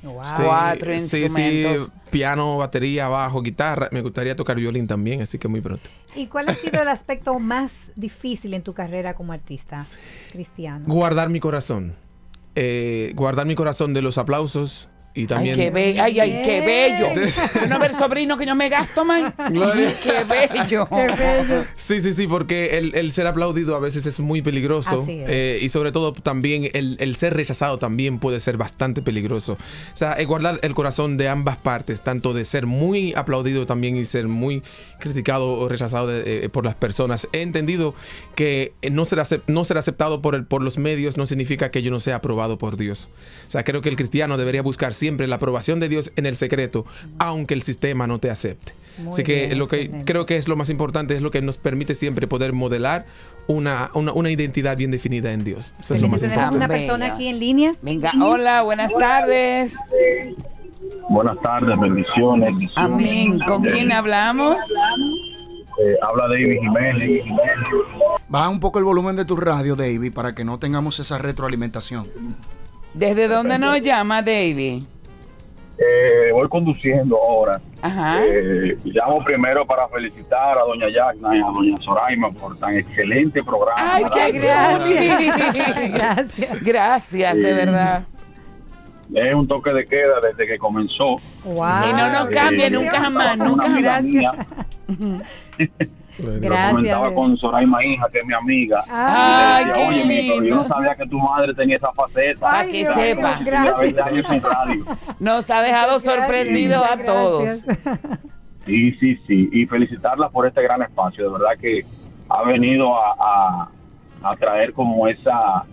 Sí, 0.00 0.42
Cuatro 0.44 0.92
sí, 0.92 1.22
instrumentos. 1.22 1.86
Sí, 1.86 2.10
piano, 2.10 2.58
batería, 2.58 3.08
bajo, 3.08 3.40
guitarra. 3.40 3.88
Me 3.90 4.02
gustaría 4.02 4.36
tocar 4.36 4.56
violín 4.56 4.86
también, 4.86 5.22
así 5.22 5.38
que 5.38 5.48
muy 5.48 5.62
pronto. 5.62 5.88
¿Y 6.14 6.26
cuál 6.26 6.48
ha 6.48 6.54
sido 6.54 6.82
el 6.82 6.88
aspecto 6.88 7.38
más 7.38 7.90
difícil 7.96 8.54
en 8.54 8.62
tu 8.62 8.72
carrera 8.74 9.14
como 9.14 9.32
artista 9.32 9.86
cristiano? 10.32 10.84
Guardar 10.86 11.28
mi 11.28 11.40
corazón. 11.40 11.94
Eh, 12.54 13.12
guardar 13.16 13.46
mi 13.46 13.54
corazón 13.54 13.94
de 13.94 14.02
los 14.02 14.16
aplausos 14.16 14.88
y 15.14 15.26
también... 15.26 15.54
Ay, 15.58 15.64
qué 15.66 15.70
bello. 15.70 16.02
Ay, 16.02 16.20
ay, 16.20 16.42
qué 16.44 16.60
bello. 16.60 17.68
no 17.68 17.78
ver 17.78 17.94
sobrino 17.94 18.36
que 18.36 18.46
yo 18.46 18.54
me 18.54 18.68
gasto, 18.68 19.04
man. 19.04 19.32
Gloria. 19.50 19.94
Qué 20.02 20.24
bello. 20.24 20.88
Sí, 21.76 22.00
sí, 22.00 22.12
sí, 22.12 22.26
porque 22.26 22.78
el, 22.78 22.94
el 22.94 23.12
ser 23.12 23.26
aplaudido 23.26 23.76
a 23.76 23.78
veces 23.80 24.06
es 24.06 24.18
muy 24.20 24.42
peligroso. 24.42 25.02
Así 25.02 25.20
es. 25.20 25.28
eh, 25.28 25.58
y 25.62 25.68
sobre 25.68 25.92
todo 25.92 26.12
también 26.12 26.68
el, 26.72 26.96
el 27.00 27.16
ser 27.16 27.34
rechazado 27.34 27.78
también 27.78 28.18
puede 28.18 28.40
ser 28.40 28.56
bastante 28.56 29.02
peligroso. 29.02 29.52
O 29.52 29.96
sea, 29.96 30.14
eh, 30.18 30.24
guardar 30.24 30.58
el 30.62 30.74
corazón 30.74 31.16
de 31.16 31.28
ambas 31.28 31.56
partes, 31.56 32.02
tanto 32.02 32.32
de 32.32 32.44
ser 32.44 32.66
muy 32.66 33.14
aplaudido 33.14 33.66
también 33.66 33.96
y 33.96 34.04
ser 34.06 34.26
muy 34.28 34.62
criticado 34.98 35.46
o 35.58 35.68
rechazado 35.68 36.08
de- 36.08 36.44
eh, 36.44 36.48
por 36.48 36.64
las 36.64 36.74
personas. 36.74 37.28
He 37.32 37.42
entendido 37.42 37.94
que 38.34 38.72
no 38.90 39.04
ser, 39.04 39.22
no 39.46 39.64
ser 39.64 39.78
aceptado 39.78 40.20
por, 40.22 40.34
el, 40.34 40.44
por 40.44 40.62
los 40.62 40.78
medios 40.78 41.16
no 41.16 41.26
significa 41.26 41.70
que 41.70 41.82
yo 41.82 41.90
no 41.90 42.00
sea 42.00 42.16
aprobado 42.16 42.58
por 42.58 42.76
Dios. 42.76 43.08
O 43.46 43.50
sea, 43.50 43.62
creo 43.64 43.80
que 43.82 43.88
el 43.88 43.96
cristiano 43.96 44.36
debería 44.36 44.62
buscar 44.62 44.94
siempre 45.04 45.26
la 45.26 45.36
aprobación 45.36 45.80
de 45.80 45.90
Dios 45.90 46.12
en 46.16 46.24
el 46.24 46.34
secreto, 46.34 46.86
aunque 47.18 47.52
el 47.52 47.60
sistema 47.60 48.06
no 48.06 48.18
te 48.20 48.30
acepte. 48.30 48.72
Muy 48.96 49.12
Así 49.12 49.22
que 49.22 49.46
bien, 49.48 49.58
lo 49.58 49.68
que 49.68 49.82
excelente. 49.82 50.10
creo 50.10 50.24
que 50.24 50.36
es 50.38 50.48
lo 50.48 50.56
más 50.56 50.70
importante, 50.70 51.14
es 51.14 51.20
lo 51.20 51.30
que 51.30 51.42
nos 51.42 51.58
permite 51.58 51.94
siempre 51.94 52.26
poder 52.26 52.54
modelar 52.54 53.04
una, 53.46 53.90
una, 53.92 54.12
una 54.14 54.30
identidad 54.30 54.78
bien 54.78 54.90
definida 54.90 55.32
en 55.32 55.44
Dios. 55.44 55.74
Eso 55.78 55.92
es 55.92 56.00
lo 56.00 56.08
más 56.08 56.22
Tenemos 56.22 56.42
importante. 56.44 56.56
una 56.56 56.68
persona 56.68 57.14
aquí 57.14 57.28
en 57.28 57.38
línea. 57.38 57.74
Venga, 57.82 58.12
hola, 58.22 58.62
buenas 58.62 58.94
tardes. 58.94 59.74
Buenas 61.10 61.38
tardes, 61.40 61.78
bendiciones. 61.78 62.54
Amén. 62.76 63.38
¿Con 63.46 63.62
quién 63.62 63.92
hablamos? 63.92 64.56
Eh, 65.82 65.96
habla 66.02 66.28
David 66.28 66.60
Jiménez. 66.60 67.24
Baja 68.28 68.48
un 68.48 68.60
poco 68.60 68.78
el 68.78 68.86
volumen 68.86 69.16
de 69.16 69.26
tu 69.26 69.36
radio, 69.36 69.76
David, 69.76 70.14
para 70.14 70.34
que 70.34 70.44
no 70.44 70.58
tengamos 70.58 70.98
esa 71.00 71.18
retroalimentación. 71.18 72.08
¿Desde 72.94 73.26
dónde 73.26 73.58
nos 73.58 73.80
llama, 73.82 74.22
David? 74.22 74.84
Eh, 75.76 76.30
voy 76.32 76.48
conduciendo 76.48 77.16
ahora. 77.16 77.60
Ajá. 77.82 78.24
Eh, 78.24 78.78
llamo 78.84 79.24
primero 79.24 79.66
para 79.66 79.88
felicitar 79.88 80.56
a 80.56 80.62
doña 80.62 80.88
Yagna 80.88 81.36
y 81.36 81.40
a 81.40 81.46
doña 81.46 81.80
Soraima 81.82 82.30
por 82.30 82.56
tan 82.58 82.76
excelente 82.76 83.42
programa. 83.42 83.74
Ay, 83.76 84.04
qué 84.12 84.32
gracias. 84.32 85.92
gracias. 85.92 86.64
Gracias, 86.64 87.36
de 87.36 87.54
verdad. 87.54 88.04
Es 89.12 89.34
un 89.34 89.46
toque 89.46 89.72
de 89.72 89.86
queda 89.86 90.20
desde 90.22 90.46
que 90.46 90.58
comenzó. 90.58 91.16
Y 91.44 91.92
no 91.92 92.10
nos 92.10 92.28
cambie 92.28 92.70
nunca 92.70 93.00
jamás, 93.00 93.36
nunca 93.36 93.68
jamás. 93.68 94.02
mía, 96.18 96.48
Lo 96.48 96.70
comentaba 96.76 97.14
con 97.14 97.36
Soraima 97.36 97.84
hija, 97.84 98.06
que 98.12 98.20
es 98.20 98.26
mi 98.26 98.34
amiga. 98.34 98.84
Ay, 98.88 99.64
Y 99.64 99.68
decía, 99.68 99.88
Oye, 99.88 100.04
mi, 100.04 100.28
pero 100.30 100.44
yo 100.44 100.54
no 100.56 100.68
sabía 100.68 100.94
que 100.94 101.06
tu 101.06 101.18
madre 101.18 101.54
tenía 101.54 101.76
esa 101.76 101.92
faceta. 101.92 102.40
Para 102.40 102.66
que 102.66 102.86
sepa. 102.86 103.38
Radio. 103.44 104.84
Nos 105.18 105.50
ha 105.50 105.62
dejado 105.62 106.00
sorprendidos 106.00 106.82
a 106.90 106.96
todos. 107.02 107.64
Sí, 108.66 108.92
sí, 108.98 109.16
sí. 109.26 109.50
Y 109.52 109.66
felicitarla 109.66 110.28
por 110.30 110.46
este 110.46 110.62
gran 110.62 110.82
espacio. 110.82 111.24
De 111.24 111.38
verdad 111.38 111.58
que 111.60 111.84
ha 112.28 112.42
venido 112.44 112.94
a, 112.96 113.68
a, 114.22 114.30
a 114.30 114.36
traer 114.36 114.72
como 114.72 115.06
esa, 115.06 115.64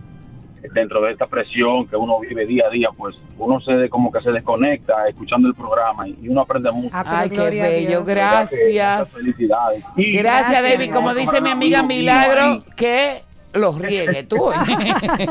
dentro 0.73 1.01
de 1.01 1.11
esta 1.11 1.25
presión 1.27 1.87
que 1.87 1.95
uno 1.95 2.19
vive 2.19 2.45
día 2.45 2.65
a 2.67 2.69
día, 2.69 2.89
pues 2.95 3.15
uno 3.37 3.59
se 3.61 3.89
como 3.89 4.11
que 4.11 4.21
se 4.21 4.31
desconecta 4.31 5.07
escuchando 5.07 5.47
el 5.47 5.55
programa 5.55 6.07
y, 6.07 6.17
y 6.21 6.27
uno 6.29 6.41
aprende 6.41 6.71
mucho. 6.71 6.89
Ay, 6.93 7.29
qué 7.29 7.49
bello. 7.49 8.03
Gracias. 8.05 9.13
Felicidades. 9.13 9.83
Y- 9.95 10.11
Gracias, 10.17 10.61
David. 10.63 10.91
Como 10.91 11.13
dice 11.13 11.41
mi 11.41 11.49
amiga 11.49 11.83
Milagro, 11.83 12.63
que 12.75 13.21
los 13.53 13.79
riegue 13.79 14.23
tú. 14.23 14.37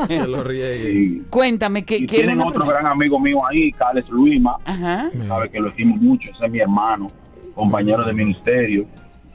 Que 0.07 0.19
lo 0.27 0.43
riegue. 0.43 1.21
Cuéntame, 1.29 1.83
¿qué 1.85 1.95
Y 1.95 2.07
quiere 2.07 2.23
tienen 2.27 2.39
una 2.39 2.49
otro 2.49 2.65
gran 2.65 2.85
amigo 2.85 3.19
mío 3.19 3.45
ahí, 3.47 3.71
Carles 3.71 4.07
Luima. 4.09 4.57
Sabe 4.65 5.49
que 5.49 5.59
lo 5.59 5.69
estimo 5.69 5.95
mucho. 5.95 6.29
Ese 6.31 6.45
es 6.45 6.51
mi 6.51 6.59
hermano, 6.59 7.07
compañero 7.55 8.03
de 8.03 8.13
ministerio, 8.13 8.85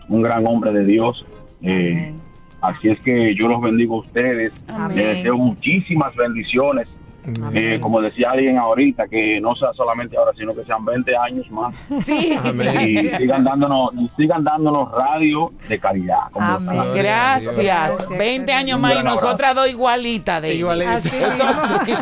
un 0.09 0.23
gran 0.23 0.47
hombre 0.47 0.73
de 0.73 0.85
Dios. 0.85 1.25
Eh, 1.63 2.15
así 2.61 2.89
es 2.89 3.01
que 3.01 3.35
yo 3.35 3.49
los 3.49 3.61
bendigo 3.61 3.97
a 3.97 3.99
ustedes. 4.01 4.53
Amén. 4.75 4.97
Les 4.97 5.17
deseo 5.17 5.37
muchísimas 5.37 6.15
bendiciones. 6.17 6.89
Eh, 7.55 7.79
como 7.81 8.01
decía 8.01 8.31
alguien 8.31 8.59
ahorita, 8.59 9.09
que 9.09 9.41
no 9.41 9.55
sea 9.55 9.73
solamente 9.75 10.17
ahora, 10.17 10.33
sino 10.37 10.55
que 10.55 10.65
sean 10.65 10.85
20 10.85 11.17
años 11.17 11.51
más. 11.51 11.75
Sí. 12.01 12.39
Y 12.87 13.09
sigan 13.17 13.45
dándonos, 13.45 13.95
y 13.95 14.09
sigan 14.17 14.45
dándonos 14.45 14.91
radio 14.93 15.51
de 15.69 15.79
calidad. 15.79 16.19
están 16.29 16.69
haciendo. 16.69 16.95
Gracias. 16.95 18.09
20 18.17 18.53
años 18.53 18.79
más 18.81 18.95
y 18.95 19.03
nosotras 19.03 19.55
dos 19.55 19.69
igualitas 19.69 20.41
de 20.43 20.55
Igualita. 20.55 20.97
Así 20.97 21.09
Eso 21.09 21.47
sí. 21.85 21.93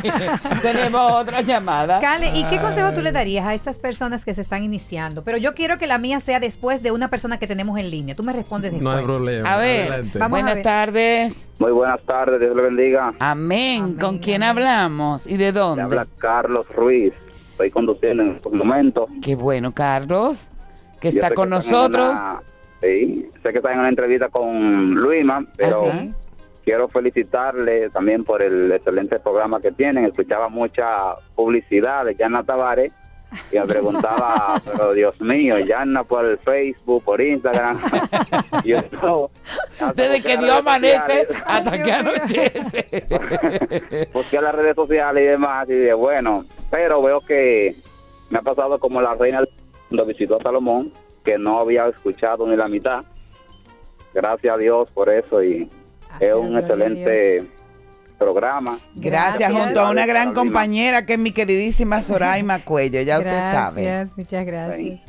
Tenemos 0.63 1.13
otra 1.13 1.41
llamada. 1.41 2.01
Cale, 2.01 2.31
¿y 2.35 2.45
qué 2.45 2.59
consejo 2.61 2.93
tú 2.93 3.01
le 3.03 3.13
darías 3.13 3.47
a 3.47 3.55
estas 3.55 3.79
personas 3.79 4.25
que 4.25 4.35
se 4.35 4.43
están 4.43 4.63
iniciando? 4.65 5.23
Pero 5.23 5.39
yo 5.39 5.55
quiero 5.55 5.79
que 5.79 5.87
la 5.87 5.99
mía 5.99 6.21
sea 6.21 6.41
después 6.41 6.83
de 6.83 6.91
una 6.93 7.09
persona 7.09 7.39
que 7.39 7.47
tenemos 7.47 7.79
en 7.79 7.91
línea. 7.91 8.15
Tú 8.15 8.23
me 8.23 8.33
respondes 8.33 8.73
después. 8.73 8.85
No 8.93 8.99
hay 8.99 9.05
problema. 9.05 9.53
A 9.53 9.57
ver, 9.57 9.89
Adelante. 9.93 10.19
Vamos 10.19 10.39
a 10.39 10.43
buenas 10.43 10.55
ver. 10.57 10.63
tardes. 10.65 11.49
Muy 11.59 11.73
buenas 11.73 12.01
tardes, 12.03 12.41
Dios 12.41 12.55
le 12.57 12.63
bendiga. 12.63 13.15
Amén. 13.19 13.95
¿Con 13.95 14.19
quién 14.19 14.43
hablamos 14.43 15.14
y 15.27 15.37
de 15.37 15.53
dónde? 15.53 15.83
habla 15.83 16.07
Carlos 16.19 16.67
Ruiz. 16.75 17.13
Estoy 17.53 17.71
conduciendo 17.71 18.23
en 18.25 18.31
estos 18.35 18.53
momentos. 18.53 19.09
Qué 19.23 19.35
bueno, 19.37 19.73
Carlos, 19.73 20.49
que 21.01 21.11
Yo 21.13 21.21
está 21.21 21.35
con 21.35 21.45
en 21.47 21.51
nosotros. 21.51 22.09
una- 22.11 22.41
sí, 22.81 23.29
sé 23.43 23.51
que 23.53 23.59
están 23.59 23.75
en 23.75 23.79
una 23.81 23.89
entrevista 23.89 24.29
con 24.29 24.95
Luima, 24.95 25.47
pero 25.57 25.87
Ajá. 25.87 26.07
quiero 26.65 26.89
felicitarle 26.89 27.91
también 27.91 28.25
por 28.25 28.43
el 28.43 28.73
excelente 28.73 29.21
programa 29.21 29.61
que 29.61 29.71
tienen. 29.71 30.05
Escuchaba 30.07 30.49
mucha 30.49 31.15
publicidad 31.37 32.05
de 32.05 32.15
Yana 32.17 32.43
Tavares 32.43 32.93
y 33.51 33.59
me 33.59 33.67
preguntaba, 33.67 34.61
pero 34.65 34.93
Dios 34.93 35.21
mío, 35.21 35.59
Yana 35.59 36.05
por 36.05 36.25
el 36.25 36.39
Facebook, 36.39 37.05
por 37.05 37.21
Instagram. 37.21 37.81
Y 38.65 38.69
yo, 38.71 38.79
no, 39.03 39.31
Desde 39.95 40.23
que 40.23 40.37
Dios 40.37 40.59
amanece 40.59 41.27
hasta 41.45 41.83
que 41.83 41.93
anochece. 41.93 43.07
busqué 44.13 44.41
las 44.41 44.55
redes 44.55 44.77
sociales 44.77 45.23
y 45.23 45.27
demás 45.27 45.69
y 45.69 45.75
dije, 45.75 45.95
bueno, 45.95 46.45
pero 46.71 47.03
veo 47.03 47.21
que 47.21 47.75
me 48.31 48.39
ha 48.39 48.43
pasado 48.43 48.79
como 48.79 49.01
la 49.01 49.15
reina 49.15 49.45
cuando 49.89 50.07
visitó 50.07 50.37
a 50.37 50.43
Salomón, 50.43 50.93
que 51.25 51.39
no 51.39 51.59
había 51.59 51.87
escuchado 51.89 52.47
ni 52.47 52.57
la 52.57 52.69
mitad. 52.69 53.05
Gracias 54.13 54.55
a 54.55 54.59
Dios 54.59 54.91
por 54.91 55.11
eso 55.11 55.43
y 55.43 55.69
es 56.21 56.35
un 56.35 56.57
excelente 56.57 57.45
programa. 58.19 58.79
Gracias, 58.95 59.53
junto 59.53 59.81
a 59.81 59.91
una 59.91 60.07
gran 60.07 60.35
compañera 60.35 61.05
que 61.07 61.15
es 61.15 61.19
mi 61.19 61.33
queridísima 61.33 62.03
Soraima 62.03 62.59
Cuello, 62.61 63.01
ya 63.03 63.19
usted 63.19 63.41
sabe. 63.53 63.85
Gracias, 63.85 64.17
muchas 64.17 64.47
gracias. 64.47 65.01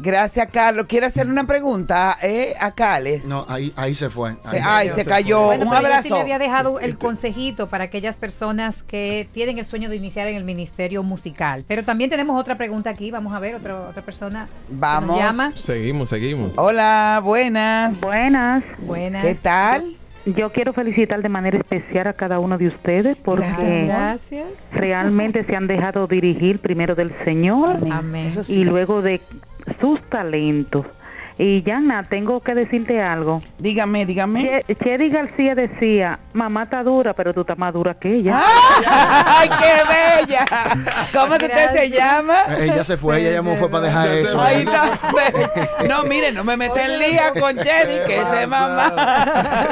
Gracias, 0.00 0.46
Carlos. 0.52 0.86
¿Quiere 0.88 1.06
hacerle 1.06 1.32
una 1.32 1.44
pregunta 1.44 2.16
eh, 2.22 2.54
a 2.60 2.70
Cales? 2.70 3.24
No, 3.24 3.44
ahí, 3.48 3.72
ahí 3.74 3.96
se 3.96 4.08
fue. 4.08 4.36
Se- 4.38 4.60
ay, 4.64 4.90
se 4.90 5.04
cayó. 5.04 5.46
Bueno, 5.46 5.64
un 5.64 5.70
pero 5.70 5.82
yo 5.82 5.86
sí 5.88 5.92
abrazo. 5.96 6.14
le 6.14 6.20
había 6.20 6.38
dejado 6.38 6.78
el 6.78 6.96
consejito 6.96 7.66
para 7.66 7.82
aquellas 7.82 8.16
personas 8.16 8.84
que 8.84 9.28
tienen 9.32 9.58
el 9.58 9.66
sueño 9.66 9.90
de 9.90 9.96
iniciar 9.96 10.28
en 10.28 10.36
el 10.36 10.44
ministerio 10.44 11.02
musical. 11.02 11.64
Pero 11.66 11.82
también 11.82 12.10
tenemos 12.10 12.40
otra 12.40 12.56
pregunta 12.56 12.90
aquí. 12.90 13.10
Vamos 13.10 13.32
a 13.32 13.40
ver, 13.40 13.56
otra, 13.56 13.88
otra 13.88 14.02
persona 14.02 14.48
que 14.68 14.72
nos 14.74 14.80
Vamos. 14.80 15.18
llama. 15.18 15.52
Seguimos, 15.56 16.08
seguimos. 16.10 16.52
Hola, 16.54 17.20
buenas. 17.24 17.98
Buenas. 18.00 18.62
Buenas. 18.78 19.24
¿Qué 19.24 19.34
tal? 19.34 19.96
Yo 20.36 20.50
quiero 20.50 20.72
felicitar 20.72 21.22
de 21.22 21.28
manera 21.28 21.58
especial 21.58 22.06
a 22.06 22.12
cada 22.12 22.38
uno 22.38 22.58
de 22.58 22.68
ustedes 22.68 23.16
porque 23.16 23.84
Gracias. 23.86 24.46
realmente 24.72 25.44
se 25.44 25.56
han 25.56 25.66
dejado 25.66 26.06
dirigir 26.06 26.58
primero 26.58 26.94
del 26.94 27.10
Señor 27.24 27.78
Amén. 27.90 28.30
Y 28.48 28.64
luego 28.64 29.02
de 29.02 29.20
sus 29.80 30.00
talentos. 30.08 30.86
Y 31.40 31.62
Yana, 31.62 32.02
tengo 32.02 32.40
que 32.40 32.52
decirte 32.52 33.00
algo. 33.00 33.40
Dígame, 33.58 34.04
dígame. 34.06 34.62
Che- 34.66 34.74
Chedi 34.74 35.08
García 35.08 35.54
decía, 35.54 36.18
mamá 36.32 36.64
está 36.64 36.82
dura, 36.82 37.14
pero 37.14 37.32
tú 37.32 37.42
estás 37.42 37.56
más 37.56 37.72
dura 37.72 37.94
que 37.94 38.16
ella. 38.16 38.40
¡Ay, 39.26 39.48
qué 39.48 40.26
bella! 40.26 40.44
¿Cómo 41.12 41.34
es 41.34 41.38
que 41.38 41.46
usted 41.46 41.70
se 41.72 41.90
llama? 41.90 42.38
Ella 42.58 42.82
se 42.82 42.96
fue, 42.96 43.20
ella 43.20 43.30
llamó 43.36 43.54
fue 43.54 43.70
para 43.70 43.86
dejar 43.86 44.08
eso. 44.08 44.40
Ahí 44.40 44.62
está. 44.62 44.98
No, 45.88 46.02
mire, 46.04 46.32
no 46.32 46.42
me 46.42 46.56
mete 46.56 46.82
en 46.82 46.98
lía 46.98 47.32
con 47.38 47.56
Chedi, 47.56 48.04
que 48.06 48.20
ese 48.20 48.46
mamá. 48.48 48.92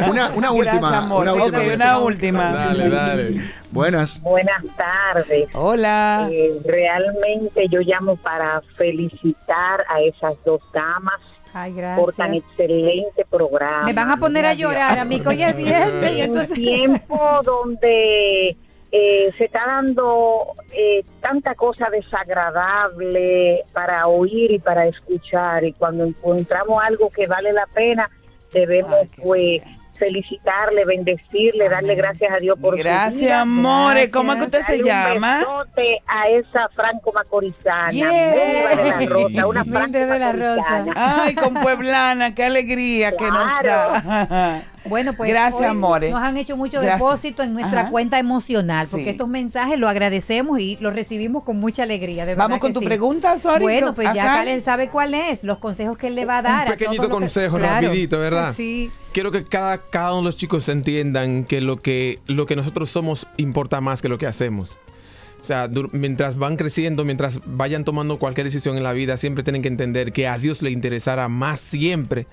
Una, 0.08 0.30
una 0.34 0.50
última. 0.52 0.78
Gracias, 0.80 1.02
amor. 1.02 1.22
Una 1.22 1.32
Ok, 1.34 1.40
última. 1.46 1.74
una 1.74 1.98
última. 1.98 2.52
Dale, 2.52 2.88
dale. 2.88 3.40
Buenas. 3.72 4.20
Buenas 4.22 4.62
tardes. 4.76 5.48
Hola. 5.52 6.28
Eh, 6.30 6.52
realmente 6.64 7.66
yo 7.68 7.80
llamo 7.80 8.16
para 8.16 8.62
felicitar 8.76 9.84
a 9.88 10.00
esas 10.00 10.34
dos 10.44 10.60
damas 10.72 11.14
Ay, 11.58 11.74
por 11.96 12.12
tan 12.12 12.34
excelente 12.34 13.24
programa. 13.24 13.84
Me 13.84 13.94
van 13.94 14.10
a 14.10 14.18
poner 14.18 14.44
a 14.44 14.52
llorar, 14.52 14.98
amigo. 14.98 15.30
Hoy 15.30 15.42
es 15.42 15.56
viernes. 15.56 16.10
En 16.10 16.30
un 16.30 16.36
entonces- 16.36 16.52
tiempo 16.54 17.40
donde 17.44 18.56
eh, 18.92 19.32
se 19.38 19.44
está 19.46 19.62
dando 19.66 20.40
eh, 20.72 21.02
tanta 21.22 21.54
cosa 21.54 21.88
desagradable 21.88 23.64
para 23.72 24.06
oír 24.06 24.50
y 24.50 24.58
para 24.58 24.86
escuchar 24.86 25.64
y 25.64 25.72
cuando 25.72 26.04
encontramos 26.04 26.82
algo 26.82 27.08
que 27.08 27.26
vale 27.26 27.52
la 27.54 27.66
pena 27.66 28.10
debemos 28.52 29.08
pues 29.22 29.62
felicitarle, 29.96 30.84
bendecirle, 30.84 31.68
darle 31.68 31.94
gracias 31.94 32.32
a 32.32 32.36
Dios 32.38 32.58
por 32.60 32.76
su 32.76 32.82
Gracias, 32.82 33.20
vida. 33.20 33.40
amores. 33.40 34.10
¿Cómo 34.10 34.32
es 34.32 34.38
que 34.38 34.44
usted 34.44 34.62
se 34.62 34.76
un 34.80 34.84
llama? 34.84 35.38
besote 35.38 36.02
a 36.06 36.28
esa 36.28 36.68
franco 36.74 37.12
macorizana, 37.12 37.90
Yeah. 37.92 38.32
De 38.34 39.06
la 39.06 39.06
Rosa, 39.14 39.46
una 39.46 39.64
franco 39.64 39.98
de 39.98 40.18
la 40.18 40.32
Rosa. 40.32 40.84
Ay, 40.94 41.34
con 41.34 41.54
Pueblana, 41.54 42.34
qué 42.34 42.44
alegría 42.44 43.12
que 43.16 43.28
nos 43.30 43.50
da. 43.62 44.62
Bueno, 44.88 45.12
pues 45.14 45.30
Gracias, 45.30 45.60
hoy 45.60 45.66
amores. 45.66 46.12
nos 46.12 46.22
han 46.22 46.36
hecho 46.36 46.56
mucho 46.56 46.80
Gracias. 46.80 46.98
depósito 46.98 47.42
en 47.42 47.52
nuestra 47.54 47.82
Ajá. 47.82 47.90
cuenta 47.90 48.18
emocional, 48.18 48.86
porque 48.90 49.04
Sí. 49.04 49.10
estos 49.10 49.28
mensajes 49.28 49.78
los 49.78 49.88
agradecemos 49.90 50.58
y 50.60 50.76
los 50.80 50.92
recibimos 50.94 51.44
con 51.44 51.58
mucha 51.58 51.82
alegría. 51.82 52.24
de 52.26 52.34
Vamos 52.34 52.58
con 52.60 52.70
que 52.70 52.74
tu 52.74 52.80
sí. 52.80 52.86
pregunta, 52.86 53.38
Sori. 53.38 53.62
Bueno, 53.64 53.94
pues 53.94 54.12
ya 54.14 54.22
Acá. 54.22 54.34
Kalen 54.36 54.62
sabe 54.62 54.88
cuál 54.88 55.14
es, 55.14 55.42
los 55.42 55.58
consejos 55.58 55.96
que 55.98 56.06
él 56.08 56.14
le 56.14 56.24
va 56.24 56.38
a 56.38 56.42
dar. 56.42 56.66
Un 56.66 56.72
a 56.72 56.76
pequeñito 56.76 57.02
que- 57.04 57.08
consejo, 57.08 57.56
Claro. 57.58 57.86
rapidito, 57.86 58.18
¿verdad? 58.18 58.54
Sí. 58.56 58.90
Quiero 59.12 59.30
que 59.32 59.44
cada, 59.44 59.78
cada 59.78 60.10
uno 60.12 60.18
de 60.18 60.24
los 60.24 60.36
chicos 60.36 60.68
entiendan 60.68 61.44
que 61.44 61.60
lo 61.60 61.76
que, 61.76 62.18
lo 62.26 62.46
que 62.46 62.54
nosotros 62.56 62.90
somos 62.90 63.26
importa 63.36 63.80
más 63.80 64.02
que 64.02 64.08
lo 64.08 64.18
que 64.18 64.26
hacemos. 64.26 64.76
O 65.40 65.44
sea, 65.44 65.68
mientras 65.92 66.38
van 66.38 66.56
creciendo, 66.56 67.04
mientras 67.04 67.40
vayan 67.44 67.84
tomando 67.84 68.18
cualquier 68.18 68.46
decisión 68.46 68.76
en 68.76 68.82
la 68.82 68.92
vida, 68.92 69.16
siempre 69.16 69.44
tienen 69.44 69.62
que 69.62 69.68
entender 69.68 70.12
que 70.12 70.26
a 70.26 70.38
Dios 70.38 70.62
le 70.62 70.70
interesará 70.70 71.28
más 71.28 71.60
siempre 71.60 72.26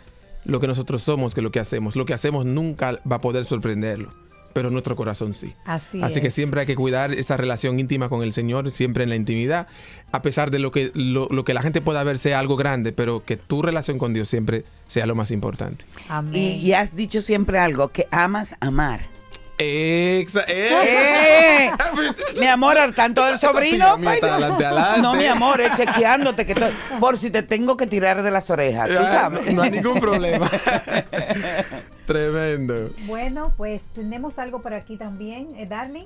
lo 0.45 0.59
que 0.59 0.67
nosotros 0.67 1.03
somos 1.03 1.33
que 1.33 1.41
lo 1.41 1.51
que 1.51 1.59
hacemos. 1.59 1.95
Lo 1.95 2.05
que 2.05 2.13
hacemos 2.13 2.45
nunca 2.45 2.99
va 3.09 3.17
a 3.17 3.19
poder 3.19 3.45
sorprenderlo, 3.45 4.11
pero 4.53 4.69
nuestro 4.69 4.95
corazón 4.95 5.33
sí. 5.33 5.53
Así, 5.65 6.01
Así 6.01 6.21
que 6.21 6.31
siempre 6.31 6.61
hay 6.61 6.67
que 6.67 6.75
cuidar 6.75 7.13
esa 7.13 7.37
relación 7.37 7.79
íntima 7.79 8.09
con 8.09 8.23
el 8.23 8.33
Señor, 8.33 8.71
siempre 8.71 9.03
en 9.03 9.09
la 9.09 9.15
intimidad, 9.15 9.67
a 10.11 10.21
pesar 10.21 10.51
de 10.51 10.59
lo 10.59 10.71
que, 10.71 10.91
lo, 10.93 11.27
lo 11.29 11.43
que 11.45 11.53
la 11.53 11.61
gente 11.61 11.81
pueda 11.81 12.03
ver 12.03 12.17
sea 12.17 12.39
algo 12.39 12.55
grande, 12.55 12.91
pero 12.91 13.19
que 13.19 13.37
tu 13.37 13.61
relación 13.61 13.97
con 13.97 14.13
Dios 14.13 14.29
siempre 14.29 14.65
sea 14.87 15.05
lo 15.05 15.15
más 15.15 15.31
importante. 15.31 15.85
Y, 16.31 16.37
y 16.37 16.73
has 16.73 16.95
dicho 16.95 17.21
siempre 17.21 17.59
algo, 17.59 17.89
que 17.89 18.07
amas 18.11 18.55
amar. 18.59 19.12
Exa- 19.57 20.43
¡Eh! 20.47 21.71
Mi 22.39 22.47
amor, 22.47 22.77
al 22.77 22.93
tanto 22.95 23.23
del 23.23 23.35
Esa- 23.35 23.47
esa 23.47 23.53
sobrino. 23.53 23.85
adelante, 23.93 24.65
adelante. 24.65 25.01
No, 25.01 25.13
mi 25.13 25.25
amor, 25.27 25.61
es 25.61 25.75
chequeándote 25.77 26.45
que 26.45 26.53
estoy- 26.53 26.73
por 26.99 27.17
si 27.17 27.29
te 27.29 27.43
tengo 27.43 27.77
que 27.77 27.85
tirar 27.87 28.23
de 28.23 28.31
las 28.31 28.49
orejas, 28.49 28.89
tú 28.89 28.97
Ah, 28.99 29.07
sabes. 29.07 29.45
no- 29.47 29.51
no 29.53 29.61
hay 29.61 29.71
ningún 29.71 29.99
problema. 29.99 30.49
Tremendo. 32.05 32.89
Bueno, 33.05 33.53
pues 33.55 33.83
tenemos 33.93 34.37
algo 34.39 34.61
por 34.61 34.73
aquí 34.73 34.97
también, 34.97 35.49
eh, 35.55 35.65
Darling. 35.67 36.05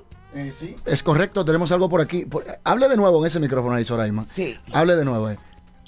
sí. 0.52 0.76
Es 0.86 1.02
correcto, 1.02 1.44
tenemos 1.46 1.72
algo 1.72 1.90
por 1.90 2.02
aquí. 2.02 2.26
Por- 2.26 2.46
hable 2.64 2.88
de 2.90 2.98
nuevo 2.98 3.20
en 3.22 3.28
ese 3.28 3.40
micrófono 3.40 3.76
ahí, 3.76 3.86
Soraima. 3.86 4.26
Sí. 4.26 4.58
Hable 4.74 4.96
de 4.96 5.06
nuevo. 5.06 5.30
eh. 5.30 5.40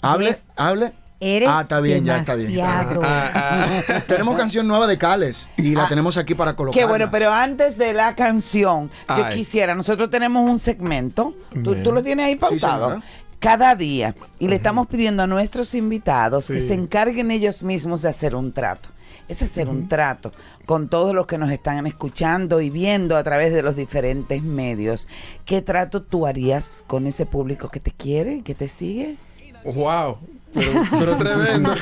Hable, 0.02 0.30
Eres- 0.30 0.44
hable. 0.56 0.94
Eres 1.20 1.50
ah, 1.52 1.62
está 1.62 1.80
bien, 1.80 2.06
ya 2.06 2.18
está 2.18 2.36
bien. 2.36 2.60
Ah, 2.62 2.88
ah. 3.04 4.02
tenemos 4.08 4.36
canción 4.36 4.68
nueva 4.68 4.88
de 4.88 4.98
Cales 4.98 5.50
y 5.58 5.76
la 5.76 5.88
tenemos 5.88 6.18
aquí 6.18 6.36
para 6.36 6.56
colocar. 6.56 6.80
Qué 6.80 6.86
bueno, 6.86 7.10
pero 7.12 7.32
antes 7.32 7.78
de 7.78 7.94
la 7.94 8.16
canción, 8.16 8.90
yo 9.16 9.30
quisiera, 9.30 9.76
nosotros 9.76 10.10
tenemos 10.10 10.50
un 10.50 10.60
segmento, 10.60 11.34
tú, 11.64 11.76
lo 11.92 12.04
tienes 12.04 12.26
ahí 12.26 12.36
pautado, 12.36 13.02
cada 13.40 13.76
día, 13.76 14.16
y 14.38 14.48
le 14.48 14.56
estamos 14.56 14.88
pidiendo 14.88 15.24
a 15.24 15.28
nuestros 15.28 15.74
invitados 15.76 16.48
que 16.48 16.62
se 16.62 16.74
encarguen 16.74 17.32
ellos 17.32 17.64
mismos 17.64 18.02
de 18.02 18.10
hacer 18.10 18.36
un 18.36 18.54
trato. 18.54 18.90
Es 19.28 19.44
hacer 19.44 19.70
un 19.70 19.88
trato 19.88 20.34
con 20.66 20.90
todos 20.90 21.14
los 21.14 21.28
que 21.28 21.38
nos 21.38 21.52
están 21.52 21.86
escuchando 21.86 22.62
y 22.62 22.72
viendo 22.72 23.16
a 23.16 23.24
través 23.24 23.54
de 23.54 23.62
los 23.62 23.76
diferentes 23.76 24.42
medios. 24.42 25.08
¿Qué 25.46 25.62
trato 25.62 26.02
tú 26.02 26.26
harías 26.26 26.84
con 26.88 27.06
ese 27.06 27.28
público 27.28 27.70
que 27.70 27.80
te 27.80 27.92
quiere, 27.92 28.42
que 28.42 28.56
te 28.56 28.68
sigue? 28.68 29.18
Wow. 29.64 30.18
Pero, 30.54 30.84
pero 30.90 31.18
tremendo. 31.18 31.74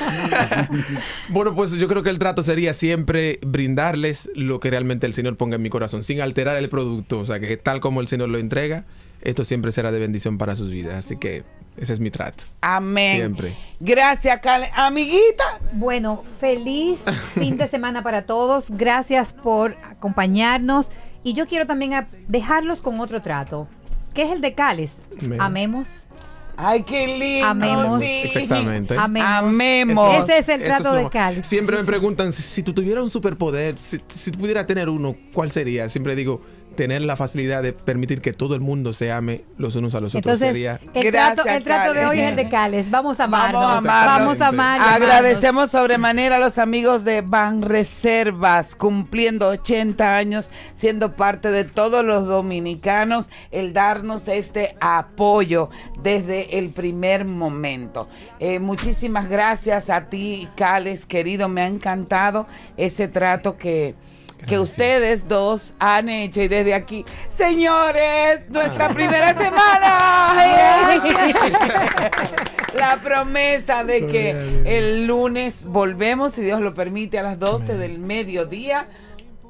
bueno, 1.30 1.56
pues 1.56 1.72
yo 1.74 1.88
creo 1.88 2.04
que 2.04 2.10
el 2.10 2.20
trato 2.20 2.44
sería 2.44 2.74
siempre 2.74 3.40
brindarles 3.46 4.30
lo 4.36 4.60
que 4.60 4.70
realmente 4.70 5.06
el 5.06 5.14
Señor 5.14 5.38
ponga 5.38 5.56
en 5.56 5.62
mi 5.62 5.70
corazón, 5.70 6.04
sin 6.04 6.22
alterar 6.22 6.58
el 6.58 6.70
producto. 6.70 7.20
O 7.20 7.26
sea, 7.26 7.40
que 7.40 7.58
tal 7.58 7.80
como 7.80 8.02
el 8.02 8.08
Señor 8.08 8.30
lo 8.30 8.38
entrega, 8.38 8.86
esto 9.22 9.44
siempre 9.44 9.72
será 9.72 9.92
de 9.92 10.00
bendición 10.00 10.38
para 10.38 10.56
sus 10.56 10.70
vidas. 10.70 10.96
Así 10.96 11.18
que 11.18 11.44
ese 11.78 11.94
es 11.94 12.00
mi 12.00 12.12
trato. 12.12 12.46
Amén. 12.62 13.18
Siempre. 13.18 13.56
Gracias, 13.80 14.40
Kale. 14.40 14.70
Amiguita. 14.74 15.60
Bueno, 15.74 16.24
feliz 16.40 17.04
fin 17.36 17.58
de 17.58 17.68
semana 17.68 18.04
para 18.04 18.24
todos. 18.24 18.66
Gracias 18.70 19.34
por 19.34 19.78
acompañarnos. 19.92 20.90
Y 21.24 21.34
yo 21.34 21.48
quiero 21.48 21.68
también 21.68 22.08
dejarlos 22.28 22.82
con 22.82 23.00
otro 23.00 23.22
trato, 23.22 23.68
que 24.14 24.24
es 24.24 24.32
el 24.32 24.42
de 24.42 24.54
Cales. 24.54 25.02
Amén. 25.22 25.42
Amemos. 25.42 26.08
Ay, 26.58 26.82
qué 26.84 27.08
lindo. 27.08 27.48
Amemos. 27.48 28.02
sí. 28.02 28.22
Exactamente. 28.26 28.96
Amemos. 28.98 29.30
Amemos. 29.32 30.24
Ese 30.30 30.40
es 30.40 30.50
el 30.50 30.64
trato 30.64 30.94
de 30.94 31.10
Cales. 31.10 31.46
Siempre 31.48 31.76
Sí, 31.78 31.82
me 31.82 31.86
sí. 31.86 31.92
preguntan 31.92 32.34
si, 32.34 32.42
si 32.42 32.64
tú 32.64 32.74
tuvieras 32.74 33.04
un 33.04 33.10
superpoder, 33.12 33.78
si, 33.78 34.00
si 34.08 34.32
tú 34.32 34.40
pudieras 34.40 34.66
tener 34.66 34.90
uno, 34.90 35.16
¿cuál 35.34 35.52
sería? 35.52 35.88
Siempre 35.88 36.16
digo, 36.16 36.42
tener 36.78 37.02
la 37.02 37.18
facilidad 37.18 37.64
de 37.64 37.74
permitir 37.74 38.22
que 38.22 38.32
todo 38.32 38.56
el 38.56 38.62
mundo 38.62 38.94
se 38.94 39.12
ame 39.12 39.44
los 39.58 39.76
unos 39.76 39.96
a 39.96 40.00
los 40.00 40.16
otros. 40.16 40.24
Entonces, 40.24 40.48
sería 40.48 40.80
el 40.94 41.12
trato, 41.12 41.44
el 41.44 41.64
trato 41.64 41.94
de 41.94 42.06
hoy 42.06 42.20
es 42.20 42.30
el 42.30 42.36
de 42.38 42.48
Cales. 42.48 42.90
Vamos 42.90 43.20
a 43.20 43.26
amarnos. 43.26 43.62
Vamos 43.62 43.86
a 43.86 44.00
amarnos. 44.00 44.28
Vamos 44.28 44.42
a 44.42 44.48
amarnos. 44.48 44.88
Agradecemos 44.88 45.72
sobremanera 45.72 46.38
a 46.38 46.40
los 46.40 46.58
amigos 46.60 47.04
de 47.04 47.22
Ban 47.22 47.64
Reservas, 47.64 48.76
cumpliendo 48.76 49.50
80 49.50 50.16
años, 50.16 50.52
siendo 50.76 51.12
parte 51.12 51.50
de 51.52 51.66
todos 51.66 52.06
los 52.06 52.28
dominicanos, 52.28 53.30
el 53.52 53.74
darnos 53.74 54.28
este 54.28 54.78
apoyo 54.80 55.70
desde 56.02 56.60
el 56.60 56.70
primer 56.70 57.26
momento. 57.26 58.08
Eh, 58.40 58.60
muchísimas 58.60 59.28
gracias 59.28 59.90
a 59.90 60.10
ti, 60.10 60.48
Cales, 60.56 61.08
querido, 61.08 61.50
me 61.50 61.64
ha 61.64 61.68
encantado 61.68 62.48
ese 62.78 63.08
trato 63.08 63.58
que... 63.58 63.96
Que 64.46 64.60
ustedes 64.60 65.28
dos 65.28 65.74
han 65.80 66.10
hecho 66.10 66.42
y 66.42 66.48
desde 66.48 66.74
aquí, 66.74 67.06
señores, 67.36 68.50
nuestra 68.50 68.90
primera 68.90 69.34
semana. 69.34 70.98
La 72.78 73.00
promesa 73.02 73.84
de 73.84 74.06
que 74.06 74.62
el 74.66 75.08
lunes 75.08 75.66
volvemos, 75.66 76.34
si 76.34 76.44
Dios 76.44 76.62
lo 76.62 76.74
permite, 76.74 77.18
a 77.18 77.24
las 77.24 77.40
12 77.40 77.78
del 77.78 78.00
mediodía. 78.00 78.88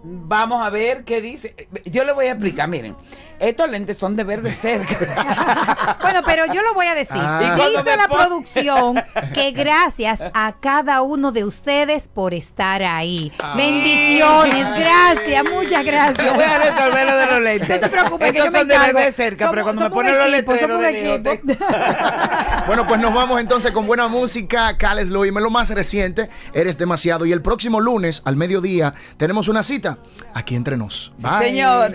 Vamos 0.03 0.65
a 0.65 0.69
ver 0.69 1.03
qué 1.03 1.21
dice. 1.21 1.55
Yo 1.85 2.03
le 2.03 2.13
voy 2.13 2.27
a 2.27 2.31
explicar, 2.31 2.69
miren. 2.69 2.95
Estos 3.39 3.69
lentes 3.69 3.97
son 3.97 4.15
de 4.15 4.23
ver 4.23 4.41
de 4.41 4.51
cerca. 4.51 5.95
Bueno, 6.07 6.21
pero 6.25 6.45
yo 6.45 6.61
lo 6.61 6.73
voy 6.73 6.85
a 6.85 6.95
decir. 6.95 7.17
Ah. 7.19 7.57
Dice 7.69 7.97
la 7.97 8.07
pon- 8.07 8.17
producción 8.17 9.03
que 9.33 9.51
gracias 9.55 10.21
a 10.33 10.55
cada 10.61 11.01
uno 11.01 11.31
de 11.33 11.43
ustedes 11.43 12.07
por 12.07 12.33
estar 12.33 12.81
ahí. 12.81 13.31
Bendiciones, 13.57 14.67
gracias, 14.79 15.43
muchas 15.51 15.83
gracias. 15.83 16.25
Yo 16.25 16.33
voy 16.33 16.43
a 16.45 16.59
resolver 16.59 17.05
lo 17.05 17.17
de 17.17 17.25
los 17.25 17.41
lentes. 17.41 17.81
No 17.81 17.87
se 17.87 17.89
preocupe, 17.91 18.31
que 18.31 18.37
yo 18.39 18.45
me 18.45 18.51
son 18.59 18.67
de 18.67 18.73
ver 18.77 18.83
encargo. 18.89 18.99
de 18.99 19.11
cerca, 19.11 19.49
pero 19.49 19.63
cuando 19.63 19.81
me 19.81 19.89
ponen 19.89 20.17
los 20.17 20.29
somos 20.59 20.79
de. 20.81 21.41
Bueno, 22.67 22.87
pues 22.87 22.99
nos 22.99 23.13
vamos 23.13 23.39
entonces 23.41 23.71
con 23.71 23.85
buena 23.87 24.07
música. 24.07 24.77
Cales 24.77 25.09
lo 25.09 25.25
lo 25.41 25.49
más 25.49 25.69
reciente, 25.69 26.29
Eres 26.53 26.77
demasiado. 26.77 27.25
Y 27.25 27.31
el 27.31 27.41
próximo 27.41 27.79
lunes 27.79 28.21
al 28.25 28.35
mediodía 28.35 28.93
tenemos 29.17 29.47
una 29.47 29.63
cita 29.63 29.97
aquí 30.33 30.55
entre 30.55 30.77
nos. 30.77 31.11
Bye. 31.17 31.47
Señor. 31.47 31.93